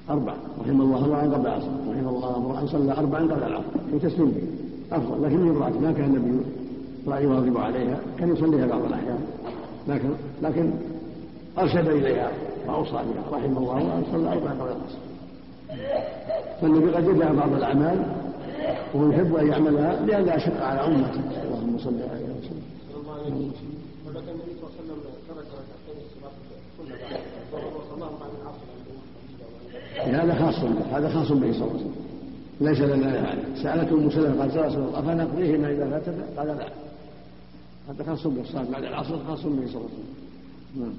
أربع 0.09 0.33
رحم 0.59 0.81
الله 0.81 1.05
امرأ 1.05 1.21
قبل 1.21 1.47
العصر. 1.47 1.71
رحم 1.89 2.07
الله 2.07 2.37
امرأ 2.37 2.65
صلى 2.65 2.91
أربعا 2.91 3.21
قبل 3.21 3.43
العصر. 3.43 3.65
في 3.91 3.99
تسليم. 3.99 4.33
أفضل. 4.91 5.23
لكن 5.23 5.49
امرأة 5.49 5.79
ما 5.79 5.91
كان 5.91 6.15
النبي 6.15 6.60
لا 7.07 7.17
يواظب 7.19 7.57
عليها 7.57 7.99
كان 8.19 8.33
يصليها 8.33 8.65
بعض 8.67 8.83
الأحيان. 8.85 9.19
لكن 9.87 10.09
لكن 10.41 10.71
أرشد 11.57 11.87
إليها 11.87 12.31
وأوصى 12.67 12.91
بها 12.91 13.37
رحم 13.37 13.57
الله 13.57 13.81
امرأ 13.81 14.03
صلى 14.11 14.31
أربعا 14.31 14.53
قبل 14.53 14.71
العصر. 14.71 14.97
فالنبي 16.61 16.91
قد 16.91 17.07
يدع 17.07 17.31
بعض 17.31 17.53
الأعمال 17.53 18.03
وهو 18.93 19.11
يحب 19.11 19.35
أن 19.35 19.47
يعملها 19.47 20.05
لئلا 20.05 20.35
يشق 20.35 20.63
على 20.63 20.79
أمته 20.79 21.21
اللهم 21.43 21.77
صل 21.77 21.93
عليه 22.11 22.25
وسلم 22.25 22.61
النبي 23.27 23.51
صلى 23.61 23.81
الله 23.81 24.33
عليه 24.33 24.53
وسلم 24.63 24.97
ترك 25.27 25.45
ركعتين 25.59 25.97
الصلاه 26.05 26.35
وصلاهم 27.77 28.15
بعد 28.19 28.31
العصر 28.41 28.61
هذا 30.23 30.33
خاص 30.33 30.59
به 30.63 30.97
هذا 30.97 31.09
خاص 31.09 31.31
به 31.31 31.51
صلى 31.51 31.61
الله 31.61 31.73
عليه 31.73 31.75
وسلم. 31.75 31.95
ليس 32.61 32.79
لنا 32.79 33.13
ذلك 33.15 33.45
سألته 33.63 33.95
ام 33.95 34.09
سلمه 34.09 34.41
قالت 34.41 34.55
يا 34.55 34.61
رسول 34.61 34.83
الله 34.83 34.99
افنقضيهما 34.99 35.71
إذا 35.71 35.89
فاتت 35.89 36.15
قال 36.37 36.47
لا. 36.47 36.67
هذا 37.91 38.03
خاص 38.03 38.27
بالصلاه 38.27 38.71
بعد 38.71 38.83
العصر 38.83 39.13
الله 39.13 39.25
عليه 39.25 39.69
وسلم 39.69 39.89
نعم. 40.75 40.93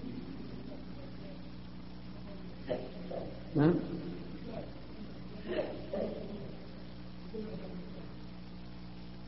نعم. 3.57 3.75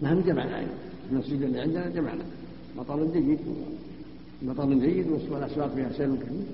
نعم 0.01 0.21
جمعنا. 0.21 0.59
أيضا 0.59 0.71
المسجد 1.11 1.43
اللي 1.43 1.61
عندنا 1.61 1.89
جمعنا. 1.89 2.25
مطر 2.77 3.05
جيد. 3.05 3.39
مطر 4.43 4.75
جيد 4.75 5.07
والأسواق 5.31 5.75
فيها 5.75 5.93
سيل 5.93 6.17
كثير 6.17 6.45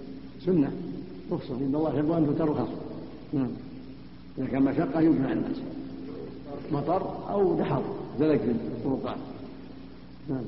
سنة. 0.46 0.72
رخصة 1.32 1.56
إن 1.56 1.74
الله 1.74 1.94
يحب 1.94 2.11
أن 2.11 2.38
ترخص 2.38 2.68
نعم. 3.32 3.50
إذا 4.38 4.46
كان 4.46 4.62
مشقة 4.62 5.00
يجمع 5.00 5.32
الناس. 5.32 5.56
مطر 6.72 7.30
أو 7.30 7.58
دحر 7.58 7.82
زلك 8.20 8.40
في 8.40 8.50
الطرقات 8.50 9.18
نعم. 10.28 10.44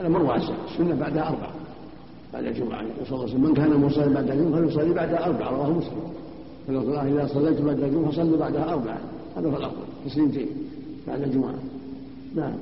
الأمر 0.00 0.22
واسع 0.22 0.54
السنة 0.70 1.00
بعدها 1.00 1.28
أربع 1.28 1.50
بعد 2.32 2.44
الجمعة. 2.44 2.80
صلى 2.80 3.10
الله 3.10 3.22
عليه 3.22 3.32
وسلم. 3.32 3.44
من 3.44 3.54
كان 3.54 3.80
مصلي 3.80 4.14
بعد 4.14 4.30
الجمعة 4.30 4.60
فليصلي 4.60 4.94
بعدها 4.94 5.26
أربع 5.26 5.50
رواه 5.50 5.70
مسلم. 5.70 6.12
فلو 6.66 6.80
قال 6.80 7.18
إذا 7.18 7.26
صليت 7.26 7.60
بعد 7.60 7.82
الجمعة 7.82 8.10
فصلوا 8.10 8.38
بعدها 8.38 8.72
أربعة. 8.72 8.98
هذا 9.36 9.48
هو 9.48 9.56
الأفضل. 9.56 9.82
تسليمتين 10.06 10.48
بعد 11.06 11.22
الجمعة. 11.22 11.54
نعم. 12.34 12.54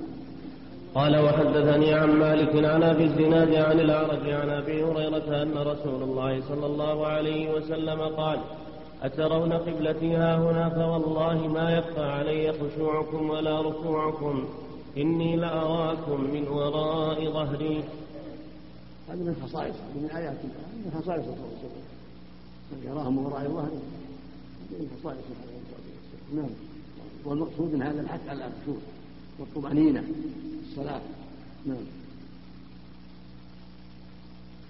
قال 0.95 1.25
وحدثني 1.25 1.95
عن 1.95 2.19
مالك 2.19 2.65
عن 2.65 2.83
أبي 2.83 3.05
الزناد 3.05 3.55
عن 3.55 3.81
الأعرج 3.81 4.31
عن 4.31 4.49
أبي 4.49 4.85
هريرة 4.85 5.43
أن 5.43 5.53
رسول 5.59 6.03
الله 6.03 6.41
صلى 6.49 6.67
الله 6.67 7.07
عليه 7.07 7.55
وسلم 7.55 8.01
قال 8.01 8.39
أترون 9.03 9.53
قبلتي؟ 9.53 10.15
ها 10.15 10.39
هنا. 10.39 10.69
فوالله 10.69 11.49
ما 11.49 11.71
يخفى 11.71 12.01
علي 12.01 12.53
خشوعكم 12.53 13.31
ولا 13.31 13.61
ركوعكم. 13.61 14.45
إني 14.97 15.37
لأراكم 15.37 16.21
من 16.21 16.49
وراء 16.49 17.33
ظهري. 17.33 17.85
هذه 19.09 19.19
من 19.19 19.43
خصائص 19.43 19.75
من 19.95 20.11
آيات 20.17 20.37
من 20.85 21.01
خصائص 21.03 21.25
الرسول 21.25 21.71
من 22.73 22.91
يراهم 22.91 23.17
من 23.17 23.27
وراء 23.27 23.49
ظهره 23.49 23.83
من 24.71 24.91
خصائص 25.01 25.25
نعم. 26.35 26.51
والمقصود 27.25 27.75
من 27.75 27.83
هذا 27.83 28.01
الحث 28.01 28.29
على 28.29 28.45
الخشوع 28.47 28.81
والطمأنينة 29.39 30.05
الصلاة. 30.69 31.01
نعم. 31.67 31.85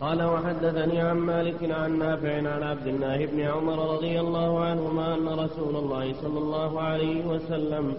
قال 0.01 0.23
وحدثني 0.23 1.01
عن 1.01 1.17
مالك 1.17 1.71
عن 1.71 1.99
نافع 1.99 2.37
عن 2.37 2.63
عبد 2.63 2.87
الله 2.87 3.27
بن 3.27 3.41
عمر 3.41 3.95
رضي 3.95 4.21
الله 4.21 4.61
عنهما 4.65 5.15
أن 5.15 5.29
رسول 5.29 5.77
الله 5.77 6.15
صلى 6.23 6.39
الله 6.39 6.81
عليه 6.81 7.27
وسلم 7.27 7.95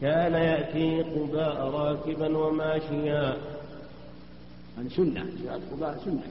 كان 0.00 0.32
يأتي 0.32 1.02
قباء 1.02 1.56
راكبا 1.70 2.38
وماشيا. 2.38 3.36
يعني 4.76 4.90
سنة. 4.96 5.26
زيارة 5.42 5.60
قباء 5.72 6.02
سنة. 6.04 6.26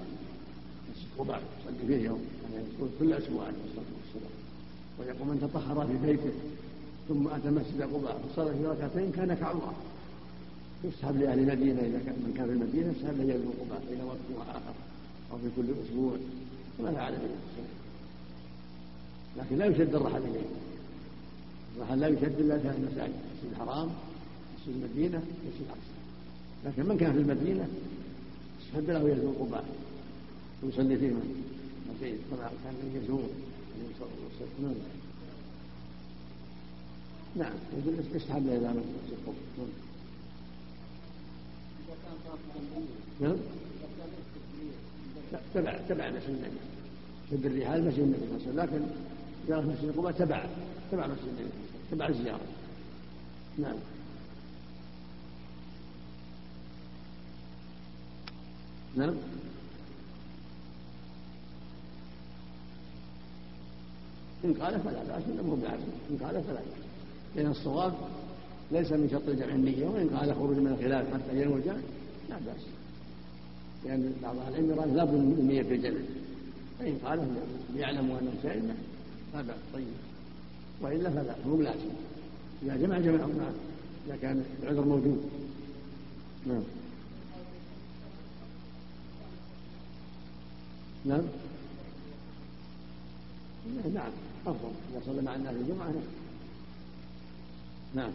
مسجد 0.91 1.07
قباء 1.19 1.41
يصلي 1.61 1.87
فيه 1.87 2.05
يوم. 2.05 2.25
يعني 2.53 2.65
كل 2.99 3.13
أسبوع 3.13 3.43
عليه 3.43 3.57
الصلاة 3.69 3.91
والسلام. 3.97 4.33
ويقول 4.99 5.27
من 5.27 5.39
تطهر 5.41 5.87
في 5.87 6.07
بيته. 6.07 6.33
ثم 7.07 7.27
أتى 7.27 7.49
مسجد 7.49 7.81
قباء. 7.81 8.21
فصلى 8.29 8.53
في 8.53 8.65
ركعتين 8.65 9.11
كان 9.11 9.33
كعمرة 9.33 9.73
يسحب 10.83 11.21
لأهل 11.21 11.39
المدينة. 11.39 11.79
إذا 11.79 11.99
كان 12.05 12.15
من 12.15 12.33
كان 12.37 12.45
في 12.45 12.53
المدينة 12.53 12.93
يسحب 12.97 13.17
لأهل 13.17 13.45
قباء 13.61 13.83
إلى 13.89 14.03
وقت 14.03 14.49
آخر 14.49 14.75
أو 15.31 15.37
في 15.37 15.49
كل 15.55 15.67
أسبوع. 15.85 16.13
كما 16.77 16.91
فعل 16.91 17.13
النبي 17.13 17.33
لكن 19.37 19.57
لا 19.57 19.65
يشد 19.65 19.95
الرحل 19.95 20.21
إليه. 20.21 20.49
لا 21.79 22.07
يشد 22.07 22.39
إلا 22.39 22.57
في 22.57 22.67
المساجد 22.67 23.13
مسجد 23.13 23.51
الحرام 23.51 23.89
مسجد 24.59 24.75
المدينة 24.75 25.17
مسجد 25.17 25.61
الأقصى. 25.65 25.95
لكن 26.65 26.89
من 26.89 26.97
كان 26.97 27.13
في 27.13 27.19
المدينة 27.19 27.67
يسحب 28.61 28.89
له 28.89 29.09
يزور 29.09 29.33
قباء 29.39 29.65
ويصلي 30.63 30.97
فيه 30.97 31.07
مسجد 31.07 32.17
كما 32.31 32.51
كان 32.63 33.03
يزور 33.03 33.19
النبي 33.75 33.93
صلى 33.99 34.07
الله 34.07 34.69
عليه 34.69 34.75
نعم 37.35 37.53
يسحب 38.15 38.47
له 38.47 38.57
إلى 38.57 38.69
مسجد 38.69 39.17
قباء. 39.25 39.67
نعم. 43.21 43.35
تبع 45.53 45.77
تبع 45.89 46.09
مسجد 46.09 46.29
النبي 46.29 46.59
شد 47.31 47.45
الرحال 47.45 47.85
مسجد 47.85 47.99
النبي 47.99 48.19
صلى 48.19 48.49
الله 48.49 48.61
عليه 48.61 48.71
وسلم. 48.71 48.83
لكن 48.83 49.14
زيارة 49.47 49.61
مسجد 49.61 49.97
قباء 49.97 50.11
تبع 50.11 50.45
تبع 50.91 51.07
مسجد 51.07 51.49
تبع 51.91 52.07
الزيارة. 52.07 52.41
نعم. 53.57 53.75
نعم. 58.95 59.15
إن 64.45 64.53
قال 64.53 64.79
فلا 64.79 65.03
بأس 65.03 65.23
الأمر 65.27 65.55
بعد 65.55 65.79
إن 66.11 66.17
قال 66.25 66.43
فلا 66.43 66.53
بأس. 66.53 66.85
لأن 67.35 67.47
الصواب 67.51 67.93
ليس 68.71 68.91
من 68.91 69.09
شرط 69.09 69.27
الجمع 69.27 69.53
النية 69.53 69.87
وإن 69.87 70.09
قال 70.09 70.35
خروج 70.35 70.57
من 70.57 70.67
الخلاف 70.67 71.13
حتى 71.13 71.41
ينوي 71.41 71.59
الجمع 71.59 71.77
لا 72.29 72.35
بأس. 72.35 72.65
لأن 73.85 74.13
بعض 74.23 74.37
أهل 74.37 74.53
العلم 74.53 74.79
قال 74.79 74.95
لابد 74.95 75.13
من 75.13 75.37
النية 75.39 75.63
في 75.63 75.73
الجمع. 75.75 75.99
فإن 76.79 76.97
قال 77.05 77.27
ليعلموا 77.73 78.19
أنه 78.19 78.31
سائل 78.43 78.63
بأس 79.41 79.57
طيب. 79.73 79.85
وإلا 80.81 81.09
فلا 81.09 81.35
مو 81.45 81.61
لازم 81.61 81.89
إذا 82.63 82.75
جمع 82.75 82.99
جمع 82.99 83.25
إذا 84.07 84.17
كان 84.21 84.45
العذر 84.63 84.85
موجود. 84.85 85.29
نعم. 86.47 86.63
نعم. 91.05 91.23
نعم 93.93 94.11
أفضل. 94.47 94.71
إذا 94.91 95.01
صلى 95.05 95.21
مع 95.21 95.35
الناس 95.35 95.55
الجمعة 95.55 95.87
نعم. 95.87 96.01
نعم. 97.95 98.11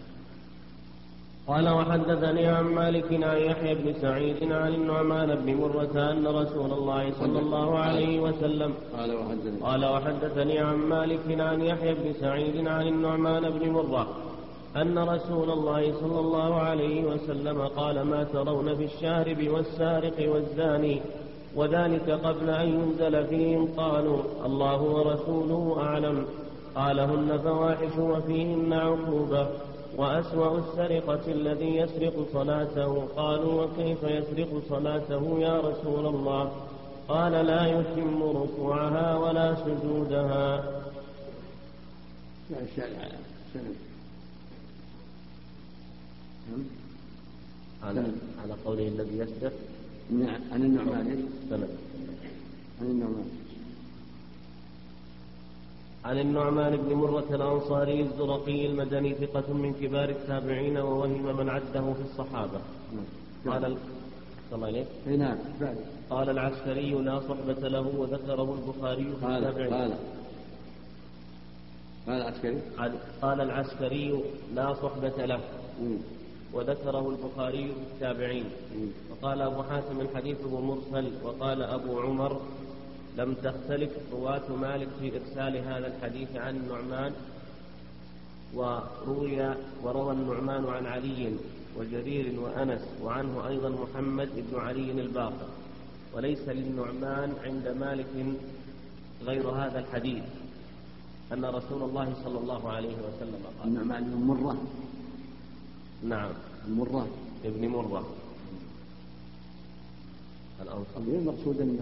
قال 1.49 1.69
وحدثني 1.69 2.47
عن 2.47 2.65
مالك 2.65 3.13
عن 3.13 3.39
يحيى 3.39 3.75
بن 3.75 3.95
سعيد 4.01 4.53
عن 4.53 4.75
النعمان 4.75 5.35
بن 5.35 5.55
مرة 5.55 6.11
أن 6.13 6.27
رسول 6.27 6.73
الله 6.73 7.13
صلى 7.21 7.39
الله 7.39 7.79
عليه 7.79 8.21
وسلم 8.21 8.75
قال 8.97 9.15
وحدثني. 9.15 9.61
قال 9.63 9.85
وحدثني 9.85 10.59
عن 10.59 10.77
مالك 10.77 11.41
عن 11.41 11.61
يحيى 11.61 11.95
بن 11.95 12.13
سعيد 12.21 12.69
عن 12.69 12.89
النعمان 12.89 13.51
بن 13.51 13.71
مرة 13.71 14.07
أن 14.77 14.99
رسول 14.99 15.51
الله 15.51 15.93
صلى 16.01 16.21
الله 16.21 16.55
عليه 16.55 17.05
وسلم 17.05 17.63
قال 17.63 18.03
ما 18.03 18.25
ترون 18.25 18.77
في 18.77 18.85
الشارب 18.85 19.49
والسارق 19.49 20.33
والزاني 20.33 21.01
وذلك 21.57 22.11
قبل 22.11 22.51
أن 22.51 22.69
ينزل 22.69 23.27
فيهم 23.27 23.69
قالوا 23.77 24.19
الله 24.47 24.83
ورسوله 24.83 25.77
أعلم 25.81 26.27
قال 26.75 27.01
هن 27.01 27.39
فواحش 27.45 27.99
وفيهن 27.99 28.73
عقوبة. 28.73 29.47
وأسوأ 30.01 30.59
السرقة 30.59 31.33
الذي 31.33 31.77
يسرق 31.77 32.27
صلاته. 32.33 33.09
قالوا 33.17 33.65
وكيف 33.65 34.03
يسرق 34.03 34.63
صلاته 34.69 35.39
يا 35.41 35.61
رسول 35.61 36.07
الله؟ 36.07 36.53
قال 37.09 37.33
لا 37.33 37.63
يتم 37.67 38.23
ركوعها 38.23 39.19
ولا 39.19 39.55
سجودها. 39.55 40.47
لا 42.51 42.61
الشارع 42.63 42.99
على 42.99 43.19
نعم. 46.51 46.65
على, 47.83 48.05
على 48.43 48.55
قوله 48.65 48.89
الذي 48.89 49.19
يسرق؟ 49.19 49.53
نعم. 50.11 50.41
عن 50.53 50.63
النعمان. 50.63 51.29
سند 51.51 51.69
عن 52.81 52.87
النعمان. 52.87 53.40
عن 56.05 56.19
النعمان 56.19 56.77
بن 56.77 56.95
مرة 56.95 57.25
الأنصاري 57.31 58.01
الزرقي 58.03 58.67
المدني 58.67 59.15
ثقة 59.15 59.53
من 59.53 59.73
كبار 59.81 60.09
التابعين 60.09 60.77
ووهم 60.79 61.37
من 61.37 61.49
عده 61.49 61.81
في 61.93 62.03
الصحابة. 62.11 62.61
قال 63.47 63.65
ال- 63.65 63.77
الله 64.53 64.85
اي 65.07 65.17
نعم 65.17 65.37
قال 66.11 66.31
العسكري 66.31 66.91
لا 66.91 67.21
صحبة 67.21 67.69
له 67.69 67.87
وذكره 67.99 68.49
البخاري 68.59 69.05
في 69.21 69.27
التابعين. 69.27 69.75
قال. 69.75 69.93
قال 72.09 72.23
عسكري 72.23 72.59
قال- 73.23 73.41
العسكري 73.41 74.21
لا 74.55 74.75
صحبة 74.75 75.27
له 75.27 75.41
مم. 75.83 75.97
وذكره 76.55 77.05
البخاري 77.11 77.65
في 77.69 77.81
التابعين. 77.95 78.45
وقال 79.11 79.43
أبو 79.43 79.63
حاتم 79.63 79.99
حديثه 80.15 80.61
مرسل 80.61 81.07
وقال 81.25 81.63
أبو 81.63 82.01
عمر 82.01 82.41
لم 83.19 83.35
تختلف 83.35 83.91
رواة 84.13 84.57
مالك 84.61 84.89
في 85.01 85.13
إرسال 85.17 85.57
هذا 85.57 85.87
الحديث 85.87 86.37
عن 86.37 86.57
النعمان 86.57 87.13
وروي 88.55 89.55
وروى 89.83 90.13
النعمان 90.13 90.67
عن 90.67 90.87
علي 90.87 91.33
وجرير 91.77 92.41
وأنس 92.41 92.83
وعنه 93.03 93.49
أيضا 93.49 93.69
محمد 93.69 94.29
بن 94.37 94.59
علي 94.61 94.91
الباقر. 94.91 95.49
وليس 96.15 96.49
للنعمان 96.49 97.35
عند 97.45 97.69
مالك 97.69 98.07
غير 99.25 99.49
هذا 99.49 99.79
الحديث 99.79 100.25
أن 101.33 101.45
رسول 101.45 101.83
الله 101.83 102.15
صلى 102.25 102.39
الله 102.39 102.71
عليه 102.73 102.95
وسلم 102.95 103.43
قال. 103.59 103.69
النعمان 103.69 104.05
بن 104.05 104.23
مرة. 104.27 104.57
نعم. 106.05 106.31
مرة. 106.69 107.09
ابن 107.45 107.69
مرة. 107.69 108.07
الأنصار 110.63 110.85
طيب 110.97 111.15
المقصود 111.15 111.61
ان 111.61 111.79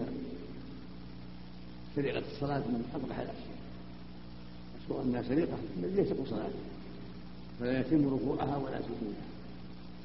سرقة 2.01 2.23
الصلاة 2.35 2.59
من 2.59 2.83
أقبح 2.93 3.19
الأشياء. 3.19 3.59
أشهر 4.79 5.01
أنها 5.01 5.21
سرقة 5.21 5.57
يسرق 5.83 6.25
صلاته 6.29 6.59
فلا 7.59 7.79
يتم 7.79 8.13
ركوعها 8.13 8.57
ولا 8.57 8.79
سجودها. 8.81 9.27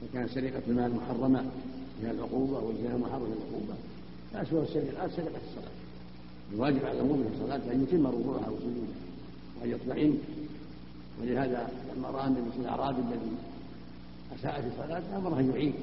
وكان 0.03 0.29
سرقة 0.29 0.63
المال 0.69 0.95
محرمة 0.95 1.45
فيها 2.01 2.11
العقوبة 2.11 2.59
والزنا 2.59 2.97
محرمة 2.97 3.27
العقوبة 3.27 3.75
فأشهر 4.33 4.63
السرقات 4.63 5.11
سرقة 5.11 5.41
الصلاة. 5.49 5.75
الواجب 6.53 6.85
على 6.85 7.01
المؤمن 7.01 7.29
في 7.29 7.43
الصلاة 7.43 7.73
أن 7.73 7.83
يتم 7.83 8.07
ركوعها 8.07 8.49
وسجودها 8.49 9.01
وأن 9.61 9.71
يطمئن. 9.71 10.19
ولهذا 11.21 11.71
لما 11.97 12.09
رأى 12.11 12.27
النبي 12.27 12.51
صلى 12.57 12.63
الأعرابي 12.63 12.99
الذي 12.99 13.33
أساء 14.39 14.61
في 14.61 14.83
صلاته 14.83 15.17
أمره 15.17 15.41
أن 15.41 15.51
يعيد 15.51 15.75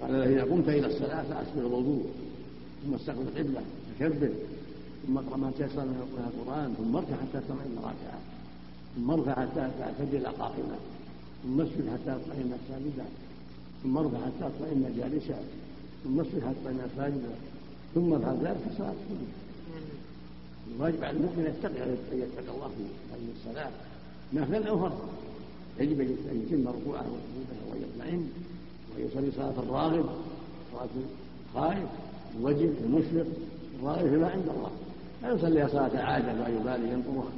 قال 0.00 0.12
له 0.12 0.24
إذا 0.24 0.44
قمت 0.44 0.68
إلى 0.68 0.86
الصلاة 0.86 1.22
فأسبغ 1.22 1.60
الوضوء 1.60 2.06
ثم 2.84 2.94
استقبل 2.94 3.22
القبلة 3.22 3.62
فكبر 3.98 4.32
ثم 5.06 5.18
اقرأ 5.18 5.36
ما 5.36 5.50
تيسر 5.58 5.84
من 5.84 6.30
القرآن 6.34 6.74
ثم 6.78 6.96
اركع 6.96 7.16
حتى 7.16 7.40
تطمئن 7.40 7.76
راكعا 7.76 8.20
ثم 8.96 9.10
ارفع 9.10 9.34
حتى 9.42 9.70
تعتدل 9.78 10.26
قائما 10.26 10.78
ثم 11.42 11.60
اسجد 11.60 11.88
حتى 11.92 12.18
تطمئن 12.18 12.52
ساجدا 12.68 13.06
ثم 13.82 13.98
ارفع 13.98 14.18
حتى 14.18 14.50
تطمئن 14.58 14.94
جالسا 14.96 15.40
ثم 16.04 16.20
اسجد 16.20 16.40
حتى 16.40 16.54
تطمئن 16.64 16.90
ساجدا 16.96 17.34
ثم 17.94 18.12
افعل 18.12 18.36
ذلك 18.36 18.56
في 18.64 18.70
الصلاة. 18.70 18.94
كلها 19.08 19.48
الواجب 20.76 21.04
على 21.04 21.16
المؤمن 21.16 21.54
يتقي 21.58 21.84
أن 21.84 21.96
يتقي 22.12 22.54
الله 22.54 22.68
في 22.68 22.82
هذه 23.12 23.28
الصلاة 23.36 23.70
نافلا 24.32 24.70
أو 24.70 24.78
فرضا 24.78 25.08
يجب 25.80 26.00
أن 26.00 26.46
يتم 26.46 26.68
ركوعه 26.68 27.06
وسجوده 27.12 27.58
وان 27.70 27.82
يطمئن 27.82 28.30
وان 28.94 29.06
يصلي 29.06 29.30
صلاة 29.36 29.62
الراغب 29.62 30.08
صلاة 30.72 30.88
الخائف. 31.54 31.88
الوجل 32.38 32.74
المشفق 32.84 33.26
الراغب 33.80 34.08
فيما 34.10 34.28
عند 34.30 34.48
الله. 34.48 34.70
لا 35.22 35.32
يصلي 35.32 35.68
صلاة 35.68 36.02
عادة 36.02 36.32
لا 36.32 36.48
يبالي 36.48 36.92
ينظرها 36.92 37.32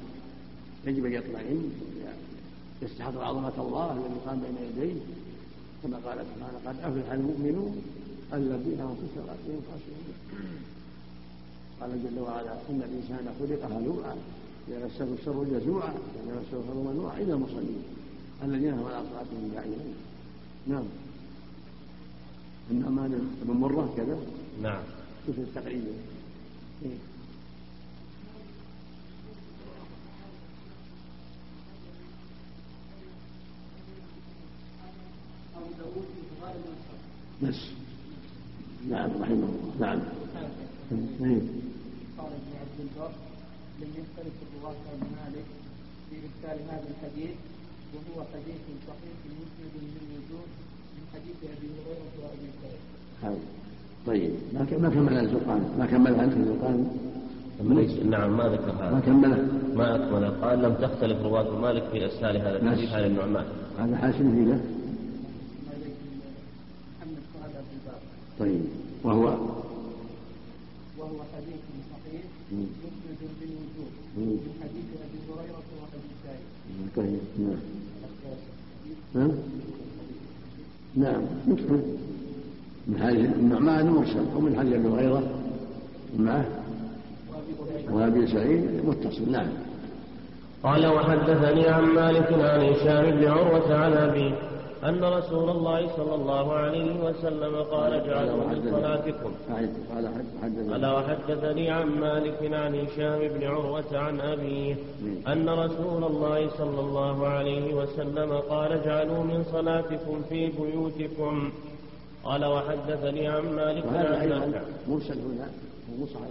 يجب 0.86 1.07
أن 1.07 1.12
يطمئن 1.12 1.70
يستحضر 2.82 3.24
عظمة 3.24 3.53
الله 3.59 3.92
الذي 3.92 4.20
قام 4.26 4.40
بين 4.40 4.57
يديه. 4.68 5.01
كما 5.82 5.96
قال 5.96 6.18
سبحانه 6.34 6.59
قد 6.66 6.76
أفلح 6.80 7.12
المؤمنون 7.12 7.82
الذين 8.32 8.80
هم 8.80 8.94
في 8.94 9.07
صلاتهم 9.16 9.61
خاشعون. 9.68 10.14
قال 11.80 11.90
جل 12.05 12.20
وعلا 12.20 12.53
إن 12.70 12.82
الإنسان 12.88 13.34
خلق 13.40 13.76
هلوعا 13.76 14.14
اذا 14.68 14.86
مسه 14.86 15.14
الشر 15.20 15.44
جزوعا 15.44 15.88
اذا 15.88 16.40
مسه 16.40 16.59
الخير 16.59 16.92
منوعا. 16.92 17.16
إلى 17.16 17.32
المصلين 17.32 17.82
الذين 18.44 18.72
هم 18.72 18.84
على 18.84 19.05
صلاتهم 19.11 19.51
داعمون 19.55 19.94
نعم. 20.66 20.84
النعمان 22.70 23.36
بن 23.42 23.55
مره 23.55 23.94
كذا. 23.96 24.18
نعم 24.62 24.82
شوف 25.26 25.38
التقريب 25.38 25.84
إيه. 26.84 26.96
بس 37.42 37.57
نعم 38.90 39.11
رحمه 39.22 39.48
الله 39.74 39.94
نعم. 39.94 40.03
قال 42.18 42.32
ابن 42.32 42.53
عبد 42.61 42.78
البر 42.80 43.12
لم 43.80 43.90
يختلف 44.01 44.34
الرواة 44.46 44.76
عن 44.92 45.01
مالك 45.16 45.46
في 46.11 46.16
إرسال 46.16 46.59
هذا 46.70 46.88
الحديث 46.90 47.34
وهو 47.94 48.24
حديث 48.34 48.62
صحيح 48.88 49.16
مسند 49.26 49.74
من 49.82 50.05
وجوه 50.16 50.44
من 50.94 51.05
حديث 51.14 51.36
أبي 51.57 51.66
هريرة 51.66 52.05
وأبي 52.22 52.51
سعيد. 52.62 53.59
طيب. 54.07 54.30
ما 54.55 54.64
ك- 54.64 54.72
ما 54.80 54.88
كمل 54.88 55.18
الزقان 55.18 55.62
ما 55.78 55.86
كمل 55.86 56.14
أنت 56.14 56.32
الزقان 56.36 56.86
نعم 58.11 58.36
ما 58.36 58.44
ذكر 58.48 58.72
ما 58.72 58.88
هذا 58.90 59.01
كمله 59.01 59.48
ما 59.76 59.94
أكمل. 59.96 60.30
قال 60.44 60.62
لم 60.62 60.74
تختلف 60.74 61.22
رواة 61.22 61.59
مالك 61.61 61.82
في 61.92 62.05
إرسال 62.05 62.36
هذا 62.36 62.57
الحديث. 62.57 62.92
عن 62.92 63.05
النعمان 63.05 63.44
هذا 63.78 63.96
حاشم 63.96 64.32
فيه؟ 64.34 64.44
له 64.44 64.55
ما 64.55 64.61
طيب. 68.38 68.61
وهو؟ 69.05 69.22
وهو 70.98 71.18
حديث 71.34 71.61
صحيح. 71.92 72.22
مم. 72.53 72.59
مسند 72.59 73.51
من 74.16 74.38
حديث 74.62 74.84
أبي 75.05 75.18
هريرة 75.28 75.62
وأبي 75.80 76.01
سعيد. 76.24 76.40
طيب. 76.96 77.20
نعم. 77.38 77.61
ها؟ 79.16 79.30
نعم. 80.96 81.22
مثل 81.48 81.82
من 82.86 83.02
حديث 83.02 83.30
النعمان 83.34 83.86
مرسل 83.86 84.24
ومن 84.36 84.58
حديث 84.58 84.74
أبي 84.74 84.88
هريرة. 84.88 85.22
معه. 86.18 86.44
وأبي 87.90 88.26
سعيد 88.26 88.84
متصل. 88.84 89.32
نعم. 89.32 89.48
قال 90.62 90.86
وحدثني 90.86 91.68
عن 91.68 91.84
مالك 91.84 92.32
عن 92.32 92.60
هشام 92.60 93.10
بن 93.10 93.28
عروة 93.28 93.74
عن 93.74 93.92
أبيه 93.92 94.34
أن 94.84 95.04
رسول 95.04 95.50
الله 95.50 95.96
صلى 95.96 96.14
الله 96.14 96.52
عليه 96.52 97.04
وسلم 97.04 97.56
قال 97.56 97.92
اجعلوا 97.92 98.44
من 98.48 98.70
صلاتكم. 98.70 99.32
أعد. 99.50 99.70
قال 100.70 100.86
وحدثني 100.86 101.70
عن 101.70 101.88
مالك 102.00 102.52
عن 102.52 102.74
هشام 102.74 103.18
بن 103.28 103.46
عروة 103.46 103.98
عن 103.98 104.20
أبيه 104.20 104.74
أن 105.28 105.48
رسول 105.48 106.04
الله 106.04 106.50
صلى 106.58 106.80
الله 106.80 107.26
عليه 107.26 107.74
وسلم 107.74 108.32
قال 108.32 108.72
اجعلوا 108.72 109.24
من 109.24 109.44
صلاتكم 109.52 110.22
في 110.28 110.46
بيوتكم. 110.46 111.50
قال 112.24 112.44
وحدثني 112.44 113.28
عن 113.28 113.44
مالك 113.56 113.84
وهذا 113.84 114.26
نافع 114.26 114.62
مرسل 114.88 115.18
هنا 115.18 115.50
هو 116.00 116.06
صحيح. 116.06 116.26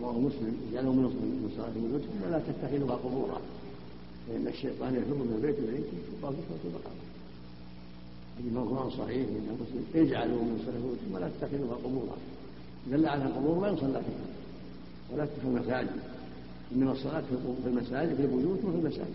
رواه 0.00 0.18
مسلم 0.18 0.56
جعلوا 0.72 0.92
من 0.92 1.02
من 1.02 1.50
صلاه 1.56 1.70
بيوتكم 1.70 2.22
ولا 2.26 2.38
تتخذوها 2.38 2.94
قبورا. 2.94 3.40
فان 4.28 4.46
الشيطان 4.46 4.94
يفر 4.94 5.14
من 5.14 5.32
البيت 5.36 5.58
إليك 5.58 5.84
يقال 6.22 6.34
في 6.34 6.68
البقره 6.68 6.92
هذه 8.38 8.50
مرفوع 8.54 8.88
صحيح 8.88 9.28
من 9.28 9.58
مسلم 9.60 9.84
اجعلوا 10.06 10.42
من 10.42 10.62
صلاه 10.66 10.80
بيوتكم 10.80 11.14
ولا 11.14 11.28
تتخذوها 11.28 11.76
قبورا. 11.84 12.16
دل 12.90 13.06
على 13.06 13.24
القبور 13.24 13.60
لا 13.62 13.68
يصلى 13.72 14.00
فيها. 14.06 14.26
ولا 15.12 15.26
في 15.26 15.44
المساجد. 15.44 15.90
إنما 16.72 16.92
الصلاة 16.92 17.22
في 17.62 17.68
المساجد 17.68 18.14
في 18.14 18.22
البيوت 18.22 18.64
وفي 18.64 18.76
المساجد. 18.76 19.14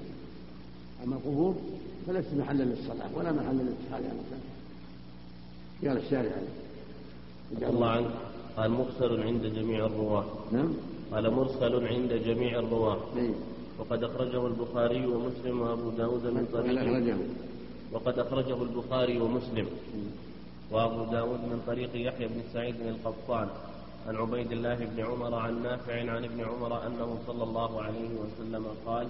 أما 1.04 1.16
القبور 1.16 1.56
فليست 2.08 2.34
محلا 2.34 2.64
للصلاة 2.64 3.10
ولا 3.16 3.32
محلا 3.32 3.62
لاتخاذها 3.64 4.14
مكان 4.14 4.42
قال 5.84 5.98
الشارع. 5.98 6.32
رضي 7.56 7.66
الله 7.66 7.90
عنه 7.90 8.10
قال 8.58 8.72
مقصر 8.72 9.24
عند 9.24 9.44
جميع 9.46 9.86
الرواة. 9.86 10.26
نعم. 10.52 10.74
قال 11.12 11.34
مرسل 11.34 11.88
عند 11.88 12.14
جميع 12.14 12.60
الرواة. 12.60 13.00
إيه. 13.18 13.34
وقد 13.80 14.04
أخرجه 14.04 14.48
البخاري 14.48 15.06
ومسلم 15.06 15.62
وأبو 15.62 15.90
داود 15.90 16.26
من 16.26 16.48
طريق. 16.54 17.18
وقد 17.92 18.20
أخرجه 18.20 18.64
البخاري 18.64 19.22
ومسلم. 19.22 19.68
وأبو 20.72 21.12
داود 21.12 21.40
من 21.40 21.64
طريق 21.68 21.90
يحيى 21.94 22.28
بن 22.28 22.42
سعيد 22.54 22.76
القطان. 22.82 23.48
عن 24.08 24.16
عبيد 24.16 24.52
الله 24.52 24.76
بن 24.76 25.04
عمر 25.04 25.36
عن 25.36 25.64
نافع 25.64 26.12
عن 26.12 26.24
ابن 26.24 26.40
عمر 26.42 26.88
أنه 26.88 27.18
صلى 27.28 27.44
الله 27.44 27.82
عليه 27.82 28.10
وسلم 28.22 28.66
قال 28.86 29.08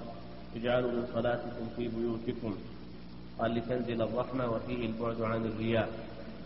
اجعلوا 0.55 0.91
من 0.91 1.07
صلاتكم 1.13 1.65
في 1.77 1.87
بيوتكم. 1.87 2.55
قال 3.39 3.55
لتنزل 3.55 4.01
الرحمة 4.01 4.51
وفيه 4.51 4.85
البعد 4.85 5.21
عن 5.21 5.45
الرياء. 5.45 5.89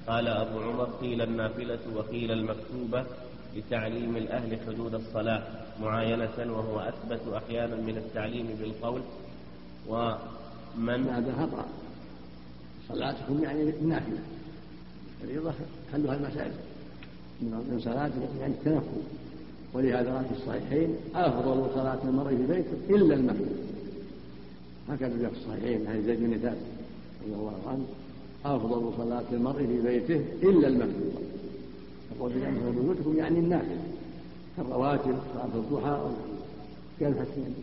قال 0.07 0.27
أبو 0.27 0.59
عمر 0.59 0.89
قيل 1.01 1.21
النافلة 1.21 1.79
وقيل 1.95 2.31
المكتوبة 2.31 3.05
لتعليم 3.55 4.17
الأهل 4.17 4.57
حدود 4.67 4.93
الصلاة 4.93 5.43
معاينة 5.81 6.37
وهو 6.37 6.79
أثبت 6.79 7.21
أحيانا 7.33 7.75
من 7.75 7.97
التعليم 7.97 8.47
بالقول. 8.61 9.01
ومن 9.87 11.09
هذا 11.09 11.33
خطأ 11.39 11.65
صلاتكم 12.89 13.43
يعني 13.43 13.63
نافلة 13.63 14.19
الفريضة 15.21 15.53
حلها 15.93 16.15
المسائل 16.15 16.51
من 17.41 17.81
صلاتكم 17.83 18.39
يعني 18.39 18.53
التنفل. 18.53 19.01
ولهذا 19.73 20.25
في 20.29 20.41
الصحيحين 20.41 20.95
أفضل 21.15 21.69
صلاة 21.75 21.99
المرء 22.03 22.29
في 22.29 22.53
بيته 22.53 22.95
إلا 22.95 23.15
المكتوب 23.15 23.57
هكذا 24.89 25.29
في 25.29 25.35
الصحيحين 25.35 25.87
عن 25.87 26.03
زيد 26.03 26.19
بن 26.19 26.37
ثابت. 26.37 26.78
رضي 27.23 27.33
الله 27.33 27.59
عنه 27.67 27.85
أفضل 28.45 28.93
صلاة 28.97 29.23
المرء 29.31 29.67
في 29.67 29.81
بيته 29.81 30.49
إلا 30.49 30.67
المكتوب 30.67 31.23
يقول 32.15 32.31
أنه 32.31 32.73
بيوتكم 32.81 33.17
يعني 33.17 33.39
النافلة 33.39 33.83
كالرواتب 34.57 35.17
صلاة 35.33 35.45
الضحى 35.55 36.11
كالحسين 36.99 37.55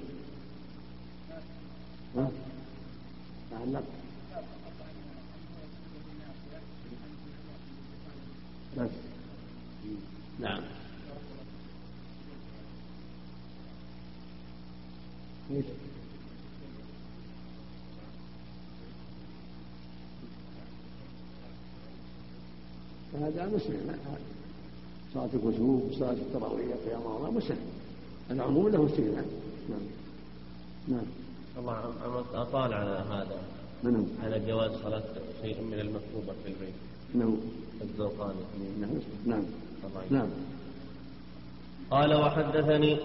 ها؟ 2.16 2.30
تعلق. 3.50 3.82
بس. 8.78 8.90
نعم. 10.40 10.60
إيش؟ 15.50 15.64
فهذا 23.12 23.46
مسلم 23.46 23.98
صلاة 25.14 25.28
الكسوف 25.34 25.82
صلاة 25.98 26.12
التراويح 26.12 26.66
قيام 26.86 27.02
الله 27.16 27.30
مسلم. 27.30 27.58
العموم 28.30 28.68
له 28.68 28.86
استثناء 28.86 29.24
نعم. 29.70 29.80
نعم. 30.88 31.06
الله 31.58 32.24
أطال 32.34 32.74
على 32.74 33.04
هذا. 33.10 33.38
من 33.84 33.96
هو؟ 33.96 34.26
على 34.26 34.46
جواز 34.46 34.70
صلاة 34.70 35.02
شيء 35.42 35.62
من 35.62 35.78
المكتوبة 35.80 36.32
في 36.44 36.48
البيت. 36.48 36.74
هو؟ 37.26 37.34
الزوقاني 37.82 38.40
نعم. 38.80 38.90
نعم. 39.26 39.44
نعم. 40.10 40.28
قال 41.90 42.14
وحدثني 42.14 42.98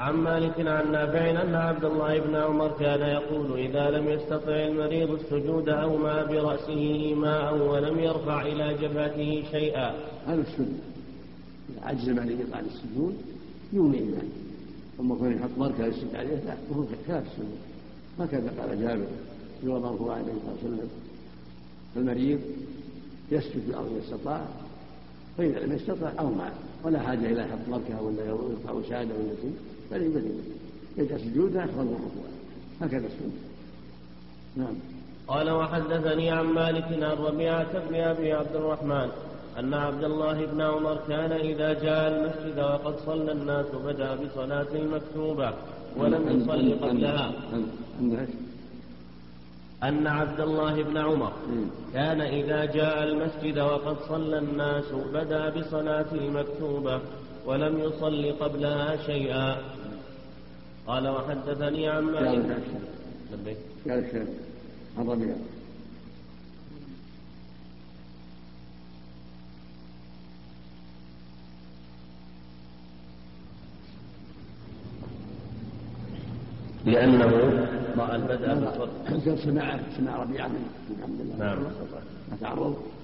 عن 0.00 0.14
مالك 0.14 0.60
عن 0.60 0.92
نافع 0.92 1.42
أن 1.42 1.54
عبد 1.54 1.84
الله 1.84 2.18
بن 2.18 2.34
عمر 2.34 2.72
كان 2.80 3.00
يقول 3.00 3.58
إذا 3.58 3.90
لم 3.90 4.08
يستطع 4.08 4.52
المريض 4.52 5.10
السجود 5.10 5.68
أومى 5.68 6.24
برأسه 6.28 6.78
إيماء 6.78 7.56
ولم 7.58 7.98
يرفع 7.98 8.42
إلى 8.42 8.74
جبهته 8.74 9.44
شيئا. 9.50 9.94
هذا 10.26 10.40
السنة 10.40 10.78
إذا 11.70 11.86
عجز 11.86 12.08
عن 12.52 12.64
السجود 12.64 13.14
يومي 13.72 13.98
إيمان 13.98 14.30
أما 15.00 15.14
كون 15.14 15.32
يحط 15.32 15.50
مركز 15.58 15.84
يسجد 15.84 16.16
عليه 16.16 16.34
لا 16.34 16.54
هو 16.76 16.84
خلاف 17.08 17.24
السنة 17.32 17.56
هكذا 18.20 18.52
قال 18.60 18.80
جابر 18.80 19.06
في 19.60 19.66
مرفوع 19.66 20.14
عليه 20.14 20.32
الصلاة 20.32 20.52
والسلام. 20.52 20.88
المريض 21.96 22.40
يسجد 23.30 23.62
إذا 23.68 24.00
استطاع 24.04 24.46
فإذا 25.38 25.58
لم 25.58 25.72
يستطع 25.72 26.10
أومى 26.18 26.50
ولا 26.84 26.98
حاجة 26.98 27.26
إلى 27.26 27.44
حط 27.44 27.68
مركز 27.68 28.02
ولا 28.02 28.24
يرفع 28.24 28.72
وسادة 28.72 29.14
ولا 29.14 29.34
شيء. 29.42 29.56
بل 29.90 30.02
يبدل 30.02 30.40
يجعل 30.98 31.20
سجودا 31.20 31.64
من 31.64 31.96
الركوع 31.96 32.28
هكذا 32.80 33.06
السنة 33.06 33.32
نعم. 34.56 34.74
قال 35.28 35.50
وحدثني 35.50 36.30
عن 36.30 36.44
مالك 36.44 36.84
عن 36.84 37.16
ربيعة 37.26 37.88
بن 37.88 37.94
أبي 37.94 38.32
عبد 38.32 38.56
الرحمن 38.56 39.08
أن 39.58 39.74
عبد 39.74 40.04
الله 40.04 40.46
بن 40.46 40.60
عمر 40.60 40.98
كان 41.08 41.32
إذا 41.32 41.72
جاء 41.72 42.08
المسجد 42.08 42.58
وقد 42.58 42.94
صلى 43.06 43.32
الناس 43.32 43.66
بدأ 43.66 44.14
بصلاة 44.14 44.66
المكتوبة 44.74 45.52
ولم 45.96 46.40
يصلي 46.40 46.72
قبلها. 46.74 47.32
أن 49.82 50.06
عبد 50.06 50.40
الله 50.40 50.82
بن 50.82 50.96
عمر 50.96 51.32
مم. 51.48 51.66
كان 51.94 52.20
إذا 52.20 52.64
جاء 52.64 53.04
المسجد 53.04 53.58
وقد 53.58 53.96
صلى 54.08 54.38
الناس 54.38 54.84
بدأ 55.14 55.50
بصلاة 55.50 56.06
المكتوبة 56.12 57.00
ولم 57.46 57.78
يصل 57.78 58.32
قبلها 58.40 58.96
شيئا. 59.06 59.56
قال 60.86 61.08
وحدثني 61.08 61.88
عن 61.88 62.02
مالك. 62.02 62.56
لبيك. 63.32 63.56
عن 64.98 65.08
ربيعة 65.08 65.36
لأنه 76.84 77.26
رأى 77.96 78.16
البدء 78.16 79.36
سمع 79.36 79.80
سمع 79.96 80.16
ربيعة 80.16 80.48
من 80.48 81.00
عبد 81.02 81.20
الله. 81.20 81.36
نعم. 81.38 81.58
ما 82.30 82.95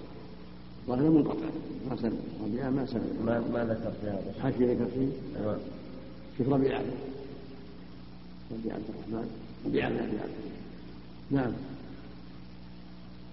وهذا 0.86 1.08
منقطع 1.10 1.46
ما 1.90 1.96
سمع 1.96 2.10
ربيعة 2.44 2.70
ما 2.70 2.86
سمع 2.86 3.00
ما 3.24 3.40
ما 3.52 3.64
ذكر 3.64 3.92
في 4.00 4.06
هذا. 4.08 4.34
حكي 4.42 4.64
ذكر 4.74 4.84
فيه 4.94 5.40
أيوة. 5.40 5.58
شوف 6.38 6.48
ربيعة. 6.48 6.82
ربيعة 8.52 8.74
عبد 8.74 8.84
الرحمن. 8.88 9.28
ربيعة 9.66 9.90
بن 9.90 9.96
عبد 9.98 10.12
نعم. 11.30 11.52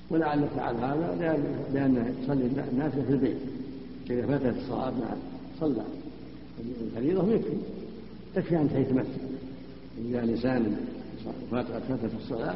ولعل 0.09 0.47
فعل 0.55 0.75
هذا 0.75 1.15
لأن- 1.73 2.23
يصلي 2.23 2.45
الناس 2.71 2.91
في 2.93 3.11
البيت. 3.13 3.37
إذا 4.09 4.27
فاتت 4.27 4.57
الصلاة 4.57 4.91
نعم. 4.91 5.17
صلى. 5.59 5.83
الفريضة 6.81 7.33
يكفي. 7.33 7.57
يكفي 8.37 8.55
أن 8.57 8.69
يتمثل 8.75 9.19
إذا 10.09 10.23
الإنسان 10.23 10.75
فاتت 11.51 11.71
فاتت 11.71 12.11
الصلاة 12.23 12.55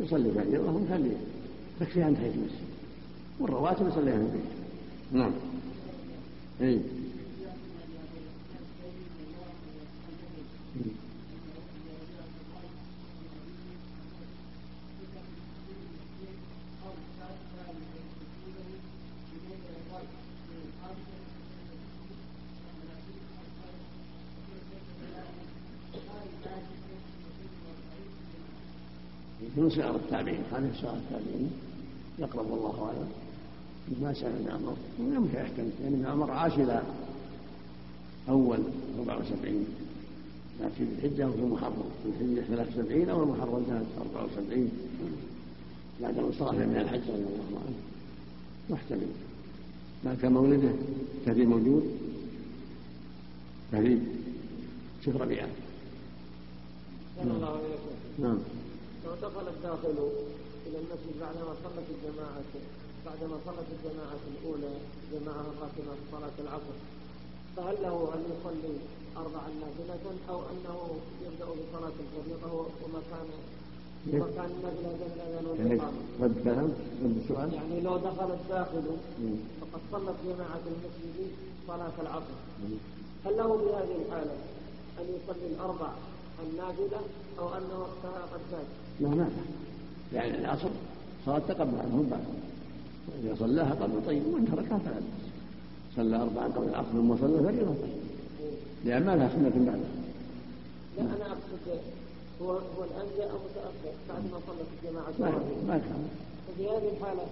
يصلي 0.00 0.30
فريضة 0.30 0.72
ويخليه 0.72 1.16
تكفي 1.80 2.04
أن 2.04 2.12
يتمثل 2.12 2.71
والرواتب 3.40 3.88
يصليها 3.88 4.16
في 4.16 4.22
البيت 4.22 4.42
نعم. 5.12 5.32
إيه. 6.60 6.78
من 29.56 29.70
صغار 29.70 29.96
التابعين 29.96 30.42
هذه 30.52 30.70
صغار 30.82 30.96
التابعين 30.96 31.71
يقرب 32.18 32.50
والله 32.50 32.84
أعلم. 32.86 33.08
ما 34.02 34.14
سأل 34.14 34.26
ابن 34.26 34.50
عمر. 34.50 34.76
ويمكن 35.00 35.38
يحتمل 35.38 35.70
لأن 35.82 35.94
ابن 35.94 36.06
عمر 36.06 36.30
عاش 36.30 36.52
إلى 36.52 36.82
أول 38.28 38.58
74 38.98 39.66
كانت 40.58 40.72
في 40.78 40.82
الحجة 40.82 41.28
وفي 41.28 41.38
المحرم. 41.38 41.84
في 42.02 42.24
الحجة 42.24 42.46
73 42.46 43.08
أو 43.08 43.22
المحرم 43.22 43.64
كانت 43.68 43.86
74 44.16 44.70
بعد 46.00 46.18
انصرف 46.18 46.54
من 46.54 46.76
الحج 46.76 47.00
رضي 47.00 47.22
الله 47.22 47.60
عنه. 47.66 47.76
محتمل. 48.70 49.08
ما 50.04 50.16
كان 50.22 50.32
مولده؟ 50.32 50.72
كثير 51.26 51.46
موجود. 51.46 51.98
الله 57.36 57.46
عليه 57.48 57.58
وسلم. 57.58 58.26
نعم. 58.26 58.38
لو 59.04 59.14
دخل 59.14 59.48
الداخل 59.56 59.94
إلى 60.66 60.76
المسجد 60.82 61.14
بعدما 61.20 61.52
صلت 61.64 61.86
الجماعة 61.94 62.50
بعدما 63.06 63.36
صلت 63.46 63.68
الجماعة 63.76 64.20
الأولى 64.32 64.74
جماعة 65.12 65.46
قاتمه 65.60 65.94
صلاة 66.12 66.36
العصر 66.44 66.76
فهل 67.56 67.76
له 67.82 67.96
أن 68.14 68.20
يصلي 68.32 68.74
اربعا 69.16 69.48
نافله 69.60 70.04
أو 70.30 70.38
أنه 70.52 70.78
يبدأ 71.24 71.44
بصلاة 71.44 71.96
الفريضة 72.04 72.52
ومكان 72.82 73.28
وكان 74.14 74.50
النافله 74.56 74.92
بين 75.00 75.12
الاذان 75.16 75.46
والاقامه 75.46 76.00
رد 76.22 76.34
كلام 76.44 76.72
رد 77.04 77.16
السؤال 77.24 77.52
يعني 77.54 77.80
لو 77.80 77.96
دخل 77.96 78.30
الداخل 78.32 78.82
مم. 79.20 79.36
فقد 79.60 79.80
صلت 79.92 80.16
جماعة 80.26 80.60
المسجد 80.66 81.30
صلاة 81.68 81.92
العصر 82.02 82.36
هل 83.24 83.36
له 83.36 83.58
في 83.58 83.64
هذه 83.74 83.96
الحالة 84.06 84.32
أن 85.00 85.04
يصلي 85.16 85.46
الأربع 85.54 85.90
النافلة 86.42 87.00
أو 87.38 87.48
أن 87.48 87.62
وقتها 87.80 88.22
قد 88.32 88.40
فات؟ 88.52 88.66
لا 89.00 89.08
ما. 89.08 89.30
يعني 90.14 90.38
العصر 90.38 90.68
صلاة 91.26 91.38
تقبل 91.38 91.78
عنه 91.78 92.04
بعد 92.10 92.24
إذا 93.24 93.34
صلاها 93.38 93.74
قبل 93.74 94.06
طيب 94.06 94.22
وإن 94.26 94.44
تركها 94.52 94.78
فلا 94.78 94.94
بأس. 94.94 95.22
صلى 95.96 96.16
أربعا 96.16 96.44
قبل 96.48 96.68
العصر 96.68 96.88
ثم 96.92 97.16
صلى 97.16 97.42
فريضة 97.42 97.74
طيب 97.82 98.02
لأن 98.84 99.06
ما 99.06 99.16
لها 99.16 99.28
سنة 99.28 99.66
بعده 99.66 99.88
لا 100.96 101.02
أنا 101.02 101.26
أقصد 101.32 101.80
هو 102.42 102.50
هو 102.52 102.84
الآن 102.84 103.06
جاء 103.18 103.28
متأخر 103.28 103.94
بعد 104.08 104.22
ما 104.32 104.38
صلى 104.46 104.62
في 104.68 104.86
الجماعة. 104.86 105.32
ما 105.68 105.78
كان 105.78 106.08
ففي 106.48 106.68
هذه 106.68 106.88
الحالة 106.96 107.26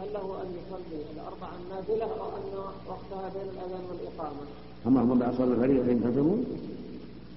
هل 0.00 0.12
له 0.12 0.42
أن 0.42 0.46
يصلي 0.58 1.02
الأربع 1.14 1.48
النافلة 1.60 2.04
أو 2.04 2.28
أن 2.28 2.72
وقتها 2.88 3.28
بين 3.34 3.48
الأذان 3.52 3.84
والإقامة؟ 3.90 4.40
أما 4.86 5.00
هم 5.02 5.18
بعد 5.18 5.34
صلى 5.34 5.54
الفريضة 5.54 5.90
ينتظرون 5.90 6.44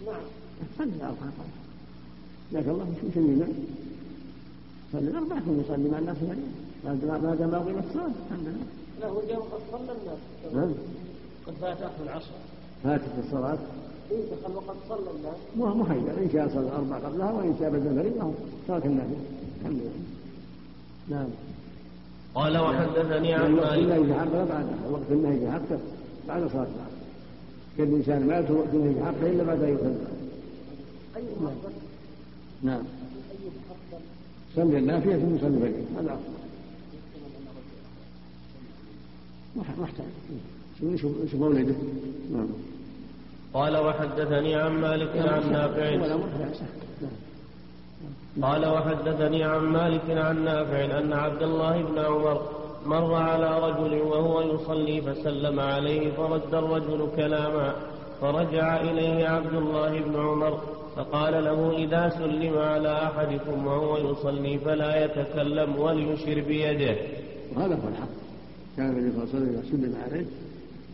نعم. 0.06 0.22
صلي 0.78 0.90
الأربعة 0.96 1.32
قبل. 1.40 1.60
لكن 2.52 2.70
الله 2.70 2.86
شو 3.02 3.08
سمينا 3.16 3.48
صلي 4.94 5.10
الأربعة 5.10 5.40
ثم 5.40 5.60
يصلي 5.60 5.90
مع 5.90 6.00
الناس 6.00 6.18
فريضة 6.18 7.08
ما 7.08 7.18
ما 7.24 7.36
دام 7.36 7.50
باقي 7.50 7.62
الصلاة 7.62 8.12
الحمد 8.26 8.48
لله. 8.48 8.66
له 9.02 9.22
جاء 9.30 9.40
قد 9.40 9.62
صلى 9.72 9.92
الناس. 10.02 10.20
نعم. 10.54 10.74
قد 11.48 11.54
فات 11.62 11.82
أخذ 11.82 12.04
العصر. 12.04 12.32
فاتت 12.84 13.04
الصلاة. 13.26 13.58
إيه 14.12 14.18
دخل 14.18 14.56
وقد 14.56 14.76
صلى 14.90 15.10
الناس. 15.18 15.36
مو 15.58 15.66
مو 15.66 15.86
حيدر 15.86 16.24
إن 16.24 16.30
شاء 16.34 16.48
صلى 16.50 16.68
الأربع 16.68 16.98
قبلها 17.08 17.32
وإن 17.32 17.56
شاء 17.60 17.70
بدل 17.70 17.88
الفريضة 17.88 18.32
ترك 18.68 18.86
النافلة 18.86 19.18
الحمد 19.62 19.80
لله. 19.80 19.92
نعم. 21.10 21.28
قال 22.36 22.58
وحدثني 22.58 23.34
عن 23.34 23.42
يعني 23.42 23.54
وقت 23.54 23.72
مالك. 23.72 23.80
النهي 23.80 24.20
حقه 24.20 24.46
بعدها 24.46 24.90
وقت 24.92 25.12
النهي 25.12 25.40
في 25.40 25.52
حقه 25.52 25.80
بعد 26.28 26.42
صلاة 26.42 26.62
العصر. 26.62 27.00
كان 27.78 27.88
الإنسان 27.88 28.28
ما 28.28 28.40
يدخل 28.40 28.54
وقت 28.54 28.74
النهي 28.74 28.94
في 28.94 29.06
حقه 29.06 29.30
إلا 29.32 29.44
بعد 29.44 29.64
أن 29.64 29.74
يصلي. 29.76 29.96
أي 31.18 31.24
نعم. 31.42 31.48
أفضل 31.48 31.72
نعم. 32.64 32.76
أفضل 32.76 32.99
صلي 34.56 34.78
النافية 34.78 35.16
ثم 35.16 35.38
صلي 35.38 35.48
الفريضة 35.48 35.78
هذا 36.00 36.14
أفضل. 36.14 36.40
مح- 39.56 39.80
محتاج 39.82 40.06
شوف 41.00 41.34
مولده؟ 41.36 41.76
نعم. 42.34 42.48
قال 43.54 43.78
وحدثني 43.78 44.56
عن 44.56 44.72
مالك 44.72 45.10
عن 45.18 45.52
نافع. 45.52 45.92
ولا 45.92 46.16
مرحبا 46.18 46.52
نعم. 47.02 48.46
قال 48.52 48.66
وحدثني 48.68 49.44
عن 49.44 49.60
مالك 49.64 50.10
عن 50.10 50.44
نافع 50.46 51.00
أن 51.00 51.14
عبد 51.14 51.44
الله 51.44 51.82
بن 51.84 52.00
عمر 52.00 52.42
مر 52.86 53.14
على 53.14 53.60
رجل 53.70 54.02
وهو 54.02 54.42
يصلي 54.42 55.02
فسلم 55.02 55.60
عليه 55.60 56.12
فرد 56.12 56.54
الرجل 56.54 57.08
كلاما 57.16 57.76
فرجع 58.22 58.82
إليه 58.82 59.28
عبد 59.28 59.54
الله 59.54 60.00
بن 60.00 60.16
عمر 60.20 60.60
فقال 60.96 61.44
له 61.44 61.78
إذا 61.78 62.10
سلم 62.10 62.58
على 62.58 63.04
أحدكم 63.04 63.68
وهو 63.68 63.98
يصلي 64.12 64.60
فلا 64.60 65.06
يتكلم 65.06 65.76
وليشر 65.80 66.42
بيده. 66.42 66.96
وهذا 67.56 67.76
هو 67.76 67.88
الحق. 67.88 68.10
كان 68.78 68.90
النبي 68.90 69.12
صلى 69.12 69.24
الله 69.24 69.36
عليه 69.36 69.40
وسلم 69.40 69.50
اذا 69.50 69.72
سلم 69.72 69.96
عليه 70.04 70.26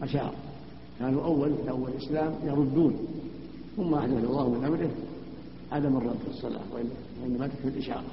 اشار 0.04 0.34
كانوا 1.00 1.24
أول 1.26 1.54
في 1.64 1.70
أول 1.70 1.90
الاسلام 1.90 2.34
يردون. 2.44 3.08
ثم 3.78 3.94
احدث 3.94 4.24
الله 4.24 4.50
من 4.50 4.66
أمره. 4.66 4.90
عدم 5.72 5.98
الرد 5.98 6.16
في 6.26 6.30
الصلاة 6.30 6.62
وإن- 6.74 7.24
وإنما 7.24 7.48
تكفي 7.48 7.68
الإشارة. 7.68 8.04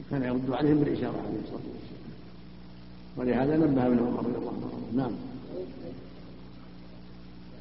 وكان 0.00 0.22
يرد 0.22 0.50
عليهم 0.50 0.78
بالإشارة 0.78 1.16
عليه 1.26 1.40
الصلاة 1.44 1.66
والسلام. 1.72 2.02
ولهذا 3.16 3.56
نبه 3.56 3.86
ابن 3.86 3.98
عمر 3.98 4.18
رضي 4.18 4.38
الله 4.38 4.52
عنه. 4.52 4.96
نعم. 4.96 5.12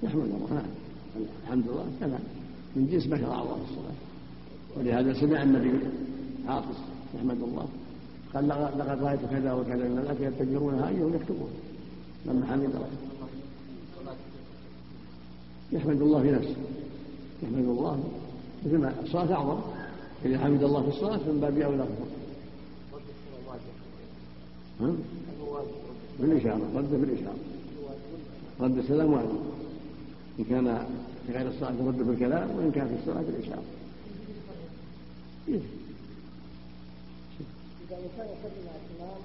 يحمد 0.04 0.24
الله. 0.24 0.54
نعم. 0.54 0.66
الحمد 1.44 1.64
لله. 1.68 1.86
كما 2.00 2.20
من 2.76 2.88
جنس 2.92 3.08
ما 3.08 3.18
شرع 3.18 3.42
الله 3.42 3.56
في 3.56 3.72
الصلاة. 3.72 3.98
ولهذا 4.78 5.14
سمع 5.14 5.44
النبي 5.44 5.72
عاطس 6.48 6.78
يحمد 7.16 7.42
الله 7.42 7.68
قال 8.34 8.48
لقد 8.48 9.04
رأيت 9.04 9.20
كذا 9.32 9.54
وكذا 9.54 9.76
من 9.76 9.98
الناس 9.98 10.18
يتجرونها 10.20 10.90
ايهم 10.90 11.14
يكتبون. 11.16 11.50
لما 12.26 12.46
حمد 12.46 12.64
الله 12.64 12.88
يحمد 15.72 16.02
الله 16.02 16.22
في 16.22 16.32
نفسه. 16.32 16.56
يحمد 17.44 17.66
الله. 17.66 18.04
مثل 18.66 18.78
ما 18.78 18.94
الصلاة 19.04 19.34
أعظم. 19.34 19.60
إذا 20.26 20.38
حمد 20.40 20.64
الله 20.64 20.82
في 20.82 20.88
الصلاة 20.88 21.18
من 21.18 21.40
باب. 21.42 21.88
ها؟ 24.82 24.94
بالإشارة 26.20 26.62
رد 26.76 26.92
بالإشارة 26.92 27.36
رد 28.60 28.78
السلام 28.78 29.14
واجب 29.14 29.40
إن 30.40 30.46
كان 30.46 30.86
في 31.28 31.34
غير 31.34 31.48
الصلاة 31.48 31.70
رد 31.88 31.98
بالكلام 31.98 32.52
وإن 32.52 32.72
كان 32.72 32.88
في 32.88 32.96
الصلاة 33.02 33.22
بالإشارة 33.22 33.64
إيه. 35.48 35.60
إذا 37.88 37.98
الإنسان 37.98 38.26
يصلي 38.26 38.64
مع 38.66 38.72
الإمام 38.82 39.22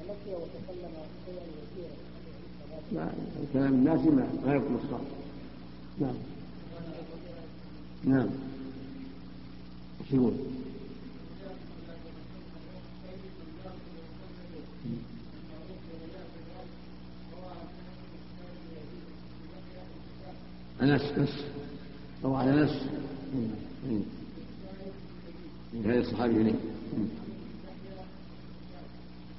ونسي 0.00 0.34
وتكلم 0.34 0.92
شيئا 1.26 1.42
يسيرا 1.62 2.06
لا 2.92 3.08
كلام 3.52 3.72
الناس 3.74 4.00
ما 4.46 4.54
يبطل 4.54 4.74
الصلاة 4.84 5.00
نعم 6.00 6.16
نعم 8.04 8.28
إيش 10.00 10.12
يقول؟ 10.12 10.32
أنس 20.82 21.02
نس 21.18 21.44
أو 22.24 22.34
على 22.34 22.62
نس 22.62 22.82
من 25.74 25.84
هذا 25.84 26.00
الصحابي 26.00 26.40
إليه. 26.40 26.54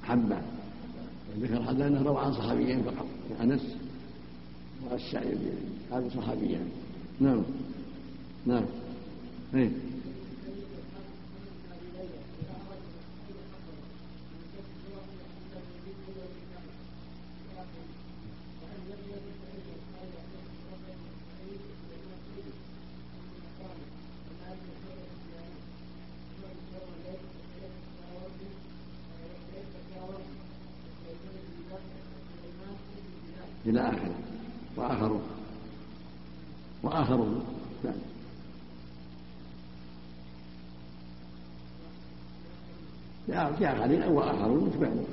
حبة. 0.02 0.38
ذكر 1.40 1.70
أنه 1.86 2.02
روى 2.02 2.20
عن 2.24 2.32
صحابيين 2.32 2.82
فقط. 2.82 3.06
أنس 3.40 3.76
والشعيب 4.90 5.38
هذا 5.92 6.08
صحابيان 6.16 6.68
نعم. 7.20 7.42
نعم. 8.46 8.64
إيه 9.54 9.70
إلى 33.68 33.80
آخره 33.80 34.14
وآخرون 34.76 35.22
وآخرون 36.82 37.44
نعم 43.28 43.47
جاء 43.60 43.82
عليه 43.82 44.04
أو 44.04 44.66
يتبعون 44.66 45.06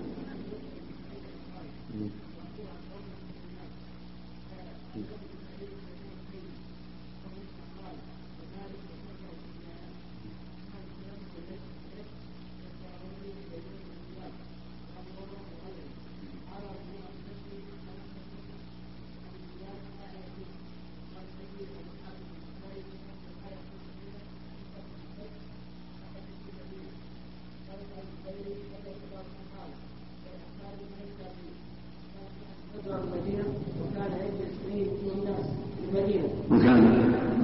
المدينة 33.25 33.43
وكان 33.81 34.11
يجلس 34.25 34.53
فيه 34.67 34.81
وجوه 34.81 35.13
الناس 35.15 35.45
في 35.77 35.97
المدينة 35.97 36.29
وكان 36.51 36.83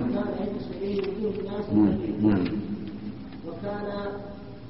وكان 0.02 0.48
يجلس 0.48 0.68
فيه 0.80 1.02
وجوه 1.02 1.40
الناس 1.40 1.66
في 1.66 1.76
نعم 1.76 1.88
المدينة 1.88 2.28
نعم 2.28 2.48
وكان 3.48 3.88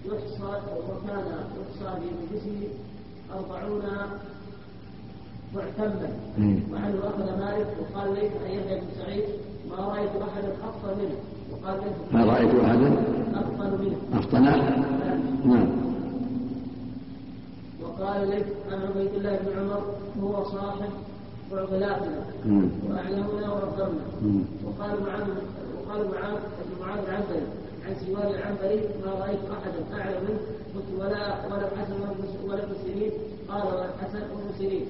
يحصى 0.05 0.61
وكان 0.89 1.25
يحصى 1.59 1.99
في 1.99 2.07
مجلسه 2.21 2.67
أربعون 3.33 3.83
معتمدا 5.55 6.09
إيه. 6.37 6.59
وعنه 6.71 6.99
أخذ 7.03 7.39
مالك 7.39 7.67
وقال 7.79 8.13
ليس 8.13 8.31
أن 8.45 8.51
يحيى 8.51 8.79
بن 8.79 8.87
سعيد 8.97 9.23
ما 9.69 9.75
رأيت 9.75 10.09
أحدا 10.09 10.53
أفضل 10.63 10.95
منه 10.97 11.15
ما 12.11 12.25
رأيت 12.25 12.55
أحدا؟ 12.55 12.89
أفطن 14.13 14.41
نعم. 15.45 15.67
وقال 17.83 18.29
ليس 18.29 18.45
عن 18.71 18.81
عبيد 18.81 19.13
الله 19.17 19.35
بن 19.37 19.59
عمر 19.59 19.81
هو 20.23 20.43
صاحب. 20.43 20.89
واعلامنا 22.89 23.49
وافضلنا 23.53 24.03
مم. 24.21 24.41
وقال 24.65 24.91
معاذ 25.03 25.27
وقال 25.77 26.01
معاذ 26.11 26.35
بن 26.35 26.81
معاذ 26.81 26.99
العنبري 27.07 27.43
عن 27.85 27.93
سوار 28.05 28.27
العنبري 28.35 28.79
ما 29.05 29.11
رأيت 29.19 29.39
أحدا 29.51 30.01
أعلم 30.01 30.21
منه 30.27 30.39
قلت 30.75 30.89
ولا 30.99 31.45
ولا 31.47 31.65
الحسن 31.71 31.93
ولا 32.01 32.11
ابن- 32.11 32.49
ابن 32.63 32.73
سيرين. 32.85 33.11
قال 33.49 33.61
ولا 33.67 33.85
الحسن 33.85 34.21
وابن 34.31 34.49
سيرين. 34.57 34.85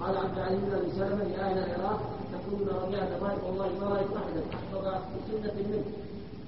قال 0.00 0.16
عبد 0.16 0.38
العزيز 0.38 0.58
بن 0.60 0.74
أبي 0.74 0.90
سلمة 0.98 1.24
لاهل 1.36 1.58
العراق 1.58 2.00
ربيعه 2.84 3.08
الرأي 3.16 3.36
والله 3.46 3.68
ما 3.80 3.86
رأيت 3.94 4.10
أحدا 4.16 4.40
أحفظ 4.54 4.84
بسنه 5.44 5.68
منه. 5.68 5.84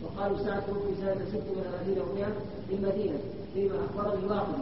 وقالوا 0.04 0.38
ساعته 0.38 0.72
في 0.72 0.92
سنة 1.00 1.24
ست 1.32 1.46
وثلاثين 1.56 1.98
ومئة 2.02 2.32
في 2.68 2.74
المدينة 2.74 3.18
فيما 3.54 3.74
أخبرني 3.86 4.26
واحد 4.30 4.54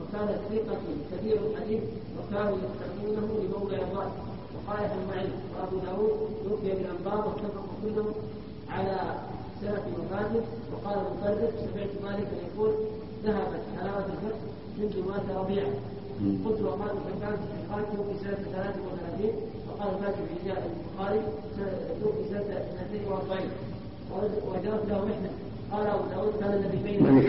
وكان 0.00 0.28
ثقة 0.50 0.78
كثير 1.12 1.36
الحديث 1.50 1.80
وكانوا 2.18 2.56
يتقونه 2.58 3.28
لموضع 3.42 3.76
الرأي 3.76 4.10
وقال 4.54 4.80
ابن 4.84 5.00
معين 5.08 5.32
وأبو 5.54 5.76
داود 5.86 6.12
توفي 6.44 6.70
بالانبار 6.76 7.26
واتفقوا 7.28 7.76
كلهم 7.82 8.12
على 8.68 8.96
سنة 9.60 9.84
وفاته. 9.98 10.42
وقال 10.72 10.98
المفرد 10.98 11.52
سمعت 11.60 11.92
مالكا 12.04 12.36
يقول 12.46 12.70
ذهبت 13.24 13.62
حلاوة 13.78 14.06
الفقه 14.06 14.40
منذ 14.78 15.08
مات 15.08 15.36
ربيعة. 15.36 15.72
قلت 16.44 16.60
وقال 16.62 16.88
في 16.88 17.12
الحقان 17.14 17.84
توفي 17.96 18.18
سنة 18.24 18.38
33 18.52 19.32
وقال 19.68 20.00
مات 20.02 20.14
في 20.14 20.22
رجال 20.40 20.62
البخاري 20.70 21.20
سنة- 21.56 22.02
توفي 22.04 22.28
سنة 22.28 22.64
42 22.94 23.50
له 24.88 25.04
محنة 25.04 25.30
قال 25.72 25.86
ابو 25.86 26.04
داود 26.14 26.32
كان 26.40 26.52
الذي 26.52 26.78
بين 26.84 27.02
ما 27.02 27.08
الله. 27.10 27.22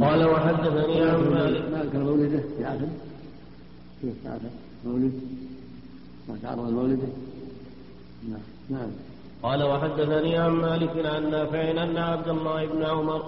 قال 0.00 0.24
وحدثني 0.24 1.02
عن 1.02 1.20
مالك 1.30 1.62
ما 1.72 1.82
ذكر 1.82 1.98
مولده 1.98 2.38
في 2.58 2.64
آخر 2.66 2.88
كيف 4.02 4.26
آخر 4.26 4.50
مولد 4.86 5.12
ما 6.28 6.36
تعرض 6.42 6.68
لمولده 6.68 7.08
نعم 8.28 8.40
نعم 8.70 8.88
قال 9.42 9.62
وحدثني 9.62 10.36
عن 10.38 10.50
مالك 10.50 11.06
عن 11.06 11.30
نافع 11.30 11.70
أن 11.82 11.96
عبد 11.96 12.28
الله 12.28 12.66
بن 12.66 12.82
عمر 12.84 13.22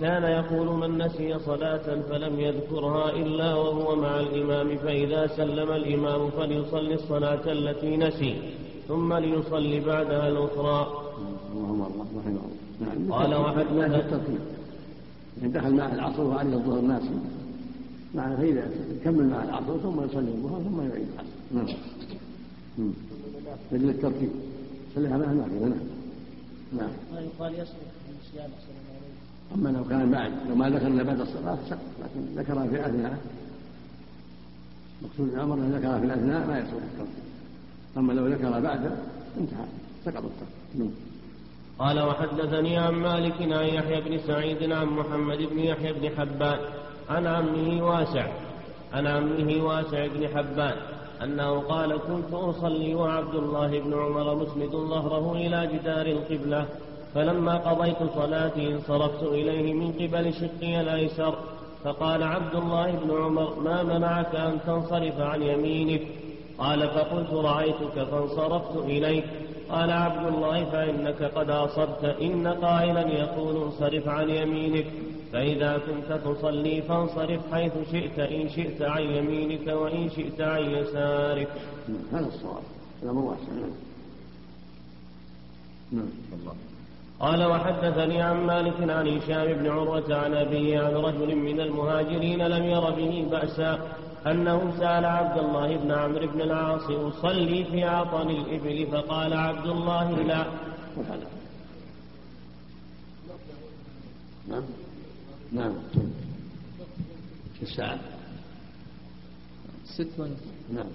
كان 0.00 0.22
يقول 0.22 0.66
من 0.76 0.98
نسي 0.98 1.38
صلاة 1.38 2.00
فلم 2.10 2.40
يذكرها 2.40 3.10
إلا 3.10 3.54
وهو 3.54 3.96
مع 3.96 4.20
الإمام 4.20 4.76
فإذا 4.78 5.26
سلم 5.26 5.70
الإمام 5.72 6.30
فليصلي 6.30 6.94
الصلاة 6.94 7.52
التي 7.52 7.96
نسي 7.96 8.36
ثم 8.88 9.14
ليصلي 9.14 9.80
بعدها 9.80 10.28
الأخرى. 10.28 10.78
اللهم 11.52 11.82
الله 11.82 12.06
رحمه 12.18 12.40
الله 12.40 12.56
نعم 12.80 13.12
قال 13.12 13.34
وحدث- 13.34 13.72
لا 13.72 13.88
في 13.88 13.96
الترتيب. 13.96 14.38
إن 15.42 15.52
دخل 15.52 15.74
معه 15.74 15.94
العصر 15.94 16.22
وعليه 16.22 16.54
الظهر 16.54 16.80
ناسي. 16.80 17.10
معنى 18.14 18.36
فإذا 18.36 18.70
كمل 19.04 19.24
معه 19.28 19.44
العصر 19.44 19.78
ثم 19.78 20.04
يصلي 20.04 20.30
الظهر 20.36 20.60
ثم 20.62 20.80
يعيد 20.88 21.06
العصر. 21.14 21.76
نعم. 22.78 22.92
لأجل 23.72 23.88
الترتيب. 23.88 24.30
صليها 24.94 25.16
معه 25.16 25.32
نافذة 25.32 25.58
نعم. 25.68 25.78
نعم 26.78 26.90
ما 27.14 27.20
يقال 27.20 27.52
يصرف 27.54 27.92
النسيان 28.10 28.50
أحسن 28.56 28.72
الله 28.80 28.94
عليك 28.96 29.16
أما 29.54 29.68
لو 29.68 29.84
كان 29.84 30.10
بعد 30.10 30.32
لو 30.48 30.54
ما 30.54 30.68
ذكر 30.70 30.86
إلا 30.86 31.02
بعد 31.02 31.20
الصلاة 31.20 31.58
سقط 31.70 31.78
لكن 32.02 32.40
ذكرها 32.40 32.66
في 32.66 32.86
أثناء 32.86 33.18
مقصود 35.02 35.34
أن 35.34 35.72
ذكرها 35.72 35.98
في 35.98 36.06
الأثناء 36.06 36.46
ما 36.46 36.58
يصلح 36.58 36.72
الترتيب 36.72 37.26
أما 37.96 38.12
لو 38.12 38.26
ذكر 38.26 38.60
بعد 38.60 38.90
انتهى 39.40 39.66
سقط 40.04 40.16
الترتيب 40.16 40.78
نعم. 40.78 40.90
قال 41.78 42.00
وحدثني 42.00 42.78
عن 42.78 42.94
مالك 42.94 43.42
عن 43.42 43.66
يحيى 43.66 44.00
بن 44.00 44.18
سعيد 44.26 44.72
عن 44.72 44.86
محمد 44.86 45.38
بن 45.38 45.58
يحيى 45.58 45.92
بن 45.92 46.10
حبان 46.18 46.58
عن 47.10 47.26
عمه 47.26 47.86
واسع 47.86 48.26
عن 48.92 49.06
عمه 49.06 49.64
واسع 49.64 50.06
بن 50.06 50.28
حبان 50.28 50.76
أنه 51.22 51.60
قال 51.60 51.98
كنت 51.98 52.32
أصلي 52.32 52.94
وعبد 52.94 53.34
الله 53.34 53.80
بن 53.80 53.94
عمر 53.94 54.34
مسند 54.34 54.70
ظهره 54.70 55.32
إلى 55.32 55.70
جدار 55.72 56.06
القبلة 56.06 56.66
فلما 57.16 57.56
قضيت 57.56 57.96
صلاتي 58.14 58.72
انصرفت 58.72 59.22
إليه 59.22 59.74
من 59.74 59.92
قبل 59.92 60.34
شقي 60.34 60.80
الأيسر 60.80 61.34
فقال 61.84 62.22
عبد 62.22 62.54
الله 62.54 62.90
بن 62.90 63.10
عمر 63.10 63.60
ما 63.60 63.82
منعك 63.82 64.34
أن 64.34 64.58
تنصرف 64.66 65.20
عن 65.20 65.42
يمينك؟ 65.42 66.02
قال 66.58 66.88
فقلت 66.88 67.32
رأيتك 67.32 68.04
فانصرفت 68.10 68.76
إليك. 68.76 69.24
قال 69.70 69.90
عبد 69.90 70.34
الله 70.34 70.64
فإنك 70.64 71.22
قد 71.22 71.50
أصبت 71.50 72.04
إن 72.04 72.46
قائلا 72.46 73.08
يقول 73.08 73.62
انصرف 73.62 74.08
عن 74.08 74.30
يمينك. 74.30 74.86
فإذا 75.32 75.78
كنت 75.78 76.20
تصلي 76.24 76.82
فانصرف 76.82 77.40
حيث 77.52 77.72
شئت 77.92 78.18
إن 78.18 78.48
شئت 78.48 78.82
عن 78.82 79.02
يمينك 79.02 79.66
وإن 79.66 80.10
شئت 80.10 80.40
عن 80.40 80.62
يسارك. 80.62 81.48
نعم. 81.88 82.20
هذا 82.20 82.28
الصواب. 82.28 82.62
واسع 83.02 83.52
نعم 83.52 83.70
نعم 85.92 86.75
قال 87.20 87.44
وحدثني 87.44 88.22
عن 88.22 88.36
مالك 88.46 88.90
عن 88.90 89.08
هشام 89.08 89.52
بن 89.52 89.66
عروة 89.66 90.16
عن 90.16 90.34
أبيه 90.34 90.80
عن 90.80 90.92
رجل 90.94 91.36
من 91.36 91.60
المهاجرين 91.60 92.46
لم 92.46 92.64
ير 92.64 92.90
به 92.90 93.26
بأسا 93.30 93.78
أنه 94.26 94.72
سأل 94.78 95.04
عبد 95.04 95.38
الله 95.38 95.76
بن 95.76 95.92
عمرو 95.92 96.26
بن 96.26 96.40
العاص 96.40 96.90
أصلي 96.90 97.64
في 97.64 97.84
عطن 97.84 98.30
الإبل 98.30 98.86
فقال 98.86 99.32
عبد 99.32 99.66
الله 99.66 100.10
لا. 100.10 100.46
نعم. 104.48 104.62
نعم. 105.52 105.74
الساعة 107.62 107.98
ست 109.84 110.08
نعم. 110.74 110.86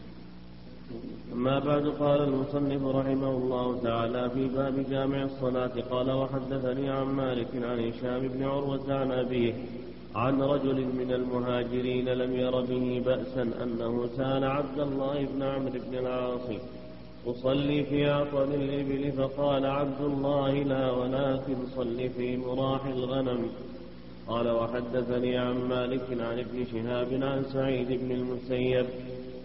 أما 1.34 1.60
بعد 1.60 1.88
قال 1.88 2.24
المصنف 2.24 2.86
رحمه 2.96 3.30
الله 3.30 3.80
تعالى 3.84 4.30
في 4.30 4.48
باب 4.48 4.86
جامع 4.90 5.24
الصلاة 5.24 5.72
قال 5.92 6.12
وحدثني 6.12 6.90
عن 6.90 7.06
مالك 7.06 7.48
عن 7.56 7.80
هشام 7.80 8.28
بن 8.28 8.44
عروة 8.44 8.94
عن 8.94 9.12
أبيه 9.12 9.54
عن 10.16 10.42
رجل 10.42 10.76
من 10.76 11.12
المهاجرين 11.12 12.10
لم 12.10 12.36
ير 12.36 12.62
به 12.62 13.02
بأسا 13.06 13.42
أنه 13.64 14.10
سأل 14.18 14.44
عبد 14.44 14.80
الله 14.80 15.28
بن 15.34 15.44
عمرو 15.44 15.80
بن 15.90 15.98
العاص 15.98 16.48
أصلي 17.28 17.84
في 17.84 18.10
عطن 18.10 18.54
الإبل؟ 18.54 19.12
فقال 19.12 19.66
عبد 19.66 20.02
الله 20.02 20.52
لا 20.64 20.92
ولكن 20.92 21.56
صل 21.76 22.10
في 22.18 22.38
مراح 22.38 22.86
الغنم. 22.86 23.50
قال 24.28 24.50
وحدثني 24.50 25.38
عن 25.38 25.58
مالك 25.70 26.08
عن 26.12 26.40
ابن 26.40 26.66
شهاب 26.72 27.24
عن 27.24 27.44
سعيد 27.54 27.88
بن 27.88 28.12
المسيب 28.12 28.86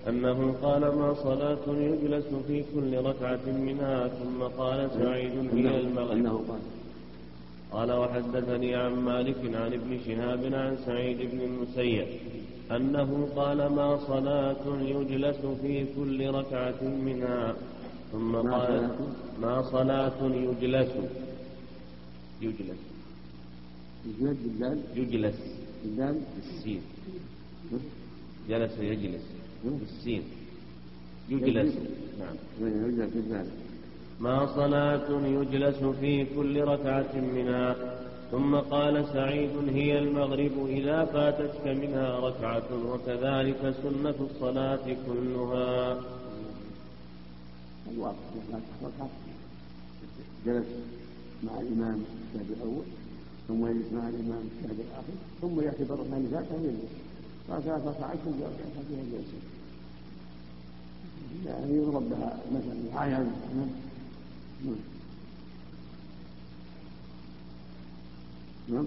أنه 0.09 0.55
قال 0.63 0.81
ما 0.81 1.15
صلاة 1.15 1.67
يجلس 1.69 2.27
في 2.47 2.65
كل 2.75 2.97
ركعة 2.97 3.47
منها 3.47 4.09
ثم 4.09 4.43
قال 4.43 4.91
سعيد 4.91 5.33
هي 5.33 5.81
المغرب. 5.81 6.11
أنه 6.11 6.45
قال. 6.49 6.61
قال 7.73 7.93
وحدثني 7.93 8.75
عن 8.75 8.93
مالك 8.93 9.37
عن 9.55 9.73
ابن 9.73 9.99
شهاب 10.07 10.45
عن 10.55 10.77
سعيد 10.87 11.19
بن 11.33 11.41
المسيب 11.41 12.07
أنه 12.71 13.29
قال 13.37 13.59
ما 13.67 13.99
صلاة 14.07 14.65
يجلس 14.81 15.37
في 15.63 15.87
كل 15.97 16.31
ركعة 16.31 16.83
منها 16.83 17.55
ثم 18.13 18.37
قال؟ 18.37 18.91
ما 19.43 19.63
صلاة 19.63 20.21
يجلس. 20.23 20.93
يجلس. 22.43 22.81
يجلس. 24.97 25.37
بالدال 25.85 26.17
بالسين 26.37 26.81
جلس 28.49 28.79
يجلس. 28.81 29.36
بالسين 29.71 30.23
يجلس 31.29 31.75
بالدال 33.15 33.47
ما 34.21 34.47
صلاة 34.47 35.27
يجلس 35.27 35.77
في 36.01 36.25
كل 36.37 36.61
ركعة 36.61 37.15
منها. 37.37 37.77
ثم 38.31 38.57
قال 38.57 39.05
سعيد 39.13 39.51
هي 39.69 39.99
المغرب 39.99 40.67
إذا 40.67 41.05
فاتتك 41.05 41.67
منها 41.67 42.19
ركعة 42.19 42.69
وكذلك 42.91 43.75
سنة 43.83 44.15
الصلاة 44.31 44.97
كلها. 45.07 46.01
جلس 50.47 50.67
مع 51.45 51.61
الإمام 51.61 51.99
الشهد 52.35 52.51
الأول 52.57 52.85
ثم 53.49 53.67
يجلس 53.67 53.93
مع 53.93 54.09
الإمام 54.09 54.43
الشهد 54.53 54.81
الآخر 54.81 55.15
ثم 55.41 55.61
يأتي 55.61 55.85
بالركعة 55.85 56.17
اللي 56.17 56.29
فاتها 56.29 56.57
ويجلس 56.57 56.93
صار 57.49 57.61
ثلاث 57.61 57.87
ركعات 57.87 58.19
ركعة 58.27 58.83
فيها 58.89 59.05
جلسة 59.13 59.56
يعني 61.47 61.77
يضرب 61.77 62.11
بها 62.11 62.39
مثلا 62.53 62.99
أعيان 62.99 63.31
نعم 63.57 63.69
نعم. 64.65 64.77
نعم. 68.69 68.87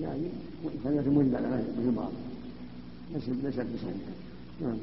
يعني 0.00 0.28
مثل 1.78 1.94
بعض 1.96 2.12
ليس 3.14 3.28
ليس 3.28 3.54
بصحيح. 3.54 3.94
نعم. 4.60 4.78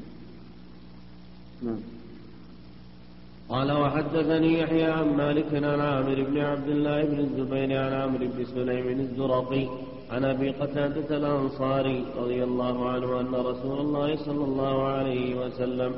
نعم. 1.62 1.80
قال 3.48 3.72
وحدثني 3.72 4.58
يحيى 4.58 4.84
عن 4.84 5.16
مالك 5.16 5.54
عن 5.54 5.80
عامر 5.80 6.22
بن 6.22 6.38
عبد 6.38 6.68
الله 6.68 7.04
بن 7.04 7.18
الزبير 7.18 7.82
عن 7.84 7.92
عمرو 7.92 8.26
بن 8.26 8.44
سليم 8.54 9.00
الزرقي 9.00 9.68
عن 10.14 10.24
أبي 10.24 10.50
قتادة 10.50 11.16
الأنصاري 11.16 12.04
رضي 12.16 12.44
الله 12.44 12.88
عنه 12.88 13.20
أن 13.20 13.34
رسول 13.34 13.78
الله 13.80 14.16
صلى 14.16 14.44
الله 14.44 14.82
عليه 14.82 15.46
وسلم 15.46 15.92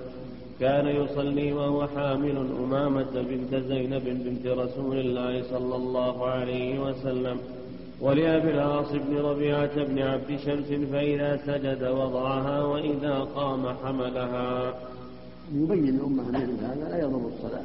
كان 0.61 0.87
يصلي 0.87 1.53
وهو 1.53 1.87
حامل 1.87 2.37
أمامة 2.65 3.13
بنت 3.31 3.55
زينب 3.55 4.05
بنت 4.05 4.47
رسول 4.47 4.97
الله 4.99 5.43
صلى 5.43 5.77
الله 5.77 6.27
عليه 6.27 6.79
وسلم 6.79 7.37
ولأبي 8.01 8.51
العاص 8.51 8.93
بن 8.93 9.17
ربيعة 9.17 9.85
بن 9.85 9.99
عبد 9.99 10.31
شمس 10.45 10.69
فإذا 10.93 11.31
سجد 11.47 11.83
وضعها 11.85 12.65
وإذا 12.65 13.15
قام 13.19 13.69
حملها. 13.85 14.75
يبين 15.55 15.89
الأمة 15.89 16.29
مثل 16.29 16.65
هذا 16.65 16.89
لا 16.91 16.99
يضر 16.99 17.31
الصلاة. 17.35 17.65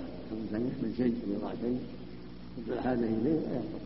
كان 0.52 0.68
يحمل 0.68 0.92
شيء 0.98 1.16
ويضع 1.28 1.52
شيء 1.62 1.80
مثل 2.58 2.80
حاجة 2.80 3.00
إليه 3.00 3.40
لا 3.50 3.56
يضر. 3.60 3.82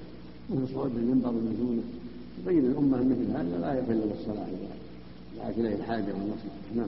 مثل 0.50 0.74
صعود 0.74 0.92
المنبر 0.96 1.32
من 1.32 1.84
يبين 2.46 2.72
الأمة 2.72 2.98
مثل 2.98 3.32
هذا 3.38 3.58
لا 3.62 3.74
يضر 3.80 4.12
الصلاة 4.20 4.46
إذا 4.46 4.76
دعت 5.38 5.58
إليه 5.58 5.76
الحاجة 5.76 6.14
والنصر 6.14 6.50
نعم. 6.76 6.88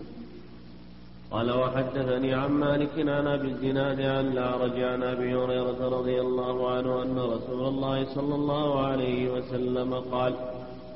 قال 1.31 1.51
وحدثني 1.51 2.33
عن 2.33 2.51
مالك 2.51 2.99
عن 2.99 3.27
أبي 3.27 3.47
الزناد 3.47 4.01
عن 4.01 4.27
الاعرج 4.27 4.79
عن 4.79 5.03
أبي 5.03 5.35
هريرة 5.35 5.89
رضي 5.99 6.21
الله 6.21 6.71
عنه 6.71 7.03
أن 7.03 7.17
رسول 7.17 7.67
الله 7.67 8.05
صلى 8.15 8.35
الله 8.35 8.85
عليه 8.85 9.31
وسلم 9.31 9.93
قال 9.93 10.33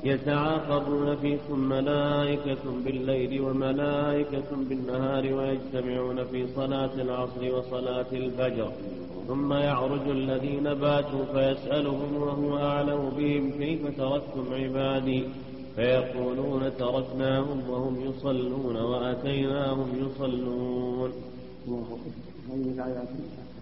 يتعاقبون 0.04 1.16
فيكم 1.16 1.58
ملائكة 1.58 2.64
بالليل 2.84 3.40
وملائكة 3.40 4.50
بالنهار 4.68 5.34
ويجتمعون 5.34 6.24
في 6.24 6.46
صلاة 6.56 6.94
العصر 6.94 7.54
وصلاة 7.54 8.06
الفجر. 8.12 8.72
ثم 9.28 9.52
يعرج 9.52 10.08
الذين 10.08 10.74
باتوا 10.74 11.24
فيسألهم 11.32 12.16
وهو 12.16 12.58
أعلم 12.58 13.12
بهم 13.16 13.50
كيف 13.50 13.96
تركتم 13.96 14.44
عبادي؟ 14.52 15.24
فيقولون 15.76 16.70
تركناهم 16.78 17.70
وهم 17.70 18.00
يصلون 18.00 18.76
وأتيناهم 18.76 19.88
يصلون. 20.04 21.12
هذه 22.50 22.70
الآيات 22.74 23.08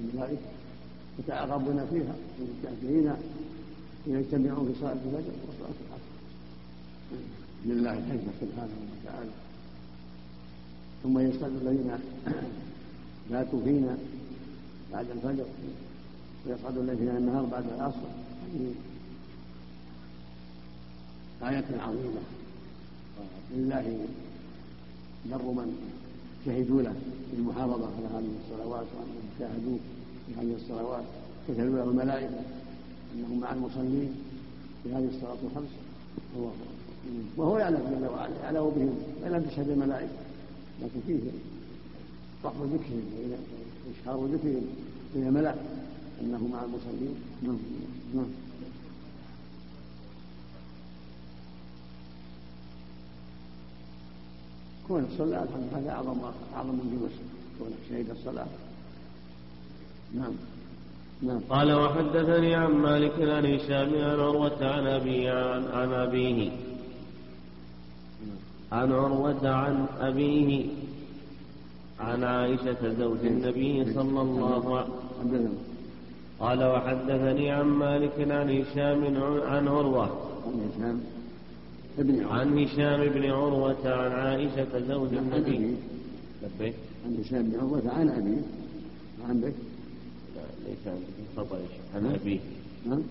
الملائكة 0.00 0.48
يتعاقبون 1.18 1.86
فيها 1.90 2.14
حين 2.80 3.12
يجتمعون 4.06 4.72
في 4.72 4.80
صلاة 4.80 4.92
الفجر 4.92 5.32
وصلاة 5.48 5.89
لله 7.66 7.92
الحكمة 7.92 8.32
سبحانه 8.40 8.76
وتعالى. 8.92 9.30
ثم 11.02 11.18
يسأل 11.18 11.50
الذين 11.62 11.90
باتوا 13.30 13.60
فينا 13.64 13.98
بعد 14.92 15.06
الفجر. 15.10 15.46
ويصعد 16.46 16.78
الذين 16.78 17.08
النهار 17.08 17.44
بعد 17.44 17.64
العصر. 17.76 18.08
آية 21.42 21.80
عظيمة. 21.80 22.20
لله 23.56 24.06
بر 25.30 25.42
من 25.42 25.76
شهدوا 26.46 26.82
له 26.82 26.94
بالمحافظة 27.32 27.86
على 27.96 28.06
هذه 28.06 28.32
الصلوات 28.44 28.86
وأنهم 28.96 29.26
شاهدوه 29.38 29.78
في 30.26 30.34
هذه 30.40 30.56
الصلوات. 30.62 31.04
كتبوا 31.48 31.76
له 31.76 31.84
الملائكة 31.84 32.40
أنهم 33.14 33.40
مع 33.40 33.52
المصلين 33.52 34.14
في 34.82 34.92
هذه 34.92 35.08
الصلاة 35.14 35.36
الخمس 35.44 35.70
وهو 37.36 37.58
يعلم 37.58 37.76
جل 37.76 38.06
وعلا 38.06 38.34
يعلم 38.42 38.70
بهم 38.76 38.98
وإن 39.22 39.32
لم 39.32 39.42
تشهد 39.42 39.68
الملائكة. 39.68 40.12
لكن 40.82 41.00
فيه 41.06 41.18
رفع 42.44 42.64
ذكرهم 42.64 43.02
وإشهار 43.86 44.26
ذكرهم 44.26 44.66
بين 45.14 45.26
الملائكة 45.26 45.60
أنه 46.20 46.48
مع 46.52 46.64
المصلين. 46.64 47.14
نعم 47.42 47.58
نعم. 48.14 48.26
كون 54.88 55.06
الصلاة 55.12 55.48
هذا 55.74 55.90
أعظم 55.90 56.18
أعظم 56.54 56.74
من 56.74 56.98
جلوس. 56.98 57.12
كونك 57.58 57.78
شهيد 57.88 58.10
الصلاة. 58.10 58.46
نعم 60.14 60.32
نعم. 61.22 61.40
قال 61.50 61.72
وحدثني 61.72 62.54
عن 62.54 62.72
مالك 62.72 63.12
عن 63.20 63.46
هشام 63.46 63.94
عن 63.94 64.20
عروة 64.20 64.66
عن 64.66 64.86
أبي 64.86 65.28
عن, 65.28 65.64
عن 65.64 65.92
أبيه. 65.92 66.50
عن 68.72 68.92
عروة 68.92 69.48
عن 69.48 69.86
أبيه 70.00 70.66
عن 72.00 72.24
عائشة 72.24 72.94
زوج 72.98 73.26
النبي 73.26 73.94
صلى 73.94 74.20
الله 74.20 74.78
عليه 74.78 74.90
وسلم. 75.20 75.54
قال 76.40 76.64
وحدثني 76.64 77.50
عن 77.50 77.66
مالك 77.66 78.16
عن 78.18 78.50
هشام 78.50 79.04
عن 79.42 79.68
عروة. 79.68 80.10
ابن 81.98 82.24
عن 82.24 82.58
هشام 82.58 83.08
بن 83.08 83.24
عروة 83.30 83.84
عن 83.84 84.12
عائشة 84.12 84.78
زوج 84.88 85.14
النبي. 85.14 85.74
لبيك. 86.42 86.74
عن 87.04 87.16
هشام 87.20 87.42
بن 87.42 87.60
عروة 87.60 87.82
عن 87.96 88.08
أبيه. 88.08 88.42
عندك 89.28 89.54
لا 90.36 90.42
ليس 90.68 90.86
عندك 90.86 91.06
خطأ 91.36 91.58
عن 91.94 92.06
أبيه. 92.14 92.40
نعم 92.86 93.02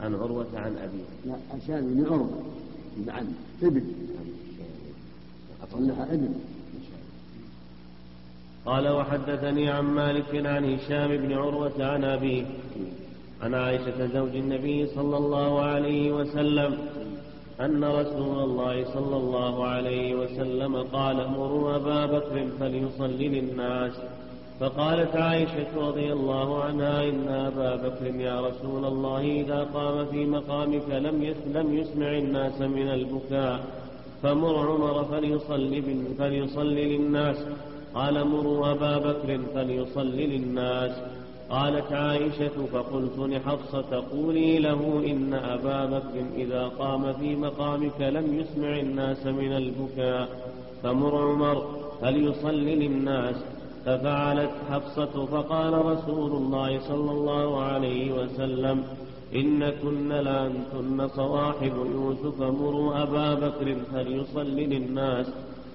عن 0.00 0.14
عروة 0.14 0.46
عن 0.54 0.76
أبيه. 0.76 1.08
لا 1.26 1.36
هشام 1.50 1.94
بن 1.94 2.06
عروة. 2.06 2.42
عن 3.08 3.34
ابن. 3.62 3.82
أطلها 5.76 6.14
ابن 6.14 6.34
قال 8.66 8.88
وحدثني 8.88 9.70
عن 9.70 9.84
مالك 9.84 10.46
عن 10.46 10.74
هشام 10.74 11.16
بن 11.16 11.32
عروة 11.32 11.84
عن 11.84 12.04
أبيه 12.04 12.44
عن 13.42 13.54
عائشة 13.54 14.06
زوج 14.06 14.36
النبي 14.36 14.86
صلى 14.86 15.16
الله 15.16 15.60
عليه 15.60 16.12
وسلم 16.12 16.78
أن 17.60 17.84
رسول 17.84 18.38
الله 18.38 18.84
صلى 18.94 19.16
الله 19.16 19.66
عليه 19.66 20.14
وسلم 20.14 20.76
قال 20.76 21.16
مروا 21.30 21.76
أبا 21.76 22.06
بكر 22.06 22.46
فليصلي 22.60 23.28
للناس. 23.28 23.92
فقالت 24.60 25.16
عائشة 25.16 25.88
رضي 25.88 26.12
الله 26.12 26.64
عنها 26.64 27.08
إن 27.08 27.28
أبا 27.28 27.76
بكر 27.76 28.14
يا 28.14 28.40
رسول 28.40 28.84
الله 28.84 29.20
إذا 29.20 29.60
قام 29.74 30.06
في 30.06 30.24
مقامك 30.24 30.88
لم 30.90 31.34
لم 31.54 31.74
يسمع 31.74 32.18
الناس 32.18 32.60
من 32.60 32.88
البكاء. 32.88 33.85
فمر 34.22 34.70
عمر 34.70 35.04
فليصلي 35.04 35.82
فليصلي 36.18 36.96
للناس. 36.96 37.36
قال 37.94 38.28
مروا 38.28 38.70
أبا 38.70 38.98
بكر 38.98 39.40
فليصلي 39.54 40.26
للناس. 40.26 40.90
قالت 41.50 41.92
عائشة 41.92 42.66
فقلت 42.72 43.18
لحفصة 43.18 44.04
قولي 44.12 44.58
له 44.58 45.02
إن 45.06 45.34
أبا 45.34 45.86
بكر 45.86 46.24
إذا 46.36 46.68
قام 46.78 47.12
في 47.12 47.36
مقامك 47.36 48.00
لم 48.00 48.40
يسمع 48.40 48.80
الناس 48.80 49.26
من 49.26 49.52
البكاء. 49.52 50.28
فمر 50.82 51.16
عمر 51.30 51.66
فليصلي 52.00 52.74
للناس. 52.74 53.36
ففعلت 53.86 54.50
حفصة 54.70 55.26
فقال 55.26 55.86
رسول 55.86 56.32
الله 56.32 56.80
صلى 56.88 57.10
الله 57.10 57.62
عليه 57.62 58.12
وسلم 58.12 58.84
إن 59.34 59.70
كن 59.70 60.08
لأنتن 60.08 61.08
صواحب 61.08 61.74
يوسف 61.76 62.40
مروا 62.40 63.02
أبا 63.02 63.34
بكر 63.34 63.76
فليصلي 63.92 64.66
للناس 64.66 65.26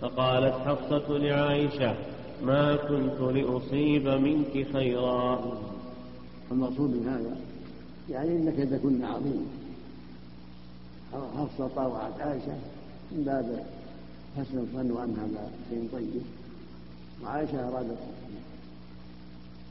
فقالت 0.01 0.53
حفصة 0.53 1.17
لعائشة 1.17 1.95
ما 2.43 2.75
كنت 2.75 3.19
لأصيب 3.21 4.07
منك 4.07 4.67
خيرا. 4.73 5.57
المقصود 6.51 6.89
من 6.89 7.07
هذا 7.07 7.37
يعني 8.09 8.29
إن 8.29 8.51
كيدكن 8.51 9.03
عظيم. 9.03 9.47
حفصة 11.37 11.67
طاوعت 11.75 12.21
عائشة 12.21 12.55
من 13.11 13.23
باب 13.23 13.65
حسن 14.37 14.57
الظن 14.57 14.91
وأن 14.91 15.15
هذا 15.15 15.51
شيء 15.69 15.89
طيب. 15.93 16.40
وعائشة 17.23 17.67
أرادت 17.67 17.97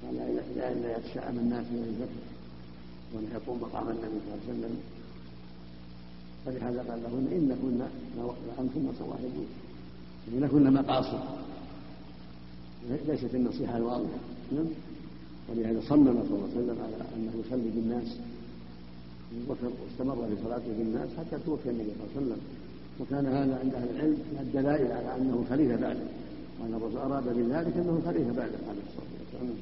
قال 0.03 0.17
لا 0.57 0.97
يتشائم 0.97 1.39
الناس 1.39 1.67
من 1.67 1.83
الذكر 1.89 2.23
وأن 3.15 3.27
يقوم 3.35 3.61
مقام 3.61 3.89
النبي 3.89 4.19
صلى 4.25 4.35
الله 4.35 4.41
عليه 4.49 4.59
وسلم. 4.59 4.75
فلهذا 6.47 6.81
قال 6.91 7.03
لهن 7.03 7.27
إن 7.33 7.57
كنا 7.63 7.89
لأنتن 8.17 8.93
صواحب 8.99 9.35
إن 10.29 10.49
كنا 10.49 10.71
مقاصد 10.71 11.21
ليست 13.09 13.35
النصيحة 13.35 13.77
الواضحة. 13.77 14.19
نعم. 14.53 14.67
ولهذا 15.49 15.81
صمم 15.89 16.05
صلى 16.05 16.37
الله 16.37 16.49
عليه 16.55 16.59
وسلم 16.59 16.79
على 16.85 16.97
أنه 17.17 17.33
يصلي 17.47 17.71
بالناس 17.75 18.09
واستمر 19.49 20.27
في 20.29 20.37
صلاته 20.45 20.73
بالناس 20.79 21.09
حتى 21.19 21.39
توفي 21.47 21.71
النبي 21.71 21.91
صلى 21.91 22.05
الله 22.05 22.11
عليه 22.17 22.27
وسلم. 22.27 22.41
وكان 23.01 23.27
هذا 23.27 23.59
عند 23.63 23.75
أهل 23.75 23.89
العلم 23.97 24.19
من 24.33 24.39
الدلائل 24.41 24.93
على 24.93 25.17
أنه 25.17 25.45
خليفة 25.51 25.77
بعده. 25.77 26.07
وأن 26.61 26.75
الرسول 26.75 26.99
أراد 26.99 27.25
بذلك 27.25 27.77
أنه 27.77 28.03
خليفة 28.07 28.33
بعده 28.33 28.59
عليه 28.69 28.83
الصلاة 28.89 29.11
والسلام 29.21 29.57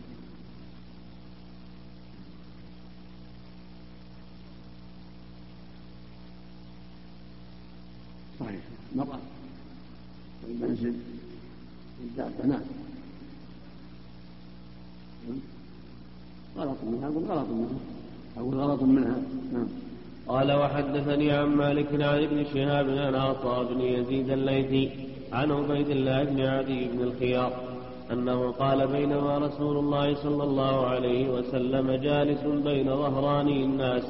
صحيح 8.41 8.61
مرأة 8.97 9.19
المنزل 10.49 10.95
الدابة 12.01 12.47
نعم 12.47 12.61
غلط 16.59 16.77
منها 16.87 17.09
أقول 17.09 17.25
غلط 17.25 17.49
منها. 17.49 17.79
أقول 18.37 18.55
غلط 18.55 18.83
منها. 18.83 19.23
نعم. 19.53 19.67
قال 20.29 20.53
وحدثني 20.53 21.31
عن 21.33 21.47
مالك 21.49 21.87
عن 21.93 22.23
ابن 22.23 22.45
شهاب 22.55 22.91
عن 22.91 23.15
عطاء 23.15 23.75
بن 23.75 23.81
يزيد 23.81 24.31
الليثي 24.31 24.91
عن 25.33 25.51
عبيد 25.51 25.91
الله 25.91 26.25
بن 26.25 26.41
عدي 26.41 26.89
بن 26.89 27.03
الخيار 27.03 27.53
أنه 28.13 28.53
قال 28.53 28.87
بينما 28.87 29.39
رسول 29.39 29.77
الله 29.77 30.15
صلى 30.15 30.45
الله 30.45 30.87
عليه 30.87 31.29
وسلم 31.31 31.93
جالس 31.93 32.41
بين 32.65 32.87
ظهراني 32.87 33.65
الناس 33.65 34.03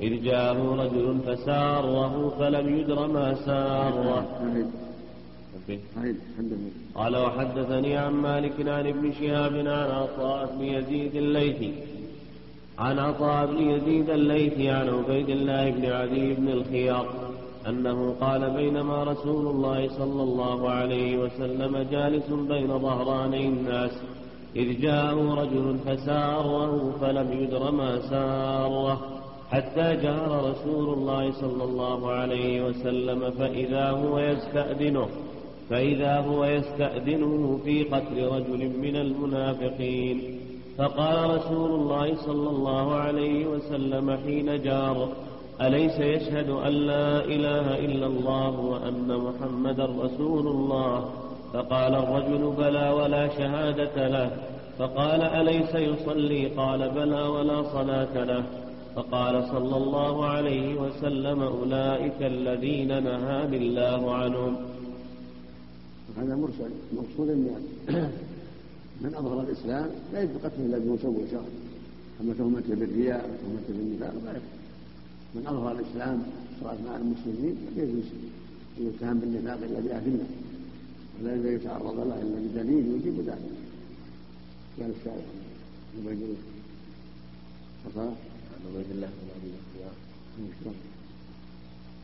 إذ 0.00 0.22
جاءه 0.22 0.74
رجل 0.74 1.18
فساره 1.26 2.34
فلم 2.38 2.78
يدر 2.78 3.06
ما 3.06 3.34
ساره. 3.34 4.26
قال 6.94 7.16
وحدثني 7.16 7.96
عن 7.96 8.12
مالك 8.12 8.68
عن 8.68 8.86
ابن 8.86 9.12
شهاب 9.12 9.54
عن 9.54 9.90
عطاء 9.90 10.54
بن 10.56 10.64
يزيد 10.64 11.16
الليثي 11.16 11.72
عن 12.78 12.98
عطاء 12.98 13.46
بن 13.46 13.70
يزيد 13.70 14.10
الليثي 14.10 14.70
عن 14.70 14.88
عبيد 14.88 15.28
الله 15.28 15.70
بن 15.70 15.84
عدي 15.86 16.34
بن 16.34 16.48
الخيار 16.48 17.29
أنه 17.68 18.14
قال 18.20 18.50
بينما 18.50 19.04
رسول 19.04 19.46
الله 19.46 19.88
صلى 19.88 20.22
الله 20.22 20.70
عليه 20.70 21.18
وسلم 21.18 21.86
جالس 21.90 22.28
بين 22.30 22.78
ظهراني 22.78 23.46
الناس 23.46 23.90
إذ 24.56 24.80
جاءه 24.80 25.34
رجل 25.34 25.78
فساره 25.86 26.92
فلم 27.00 27.32
يدر 27.32 27.70
ما 27.70 28.00
ساره. 28.00 29.00
حتى 29.50 29.96
جار 29.96 30.50
رسول 30.50 30.94
الله 30.94 31.32
صلى 31.32 31.64
الله 31.64 32.10
عليه 32.10 32.64
وسلم 32.66 33.30
فإذا 33.30 33.90
هو 33.90 34.18
يستأذنه 34.18 35.08
فإذا 35.70 36.20
هو 36.20 36.44
يستأذنه 36.44 37.60
في 37.64 37.82
قتل 37.82 38.26
رجل 38.26 38.70
من 38.78 38.96
المنافقين. 38.96 40.40
فقال 40.78 41.30
رسول 41.36 41.70
الله 41.70 42.14
صلى 42.14 42.50
الله 42.50 42.94
عليه 42.94 43.46
وسلم 43.46 44.16
حين 44.24 44.62
جار 44.62 45.08
أليس 45.60 45.98
يشهد 45.98 46.48
أن 46.48 46.72
لا 46.72 47.24
إله 47.24 47.78
إلا 47.78 48.06
الله 48.06 48.60
وأن 48.60 49.08
محمدا 49.16 49.86
رسول 49.86 50.46
الله؟ 50.46 51.10
فقال 51.52 51.94
الرجل 51.94 52.54
بلى 52.58 52.90
ولا 52.90 53.28
شهادة 53.28 54.08
له. 54.08 54.30
فقال 54.78 55.22
أليس 55.22 55.74
يصلي؟ 55.74 56.46
قال 56.46 56.90
بلى 56.90 57.22
ولا 57.22 57.62
صلاة 57.62 58.24
له. 58.24 58.44
فقال 58.96 59.44
صلى 59.44 59.76
الله 59.76 60.26
عليه 60.26 60.80
وسلم 60.80 61.42
أولئك 61.42 62.22
الذين 62.22 63.04
نهاني 63.04 63.56
الله 63.56 64.14
عنهم. 64.14 64.56
هذا 66.16 66.34
مرسل 66.36 66.70
مقصود 66.92 67.28
ان 67.28 67.62
من 69.00 69.14
أظهر 69.14 69.40
الإسلام 69.40 69.90
لا 70.12 70.22
يجب 70.22 70.36
قتله 70.44 70.78
بمسوي 70.78 71.30
شرع 71.30 71.40
أما 72.20 72.34
تهمته 72.38 72.74
بالرياء 72.74 73.30
وتهمته 73.30 73.68
بالنفاق 73.68 74.14
لا 74.24 74.30
يكفي 74.30 74.69
من 75.34 75.46
أظهر 75.46 75.72
الإسلام 75.72 76.22
صلاة 76.60 76.76
مع 76.86 76.96
المسلمين 76.96 77.56
لا 77.76 77.82
يجوز 77.82 78.04
ان 78.78 78.86
يتهم 78.86 79.18
بالنفاق 79.18 79.58
إلا 79.62 79.80
بأهلنا. 79.80 80.24
ولا 81.20 81.52
يتعرض 81.52 81.96
له 82.08 82.22
إلا 82.22 82.62
بدليل 82.62 82.86
يجيب 82.96 83.20
ذلك. 83.20 83.56
قال 84.80 84.90
الشارع 85.00 85.26
يبين 85.98 86.36
عن 87.96 88.16
عبيد 88.66 88.90
الله. 88.90 89.08
بن 90.38 90.44
ابي 90.66 90.76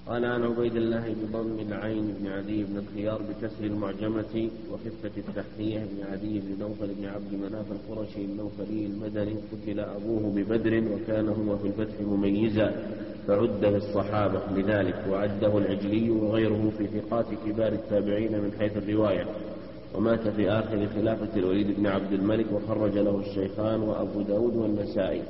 قال 0.09 0.25
عن 0.25 0.43
عبيد 0.43 0.77
الله 0.77 1.15
بضم 1.23 1.59
العين 1.69 2.15
بن 2.21 2.27
عدي 2.27 2.65
بن 2.65 2.79
الخيار 2.79 3.23
بكسر 3.23 3.65
المعجمة 3.65 4.51
وخفة 4.73 5.11
التحتية 5.17 5.79
بن 5.79 6.13
عدي 6.13 6.41
بن 6.41 6.59
نوفل 6.61 6.95
بن 6.95 7.05
عبد 7.05 7.33
مناف 7.33 7.67
القرشي 7.73 8.25
النوفلي 8.25 8.87
المدني 8.87 9.35
قتل 9.53 9.81
أبوه 9.81 10.33
ببدر 10.37 10.83
وكان 10.93 11.29
هو 11.29 11.57
في 11.57 11.67
الفتح 11.67 12.01
مميزا 12.01 12.73
فعد 13.27 13.61
في 13.61 13.77
الصحابة 13.77 14.41
لذلك 14.57 15.05
وعده 15.11 15.59
العجلي 15.59 16.11
وغيره 16.11 16.73
في 16.79 16.87
ثقات 16.87 17.27
كبار 17.47 17.73
التابعين 17.73 18.33
من 18.33 18.53
حيث 18.59 18.77
الرواية. 18.77 19.27
ومات 19.95 20.29
في 20.29 20.51
آخر 20.51 20.87
خلافة 20.95 21.37
الوليد 21.37 21.77
بن 21.77 21.87
عبد 21.87 22.13
الملك 22.13 22.47
وخرج 22.53 22.99
له 22.99 23.21
الشيخان 23.21 23.81
وأبو 23.81 24.23
داود 24.23 24.57
والنسائي. 24.57 25.23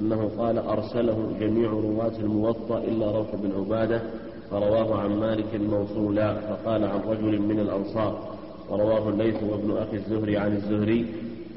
أنه 0.00 0.30
قال 0.38 0.58
أرسله 0.58 1.32
جميع 1.40 1.70
رواة 1.70 2.16
الموطأ 2.18 2.78
إلا 2.78 3.10
روح 3.10 3.34
بن 3.34 3.52
عبادة 3.58 4.02
فرواه 4.50 4.98
عن 4.98 5.20
مالك 5.20 5.60
موصولا 5.70 6.34
فقال 6.34 6.84
عن 6.84 7.00
رجل 7.08 7.42
من 7.42 7.60
الأنصار 7.60 8.34
ورواه 8.70 9.08
الليث 9.08 9.42
وابن 9.42 9.76
أخي 9.76 9.96
الزهري 9.96 10.36
عن 10.36 10.56
الزهري 10.56 11.06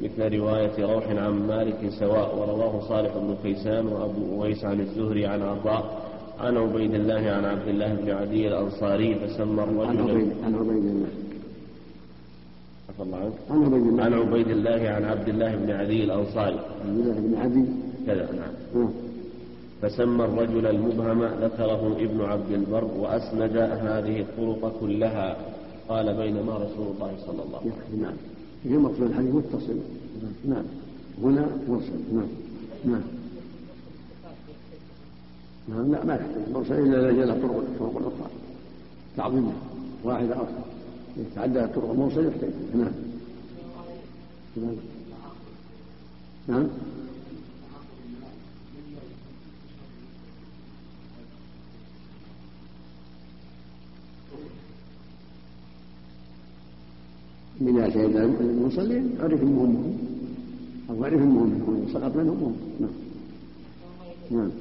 مثل 0.03 0.37
رواية 0.37 0.85
روح 0.93 1.07
عن 1.07 1.47
مالك 1.47 1.89
سواء 1.99 2.37
ورواه 2.37 2.79
صالح 2.87 3.17
بن 3.17 3.35
كيسان 3.43 3.87
وأبو 3.87 4.35
أويس 4.35 4.65
عن 4.65 4.79
الزهري 4.79 5.25
عن 5.25 5.41
عطاء 5.41 6.07
عن 6.39 6.57
عبيد 6.57 6.93
الله 6.93 7.31
عن 7.31 7.45
عبد 7.45 7.67
الله 7.67 7.93
بن 7.93 8.09
عدي 8.09 8.47
الأنصاري 8.47 9.15
فسمى 9.15 9.63
الرجل 9.63 10.31
عن 10.45 10.55
عبيد 10.55 10.85
الله. 10.85 11.07
عفى 12.89 13.03
الله 13.03 13.17
عنك. 13.17 13.33
عن 13.49 13.63
عبيد 13.63 13.87
الله. 13.87 14.03
عن 14.03 14.13
عبيد 14.13 14.47
الله 14.47 14.89
عن 14.89 15.03
عبد 15.05 15.29
الله 15.29 15.55
بن 15.55 15.71
عدي 15.71 16.03
الأنصاري. 16.03 16.59
عبد 16.81 16.99
الله 16.99 17.13
بن 17.13 17.35
عدي. 17.35 17.65
كذا 18.07 18.29
نعم. 18.31 18.89
فسمى 19.81 20.25
الرجل 20.25 20.67
المبهم 20.67 21.23
ذكره 21.23 21.97
ابن 21.99 22.21
عبد 22.21 22.51
البر 22.51 22.83
وأسند 22.83 23.57
هذه 23.57 24.19
الطرق 24.19 24.79
كلها. 24.81 25.37
قال 25.89 26.13
بينما 26.17 26.53
رسول 26.57 26.87
الله 26.95 27.11
صلى 27.25 27.43
الله 27.43 27.59
عليه 27.59 27.71
وسلم. 27.71 28.01
نعم. 28.01 28.13
في 28.63 28.77
مقصود 28.77 29.01
الحديث 29.01 29.35
متصل. 29.35 29.77
نعم. 30.45 30.63
هنا 31.23 31.47
مرسل. 31.69 31.99
نعم. 32.13 32.27
نعم. 32.85 33.01
نعم 35.69 35.91
لا 35.91 36.05
ما 36.05 36.15
يحتاج. 36.15 36.53
مرسل 36.53 36.73
الا 36.73 37.09
اذا 37.09 37.25
جاء 37.25 37.41
طرق 37.41 37.63
طرق 37.79 37.97
أخرى. 37.97 38.29
تعظيمها. 39.17 39.55
واحدة 40.03 40.35
أخرى. 40.35 40.63
يتعدى 41.17 41.63
الطرق. 41.63 41.91
المرسل 41.91 42.27
يحتاج. 42.27 42.49
نعم. 42.75 42.91
نعم. 46.47 46.67
نعم 57.61 57.67
إذا 57.67 57.89
شهد 57.89 58.15
المصلين 58.41 59.15
عرف 59.19 59.41
المهم 59.43 59.97
أو 60.89 61.05
عرف 61.05 61.21
المهم 61.21 61.85
سقط 61.93 62.15
منهم 62.15 62.55
نعم. 62.79 62.89
نعم. 64.31 64.51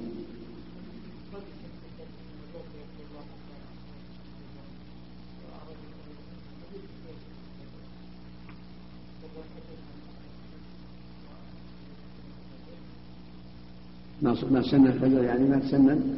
ما 14.22 14.62
سنة 14.62 14.88
الفجر 14.88 15.24
يعني 15.24 15.48
ما 15.48 15.58
تسنن 15.58 16.16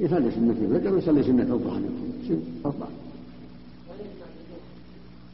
يصلي 0.00 0.30
سنة 0.30 0.56
الفجر 0.60 0.94
ويصلي 0.94 1.22
سنة 1.22 1.42
الضحى 1.42 1.80
أفضل. 2.64 3.07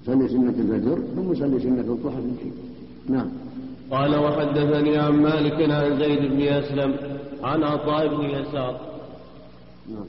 يصلي 0.05 0.29
سنة 0.29 0.55
الفجر 0.59 0.99
ثم 1.17 1.33
يصلي 1.33 1.61
سنة 1.61 1.81
الضحى 1.81 2.17
في 2.17 2.51
نعم. 3.13 3.31
قال 3.91 4.17
وحدثني 4.17 4.97
عن 4.97 5.13
مالك 5.13 5.71
عن 5.71 5.99
زيد 5.99 6.33
بن 6.33 6.43
أسلم 6.43 6.97
عن 7.43 7.63
عطاء 7.63 8.17
بن 8.17 8.25
يسار. 8.25 9.01
نعم. 9.89 10.07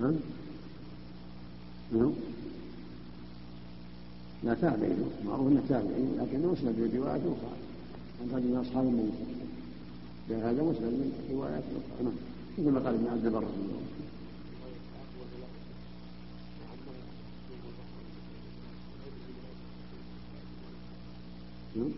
نعم. 0.00 0.14
نعم. 1.92 2.12
لا 4.44 4.54
تابعي. 4.54 4.92
معروف 5.26 5.48
أنه 5.48 5.62
تابعي 5.68 6.04
لكنه 6.18 6.52
مسند 6.52 6.90
بروايات 6.92 7.20
أخرى. 7.20 7.56
عن 8.20 8.36
رجل 8.36 8.48
من 8.48 8.56
أصحاب 8.56 8.84
النبي 8.84 10.44
هذا 10.44 10.62
مسند 10.62 10.82
من 10.82 11.12
روايات 11.32 11.62
أخرى. 11.62 12.04
نعم. 12.04 12.14
مثل 12.58 12.70
ما 12.70 12.80
قال 12.80 12.94
ابن 12.94 13.06
عبد 13.08 13.26
البر 13.26 13.40
نعم 13.40 13.84
ولهذا 21.74 21.90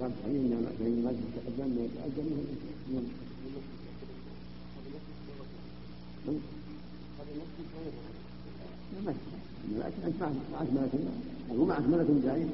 قال 0.00 0.10
فإن 0.24 0.66
فإن 0.78 1.02
ما 1.04 1.12
تقدم 1.36 1.68
ما 1.76 1.82
يتقدم 1.84 2.24
من 2.24 3.04
أنت 10.06 10.22
معك 10.52 10.68
ملك 10.72 10.92
أو 11.50 11.64
معك 11.64 11.86
ملك 11.88 12.06
جاي 12.24 12.46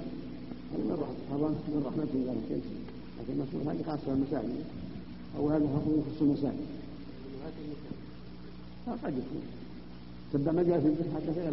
من 1.69 1.83
رحمة 1.87 2.09
الله. 2.15 2.37
لكن 3.19 3.33
المسؤول 3.33 3.63
هذه 3.69 3.83
خاصة 3.87 4.07
بالمساجد. 4.07 4.65
أو 5.37 5.51
هذا 5.51 5.65
يخص 5.65 6.23
المساجد. 6.23 6.67
قد 9.05 9.13
يكون 9.13 9.43
تبع 10.33 10.53
مجال 10.53 10.81
في 10.81 10.87
البحث 10.87 11.31
كثيرا 11.31 11.51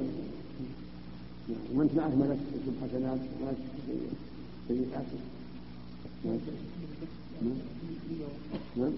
نعم 1.48 1.78
وانت 1.78 1.92
معك 1.96 2.12
ملك 2.12 2.38
يكتب 2.56 2.74
حسنات 2.84 3.20
وملك 3.42 3.58
سيئات 4.68 5.06
نعم 6.26 6.38
نعم 8.78 8.92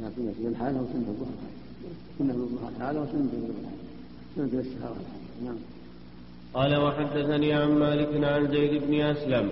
نعم 0.00 0.12
الحالة 0.46 0.82
وسنة 0.82 1.08
الضحى 1.08 1.32
سنة 2.18 2.48
الحالة 2.76 3.00
وسنة 3.00 3.28
سنة 4.36 4.44
الحالة 4.44 4.96
نعم 5.44 5.56
قال 6.54 6.76
وحدثني 6.76 7.52
عن 7.52 7.78
مالك 7.78 8.24
عن 8.24 8.48
زيد 8.48 8.82
بن 8.82 9.00
أسلم 9.00 9.50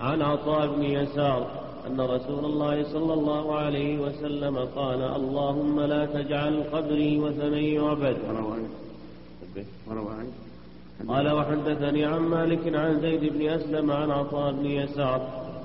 عن 0.00 0.22
عطاء 0.22 0.76
بن 0.76 0.82
يسار 0.82 1.67
أن 1.88 2.00
رسول 2.00 2.44
الله 2.44 2.76
صلى 2.92 3.14
الله 3.14 3.54
عليه 3.54 3.98
وسلم 3.98 4.56
قال 4.58 5.02
اللهم 5.02 5.80
لا 5.80 6.06
تجعل 6.06 6.62
قبري 6.72 7.18
وثنا 7.18 7.58
يعبد 7.58 8.16
قال 11.08 11.26
وحدثني 11.32 12.04
عن 12.04 12.20
مالك 12.20 12.74
عن 12.74 13.00
زيد 13.00 13.32
بن 13.32 13.48
أسلم 13.48 13.90
عن 13.90 14.10
عطاء 14.10 14.52
بن 14.52 14.66
يسار. 14.66 15.20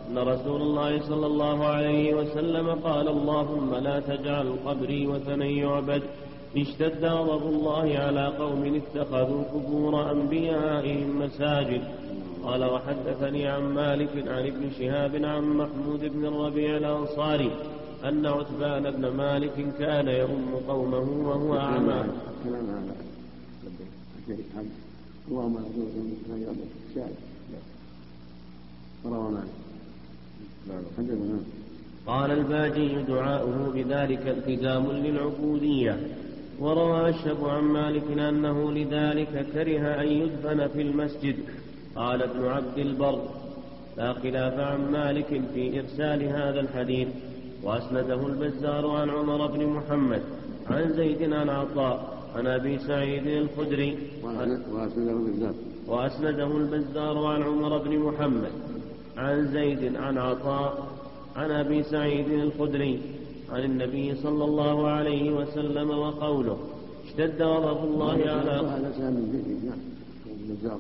أن 0.10 0.18
رسول 0.18 0.62
الله 0.62 0.92
صلى 1.10 1.26
الله 1.26 1.66
عليه 1.66 2.14
وسلم 2.14 2.68
قال 2.70 3.08
اللهم 3.08 3.76
لا 3.76 4.00
تجعل 4.00 4.48
قبري 4.66 5.08
وثنا 5.08 5.46
يعبد 5.46 6.04
اشتد 6.58 7.06
غضب 7.06 7.44
الله 7.48 7.88
على 8.06 8.26
قوم 8.28 8.82
اتخذوا 8.82 9.44
قبور 9.54 10.12
أنبيائهم 10.12 11.20
مساجد. 11.20 11.82
قال 12.44 12.64
وحدثني 12.64 13.48
عن 13.48 13.62
مالك 13.62 14.28
عن 14.28 14.46
ابن 14.46 14.72
شهاب 14.80 15.16
عن 15.16 15.44
محمود 15.44 16.00
بن 16.00 16.26
الربيع 16.26 16.78
الأنصاري 16.78 17.52
أن 18.04 18.26
عتبان 18.26 18.92
بن 18.92 19.08
مالك 19.08 19.74
كان 19.80 20.08
يؤم 20.08 20.56
قومه 20.68 21.28
وهو 21.30 21.58
أعمى. 21.58 22.04
كلام 22.44 22.70
هذا. 22.70 22.96
اللهم 29.06 29.34
مالك. 29.34 29.48
قال 32.08 32.32
الباجي 32.32 33.02
دعاؤه 33.02 33.72
بذلك 33.76 34.28
التزام 34.28 34.92
للعبودية. 34.92 36.08
وروى 36.60 37.10
أشهب 37.10 37.46
عن 37.46 37.64
مالك 37.64 38.20
أنه 38.20 38.72
لذلك 38.72 39.46
كره 39.54 40.02
أن 40.02 40.08
يدفن 40.08 40.68
في 40.68 40.82
المسجد. 40.82 41.36
قال 41.96 42.22
ابن 42.22 42.46
عبد 42.46 42.78
البر 42.78 43.20
لا 43.98 44.14
خلاف 44.14 44.60
عن 44.60 44.92
مالك 44.92 45.42
في 45.54 45.80
إرسال 45.80 46.24
هذا 46.24 46.60
الحديث 46.60 47.08
وأسنده 47.64 48.28
البزار 48.28 48.90
عن 48.90 49.10
عمر 49.10 49.48
بن 49.48 49.66
محمد 49.66 50.22
عن 50.68 50.94
زيد 50.94 51.34
عن 51.34 51.50
عطاء 51.50 52.14
عن 52.36 52.48
أبي 52.48 52.80
سعيد 52.80 53.28
الخدري. 53.28 53.98
وأسنده 54.24 55.12
البزار. 55.12 55.54
وأسنده 55.88 56.58
البزار 56.58 57.26
عن 57.26 57.44
عمر 57.44 57.78
بن 57.78 58.00
محمد 58.00 58.52
عن 59.18 59.52
زيد 59.52 59.96
عن 59.96 60.18
عطاء 60.18 60.88
عن 61.36 61.52
أبي 61.52 61.84
سعيد 61.84 62.30
الخدري 62.30 63.02
عن 63.50 63.64
النبي 63.64 64.16
صلى 64.16 64.46
الله 64.46 64.88
عليه 64.88 65.32
وسلم 65.32 65.90
وقوله 65.90 66.58
اشتد 67.06 67.42
غضب 67.42 67.84
الله 67.84 68.14
على 68.14 68.52
هذا 68.52 68.94
سام 68.98 69.14
نعم. 69.66 69.80
البزار 70.50 70.80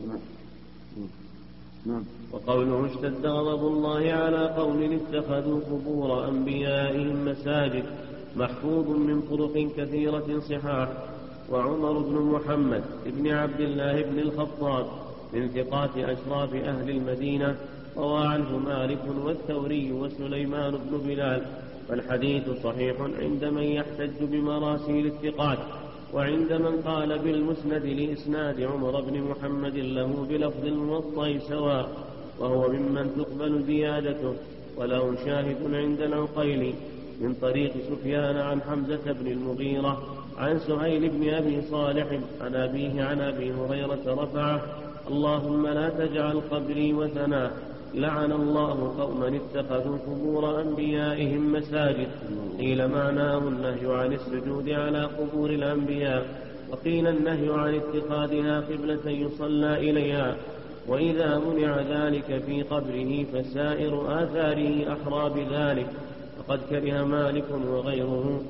نعم. 1.85 2.03
وقوله 2.31 2.85
اشتد 2.85 3.25
غضب 3.25 3.67
الله 3.67 4.13
على 4.13 4.47
قوم 4.47 4.99
اتخذوا 4.99 5.59
قبور 5.59 6.29
أنبيائهم 6.29 7.25
مساجد 7.25 7.83
محفوظ 8.35 8.89
من 8.89 9.21
طرق 9.21 9.67
كثيرة 9.77 10.39
صحاح. 10.49 10.89
وعمر 11.49 11.97
بن 11.99 12.15
محمد 12.15 12.83
بن 13.05 13.27
عبد 13.27 13.59
الله 13.59 14.01
بن 14.01 14.19
الخطاب 14.19 14.85
من 15.33 15.49
ثقات 15.49 15.97
أشراف 15.97 16.55
أهل 16.55 16.89
المدينة 16.89 17.55
روى 17.97 18.27
عنه 18.27 18.57
مالك 18.57 19.01
والثوري 19.25 19.91
وسليمان 19.91 20.71
بن 20.71 20.97
بلال. 20.97 21.45
فالحديث 21.89 22.43
صحيح 22.63 22.95
عند 23.01 23.45
من 23.45 23.63
يحتج 23.63 24.21
بمراسيل 24.21 25.05
الثقات. 25.05 25.59
وعند 26.13 26.53
من 26.53 26.81
قال 26.85 27.19
بالمسند 27.19 27.85
لإسناد 27.85 28.61
عمر 28.61 29.01
بن 29.01 29.21
محمد 29.21 29.77
له 29.77 30.25
بلفظ 30.29 30.65
الموطأ 30.65 31.39
سواء 31.49 31.89
وهو 32.39 32.69
ممن 32.69 33.05
تقبل 33.17 33.63
زيادته 33.63 34.33
وله 34.77 35.15
شاهد 35.25 35.73
عند 35.73 36.01
العقيل 36.01 36.73
من 37.21 37.33
طريق 37.41 37.73
سفيان 37.89 38.37
عن 38.37 38.61
حمزة 38.61 39.11
بن 39.11 39.27
المغيرة 39.31 40.03
عن 40.37 40.59
سهيل 40.59 41.09
بن 41.09 41.29
أبي 41.29 41.61
صالح 41.71 42.07
عن 42.41 42.55
أبيه 42.55 43.03
عن 43.03 43.21
أبي 43.21 43.53
هريرة 43.53 44.03
رفعه 44.07 44.61
اللهم 45.11 45.67
لا 45.67 45.89
تجعل 45.89 46.41
قبري 46.51 46.93
وثنا 46.93 47.51
لعن 47.93 48.31
الله 48.31 48.95
قوما 48.99 49.27
اتخذوا 49.27 49.97
قبور 49.97 50.61
أنبيائهم 50.61 51.53
مساجد. 51.53 52.07
قيل 52.59 52.87
معناه 52.87 53.37
النهي 53.37 53.95
عن 53.95 54.13
السجود 54.13 54.69
على 54.69 55.03
قبور 55.05 55.49
الأنبياء 55.49 56.25
وقيل 56.71 57.07
النهي 57.07 57.49
عن 57.49 57.75
اتخاذها 57.75 58.59
قبلة 58.59 59.09
يصلى 59.09 59.89
إليها. 59.89 60.35
وإذا 60.87 61.37
منع 61.37 61.81
ذلك 61.81 62.43
في 62.45 62.63
قبره 62.63 63.25
فسائر 63.33 64.23
آثاره 64.23 64.93
أحرى 64.93 65.29
بذلك. 65.29 65.87
فقد 66.37 66.59
كره 66.69 67.03
مالك 67.03 67.45
وغيره. 67.67 68.41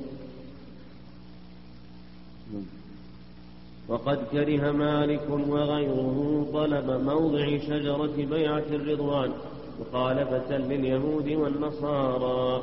وقد 3.88 4.18
كره 4.32 4.72
مالك 4.72 5.30
وغيره 5.30 6.46
طلب 6.52 6.90
موضع 6.90 7.58
شجرة 7.58 8.16
بيعة 8.16 8.64
الرضوان 8.70 9.30
مخالفة 9.80 10.58
لليهود 10.58 11.28
والنصارى. 11.28 12.62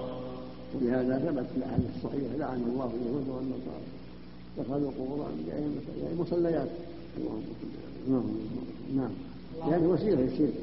ولهذا 0.75 1.17
ثبت 1.19 1.45
في 1.51 1.57
الأحاديث 1.57 1.89
الصحيحة 1.95 2.35
لعن 2.37 2.61
الله 2.61 2.91
اليهود 3.01 3.27
والنصارى. 3.29 3.85
اتخذوا 4.57 4.91
قبور 4.91 5.25
انبيائهم 5.39 5.75
يعني 6.03 6.15
مصليات. 6.19 6.69
اللهم 7.17 7.43
نعم 8.09 8.23
نعم. 8.95 9.71
يعني 9.71 9.87
وسيلة 9.87 10.21
للشرك. 10.21 10.53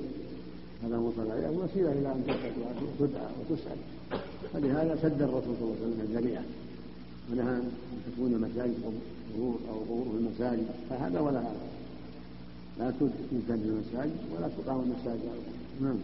هذا 0.85 0.97
مصليات 0.99 1.51
وسيلة 1.57 1.93
إلى 1.93 2.13
أن 2.13 2.23
تدعى 2.99 3.27
وتسال 3.41 3.77
فلهذا 4.53 4.99
سد 5.03 5.23
الرسول 5.23 5.55
صلى 5.61 5.63
الله 5.63 5.77
عليه 5.77 5.87
وسلم 5.87 6.01
الذريعه 6.01 6.45
ونهى 7.33 7.57
أن 7.57 7.71
تكون 8.07 8.41
مساجد 8.41 8.75
قبور 9.35 9.59
أو 9.69 9.81
قبور 9.81 10.05
في 10.05 10.17
المساجد 10.17 10.67
فهذا 10.91 11.21
ولا 11.21 11.41
هذا. 11.41 11.69
لا 12.79 12.91
تنسب 12.91 13.51
المساجد 13.51 14.17
ولا 14.37 14.49
تقام 14.49 14.81
المساجد. 14.81 15.23
نعم. 15.81 15.99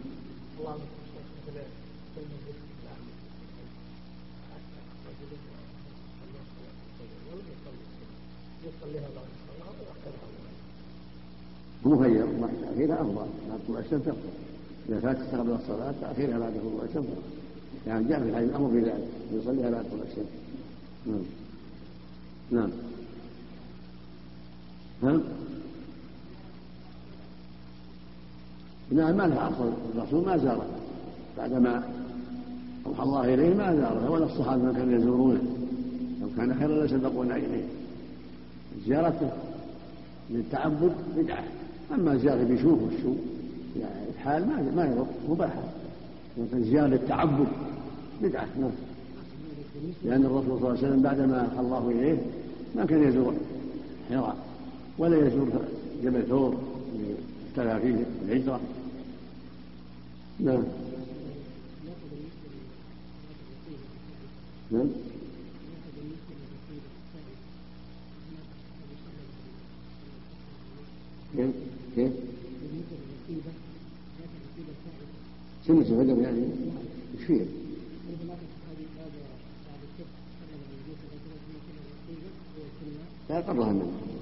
مخير 11.85 12.25
تأخيرها 12.61 13.01
أفضل 13.01 13.15
بعد 13.49 13.59
طلوع 13.67 13.79
الشمس 13.79 14.01
أفضل 14.01 14.15
إذا 14.89 14.99
فات 14.99 15.17
قبل 15.17 15.51
الصلاة 15.51 15.93
تأخيرها 16.01 16.39
بعد 16.39 16.53
طلوع 16.53 16.83
الشمس 16.89 17.05
يعني 17.87 18.07
جاء 18.07 18.19
في 18.19 18.29
الحديث 18.29 18.49
الأمر 18.49 18.67
بذلك 18.67 19.07
يصليها 19.33 19.69
بعد 19.69 19.85
طلوع 19.91 20.03
الشمس 20.11 20.25
نعم. 21.05 21.21
نعم. 22.51 22.69
نعم. 25.03 25.21
ما 28.91 29.27
لها 29.27 29.49
أصل 29.49 29.71
الرسول 29.95 30.25
ما 30.25 30.37
زاره. 30.37 30.65
بعدما 31.37 31.83
أوحى 32.85 33.03
الله 33.03 33.33
إليه 33.33 33.53
ما 33.53 33.75
زاره. 33.75 34.11
ولا 34.11 34.25
الصحابة 34.25 34.63
ما 34.63 34.73
كانوا 34.73 34.99
يزورونه. 34.99 35.43
لو 36.21 36.27
كان 36.37 36.59
خيرا 36.59 36.85
لسبقونا 36.85 37.35
إليه. 37.35 37.65
زيارته 38.87 39.29
للتعبد 40.29 40.93
بدعة. 41.17 41.43
أما 41.93 42.17
زيارة 42.17 42.43
بيشوف 42.43 42.79
وشو 42.81 43.13
يعني 43.79 44.09
الحال 44.09 44.47
ما 44.47 44.71
ما 44.75 44.85
يضر 44.85 45.05
مباحة 45.29 45.63
لكن 46.37 46.63
زيارة 46.63 46.87
للتعبد 46.87 47.47
بدعة. 48.21 48.47
نعم. 48.59 48.71
لأن 50.03 50.25
الرسول 50.25 50.45
صلى 50.45 50.57
الله 50.57 50.69
عليه 50.69 50.79
وسلم 50.79 51.01
بعدما 51.01 51.41
أوحى 51.41 51.59
الله 51.59 51.89
إليه 51.89 52.17
ما 52.75 52.85
كان 52.85 53.03
يزور 53.03 53.33
حراء. 54.09 54.35
ولا 54.97 55.27
يزور 55.27 55.47
جبل 56.03 56.23
ثور 56.23 56.55
ابتلى 57.57 57.79
فيه 57.81 58.05
الهجرة 58.25 58.59
نعم 60.39 60.63
نعم 64.71 64.87
كيف؟ 71.35 71.49
كيف؟ 71.95 72.11
سنة 75.67 76.21
يعني 76.21 76.43
إيش 77.17 77.25
فيه؟ 77.27 77.45
لا 83.29 83.39
يقرها 83.39 83.73
منه 83.73 84.14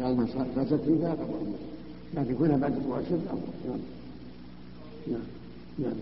ما 0.00 0.26
فسدت 0.26 0.80
فيها 0.84 1.14
منه 1.14 1.56
لكن 2.14 2.34
كونها 2.34 2.56
بعد 2.56 2.82
طلوع 2.82 2.98
الشمس 2.98 3.20
أفضل. 3.28 3.40
نعم. 3.68 3.78
نعم. 5.08 5.20
نعم. 5.78 5.94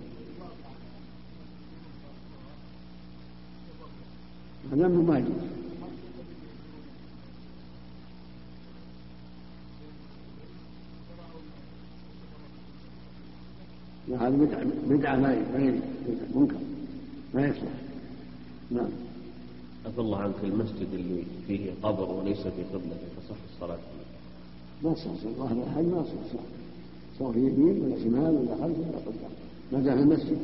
هذا 4.73 4.89
ما 4.89 5.19
يجوز. 5.19 5.31
هذا 14.21 14.29
بدعة 14.29 14.65
بدعة 14.89 15.17
ما 15.17 15.29
ما 15.29 15.81
منكر. 16.35 16.57
ما 17.35 17.47
يصلح. 17.47 17.73
نعم. 18.71 18.91
عفى 19.87 20.01
الله 20.01 20.19
عنك 20.19 20.35
المسجد 20.45 20.89
اللي 20.93 21.23
فيه 21.47 21.71
قبر 21.83 22.11
وليس 22.11 22.41
في 22.41 22.63
قبلة 22.73 22.97
تصح 23.17 23.37
الصلاة. 23.55 23.77
فيه 24.83 24.89
ما 24.89 24.95
صح. 24.95 25.11
ظاهر 25.39 25.63
الحج 25.63 25.85
ما 25.85 26.03
صح 26.03 26.35
صح. 26.35 26.41
سواء 27.19 27.33
في 27.33 27.39
يمين 27.39 27.83
ولا 27.83 28.05
شمال 28.05 28.35
ولا 28.35 28.55
خلف 28.55 28.79
ولا 28.79 28.99
قدام. 28.99 29.31
ما 29.73 29.81
دام 29.81 29.99
المسجد. 29.99 30.39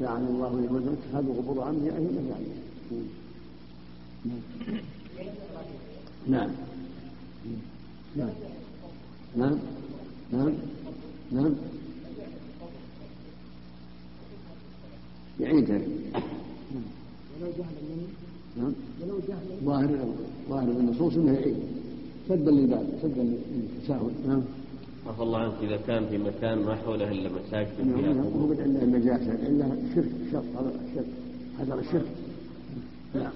لعن 0.00 0.26
الله 0.26 0.62
يقول 0.64 0.82
اتخذوا 0.88 1.36
قبور 1.36 1.64
عمه 1.64 1.96
أي 1.96 2.02
مساجد 2.02 2.68
نعم. 6.26 6.50
نعم. 8.16 8.30
نعم. 9.36 9.58
نعم. 10.32 10.52
نعم. 11.32 11.54
يعيدها 15.40 15.76
ولو 15.76 17.50
جهل 17.58 17.76
منه 17.88 18.27
نعم. 18.58 18.72
ظاهر 19.64 19.88
ظاهر 20.50 20.68
النصوص 20.68 21.14
انه 21.14 21.32
يعيد 21.32 21.56
سدا 22.28 22.50
للباب 22.50 22.86
سدا 23.02 23.22
للتساهل 23.22 24.10
نعم. 24.28 24.42
عفى 25.06 25.22
الله 25.22 25.38
عنك 25.38 25.54
إذا 25.62 25.76
كان 25.86 26.06
في 26.06 26.18
مكان 26.18 26.58
ما 26.58 26.74
حوله 26.74 27.12
إلا 27.12 27.30
مساجد 27.30 27.68
فيها 27.76 28.14
نعم. 28.14 28.18
هو 28.18 28.28
قبور 28.28 28.54
بدأ 28.54 28.64
النجاسة 28.64 29.32
إلا 29.32 29.68
شرك 29.94 30.10
شرط 30.32 30.44
هذا 30.56 30.72
الشرك 30.90 31.06
حذر 31.58 31.78
الشرك 31.78 32.06
نعم. 33.14 33.32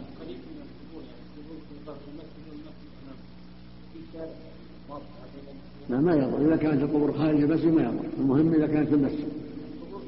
من 5.89 5.97
امامه 5.97 6.15
لا 6.15 6.15
ما 6.15 6.15
يضر. 6.15 6.47
إذا 6.47 6.57
كانت 6.57 6.83
القبور 6.83 7.13
خارج 7.13 7.43
المسجد 7.43 7.73
ما 7.73 7.83
يضر. 7.83 8.05
المهم 8.21 8.55
إذا 8.55 8.67
كانت 8.67 8.89
في 8.89 8.95
المسجد. 8.95 9.29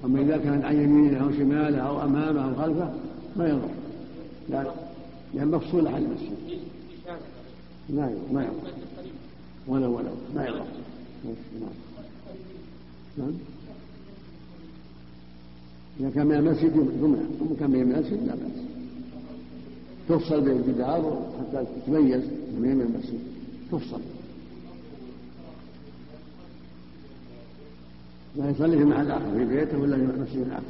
أما 0.04 0.20
إذا 0.20 0.36
كانت 0.36 0.64
عن 0.64 0.76
يمينه 0.76 1.24
أو 1.24 1.30
شماله 1.30 1.78
أو 1.78 2.02
أمامه 2.02 2.44
أو 2.44 2.54
خلفه 2.54 2.94
ما 3.36 3.48
يضر. 3.48 3.68
لا 4.48 4.83
لأن 5.34 5.48
مفصولة 5.48 5.90
عن 5.90 6.02
المسجد. 6.02 6.58
شارع 7.96 8.08
ما 8.32 8.42
يضر. 8.42 8.72
ولو 9.66 9.96
ولو 9.96 10.14
ما 10.34 10.46
يضر. 10.46 10.66
نعم. 13.18 13.32
إذا 16.00 16.10
كان 16.10 16.26
من 16.26 16.34
المسجد 16.34 16.72
جمعة 16.72 17.26
أما 17.40 17.56
كان 17.60 17.70
من 17.70 17.80
المسجد 17.82 18.26
لا 18.26 18.34
بأس. 18.34 18.64
تفصل 20.08 20.40
بالجدار 20.40 21.32
حتى 21.38 21.64
تتميز 21.64 22.24
من 22.58 22.80
المسجد. 22.80 23.20
تفصل. 23.72 24.00
لا 28.36 28.50
يصلي 28.50 28.78
في 28.78 28.84
محل 28.84 29.10
آخر 29.10 29.30
في 29.36 29.44
بيته 29.44 29.78
ولا 29.78 29.96
في 29.96 30.02
مسجد 30.02 30.48
آخر 30.50 30.62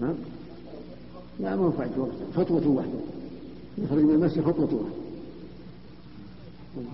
نعم. 0.00 0.14
لا 1.40 1.56
ما 1.56 1.66
هو 1.66 1.70
فايت 1.70 1.98
وقت 1.98 2.10
خطوة 2.36 2.68
واحدة. 2.68 3.00
يخرج 3.78 4.02
من 4.02 4.14
المسجد 4.14 4.44
خطوة 4.44 4.74
واحدة. 4.74 4.98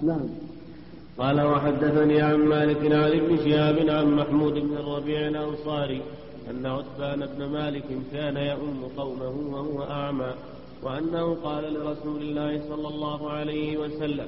نعم 0.03 0.29
قال 1.19 1.41
وحدثني 1.41 2.21
عن 2.21 2.35
مالك 2.35 2.93
عن 2.93 3.13
ابن 3.21 3.37
شهاب 3.37 3.89
عن 3.89 4.15
محمود 4.15 4.53
بن 4.53 4.77
الربيع 4.77 5.29
الأنصاري 5.29 6.03
أن 6.51 6.67
عتبان 6.67 7.27
بن 7.27 7.45
مالك 7.45 7.85
كان 8.13 8.37
يؤم 8.37 8.81
قومه 8.97 9.35
وهو 9.53 9.83
أعمى 9.83 10.35
وأنه 10.83 11.35
قال 11.35 11.75
لرسول 11.75 12.23
الله 12.23 12.63
صلى 12.69 12.89
الله 12.89 13.31
عليه 13.31 13.79
وسلم 13.79 14.27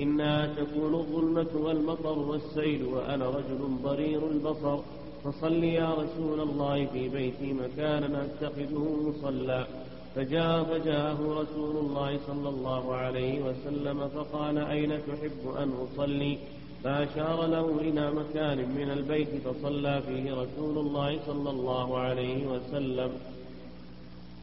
إنها 0.00 0.54
تكون 0.54 0.94
الظلمة 0.94 1.46
والمطر 1.54 2.18
والسيل 2.18 2.84
وأنا 2.84 3.28
رجل 3.28 3.60
ضرير 3.84 4.20
البصر. 4.30 4.78
فصل 5.26 5.64
يا 5.64 5.94
رسول 5.94 6.40
الله 6.40 6.86
في 6.86 7.08
بيتي 7.08 7.52
مكانا 7.52 8.24
أتخذه 8.24 8.84
مصلى. 9.06 9.66
فجاء 10.14 10.64
فجاءه 10.64 11.20
رسول 11.42 11.76
الله 11.76 12.20
صلى 12.26 12.48
الله 12.48 12.94
عليه 12.94 13.42
وسلم 13.42 14.08
فقال 14.08 14.58
أين 14.58 14.90
تحب 14.90 15.42
أن 15.62 15.70
أصلي؟ 15.86 16.38
فأشار 16.84 17.46
له 17.46 17.80
إلى 17.80 18.04
مكان 18.12 18.58
من 18.78 18.90
البيت 18.90 19.28
فصلى 19.28 20.02
فيه 20.06 20.34
رسول 20.42 20.78
الله 20.78 21.20
صلى 21.26 21.50
الله 21.50 21.98
عليه 21.98 22.46
وسلم. 22.46 23.10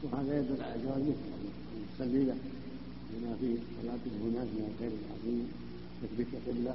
وهذا 0.02 0.38
يدل 0.38 0.62
على 0.62 0.76
جواز 0.84 1.02
يصلي 1.94 2.24
له. 2.24 2.36
بما 3.10 3.36
فيه 3.40 3.56
صلاته 3.76 4.12
هناك 4.24 4.48
من 4.56 4.64
الخير 4.70 4.92
العظيم 5.00 5.52
تثبيت 6.02 6.28
القبلة 6.34 6.74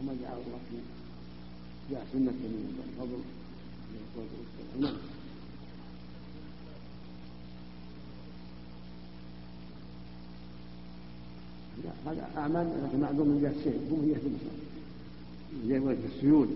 وما 0.00 0.12
جعل 0.22 0.32
الله 0.32 0.60
جاء 1.90 2.06
من 2.14 2.26
نعم. 4.80 4.94
هذا 12.06 12.30
أعمال 12.36 12.66
معدوم 13.00 13.28
من 13.28 13.40
جهة 13.42 13.58
الشيء. 13.58 13.80
مو 13.90 13.96
من 13.96 14.08
جهة 14.08 14.22
من 15.52 15.68
جهة 15.68 15.80
وجه 15.80 16.16
السيول. 16.16 16.48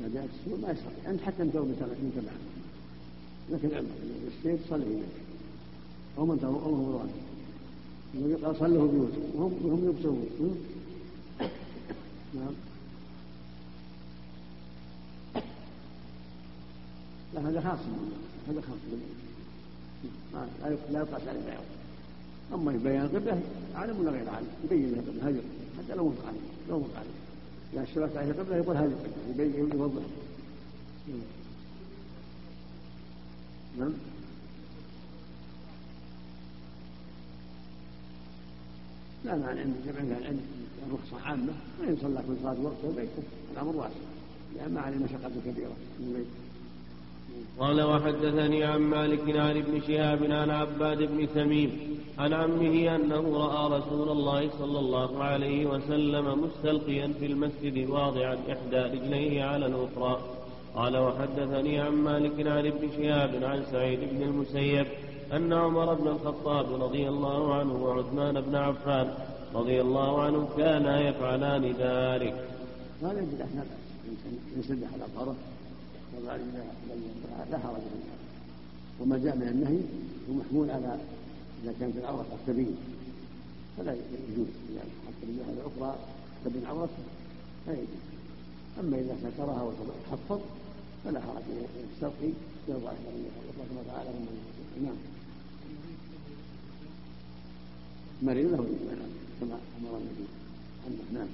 إذا 0.00 0.14
جاءت 0.14 0.28
السيول 0.38 0.60
ما 0.60 0.70
يصلي 0.70 1.10
أنت 1.10 1.20
حتى 1.20 1.42
أنت 1.42 1.56
أنت 1.56 1.82
معه 2.26 2.38
لكن 3.50 3.68
السيل 4.26 4.58
تصلي 4.66 4.82
إليك. 4.82 5.04
أو 6.18 6.26
من 6.26 6.38
أو 6.44 6.50
هم 6.50 6.92
مراد 6.92 7.10
النبي 8.14 8.34
قال 8.34 8.56
صلوا 8.56 8.88
بيوتهم 8.88 9.30
وهم 9.34 9.52
وهم 9.64 9.88
يبصرون. 9.88 10.56
نعم. 12.34 12.54
لا 17.34 17.48
هذا 17.48 17.60
خاص. 17.60 17.78
هذا 18.48 18.60
خاص. 18.60 18.78
ما 20.34 20.48
لا 20.90 20.98
يقاس 21.00 21.22
على 21.28 21.38
البيان 21.38 21.64
أما 22.54 22.72
بيان 22.72 23.04
القبله 23.04 23.42
عالم 23.74 24.00
ولا 24.00 24.10
غير 24.10 24.28
عالم. 24.28 24.48
يبين 24.64 24.92
له 24.92 24.98
القبله 24.98 25.28
هذه 25.28 25.42
حتى 25.78 25.94
لو 25.94 26.06
وقع 26.06 26.28
عليه 26.28 26.40
لو 26.68 26.76
وقع 26.76 26.98
عليه 26.98 27.10
إذا 27.72 27.82
اشتركت 27.82 28.16
عليه 28.16 28.30
القبله 28.30 28.56
يقول 28.56 28.76
هذه 28.76 28.84
القبله 28.84 29.44
يبين 29.44 29.72
يوضح. 29.72 30.02
نعم. 33.78 33.92
لا 39.24 39.36
معنى 39.36 39.62
أن 39.62 39.74
جمع 39.86 40.18
العلم. 40.18 40.40
الرخصة 40.86 41.28
عامة. 41.28 41.52
ما 41.80 41.86
يصلى 41.86 42.22
كل 42.28 42.34
صلاه 42.42 42.60
وقته 42.62 42.92
بيته 42.96 43.22
الأمر 43.52 43.76
واسع. 43.76 43.94
لأن 44.56 44.74
ما 44.74 44.80
عليه 44.80 44.96
مشقه 44.96 45.30
كبيرة. 45.46 45.76
من 46.00 46.06
البيت 46.08 46.26
قال 47.58 47.82
وحدثني 47.82 48.64
عن 48.64 48.80
مالك 48.80 49.36
عن 49.36 49.56
ابن 49.56 49.80
شهاب 49.86 50.22
عن 50.30 50.50
عباد 50.50 50.98
بن 50.98 51.28
تميم 51.34 51.70
عن 52.18 52.32
عمه 52.32 52.96
أنه 52.96 53.38
رأى 53.38 53.78
رسول 53.78 54.08
الله 54.08 54.50
صلى 54.58 54.78
الله 54.78 55.24
عليه 55.24 55.66
وسلم 55.66 56.44
مستلقيا 56.44 57.12
في 57.18 57.26
المسجد 57.26 57.90
واضعا 57.90 58.34
إحدى 58.34 58.76
رجليه 58.76 59.44
على 59.44 59.66
الأخرى. 59.66 60.20
قال 60.74 60.96
وحدثني 60.96 61.80
عن 61.80 61.92
مالك 61.92 62.46
عن 62.46 62.66
ابن 62.66 62.88
شهاب 62.96 63.44
عن 63.44 63.62
سعيد 63.72 64.00
بن 64.00 64.22
المسيب 64.22 64.86
أن 65.32 65.52
عمر 65.52 65.94
بن 65.94 66.08
الخطاب 66.08 66.82
رضي 66.82 67.08
الله 67.08 67.54
عنه 67.54 67.84
وعثمان 67.84 68.40
بن 68.40 68.54
عفان 68.54 69.14
رضي 69.54 69.80
الله 69.80 70.22
عنه 70.22 70.48
كانا 70.56 71.08
يفعلان 71.08 71.62
ذلك. 71.64 72.34
هذا 73.02 73.20
يجب 73.20 73.40
إحنا 73.40 73.64
يسد 74.56 74.84
على 74.94 75.04
لا 77.50 77.58
حرج 77.58 77.84
فيه 77.92 78.14
وما 79.00 79.18
جاء 79.18 79.36
من 79.36 79.48
النهي 79.48 79.80
هو 80.28 80.34
محمول 80.40 80.70
على 80.70 80.98
إذا 81.62 81.74
كانت 81.80 81.96
العورة 81.96 82.22
قد 82.22 82.38
تبين 82.46 82.76
فلا 83.76 83.92
يجوز. 83.92 84.46
حتى 85.06 85.26
من 85.26 85.34
جهه 85.38 85.56
أخرى 85.68 85.98
تبين 86.44 86.66
عورته 86.66 87.02
لا 87.66 87.72
يجوز. 87.72 88.04
أما 88.80 88.96
إذا 88.96 89.16
سترها 89.22 89.62
وتحفظ 89.62 90.40
فلا 91.04 91.20
حرج 91.20 91.42
يستلقي 91.92 92.30
يوضع 92.68 92.90
الله 92.90 93.30
سبحانه 93.48 93.80
وتعالى 93.80 94.10
نعم 94.82 94.96
مريض 98.22 98.50
له 98.52 98.66
كما 99.40 99.58
أمر 99.80 99.98
النبي. 99.98 100.26
نعم. 101.14 101.28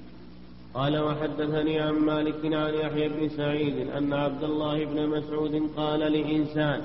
قال 0.75 0.99
وحدثني 0.99 1.81
عن 1.81 1.93
مالك 1.93 2.45
عن 2.45 2.75
يحيى 2.75 3.09
بن 3.09 3.29
سعيد 3.29 3.89
أن 3.89 4.13
عبد 4.13 4.45
الله 4.45 4.85
بن 4.85 5.09
مسعود 5.09 5.63
قال 5.77 6.01
لإنسان 6.01 6.83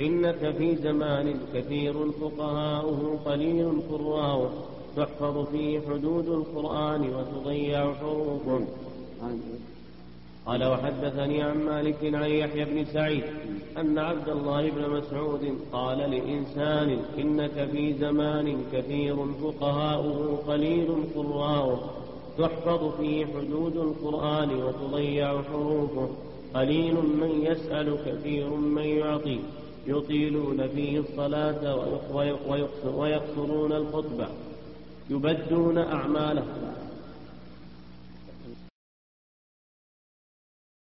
إنك 0.00 0.54
في 0.58 0.76
زمان 0.76 1.34
كثير 1.54 2.10
فقهاؤه 2.12 3.18
قليل 3.24 3.80
قراؤه 3.90 4.50
تحفظ 4.96 5.46
فيه 5.46 5.80
حدود 5.80 6.28
القرآن 6.28 7.14
وتضيع 7.14 7.94
حروفه. 7.94 8.66
قال 10.46 10.64
وحدثني 10.64 11.42
عن 11.42 11.58
مالك 11.58 12.14
عن 12.14 12.30
يحيى 12.30 12.64
بن 12.64 12.84
سعيد 12.84 13.24
أن 13.78 13.98
عبد 13.98 14.28
الله 14.28 14.70
بن 14.70 14.90
مسعود 14.90 15.58
قال 15.72 15.98
لإنسان 15.98 16.98
إنك 17.18 17.68
في 17.72 17.92
زمان 17.92 18.64
كثير 18.72 19.16
فقهاؤه 19.16 20.36
قليل 20.48 20.88
قراؤه 21.16 22.03
تحفظ 22.38 22.96
فيه 23.00 23.26
حدود 23.26 23.76
القرآن 23.76 24.62
وتضيع 24.62 25.42
حروفه. 25.42 26.08
قليل 26.54 26.94
من 26.94 27.40
يسأل 27.42 27.96
كثير 28.06 28.48
من 28.50 28.82
يعطي. 28.82 29.38
يطيلون 29.86 30.68
فيه 30.68 31.00
الصلاة 31.00 31.76
ويقصرون 32.96 33.72
الخطبة. 33.72 34.26
يبدون 35.10 35.78
أعمالهم. 35.78 36.74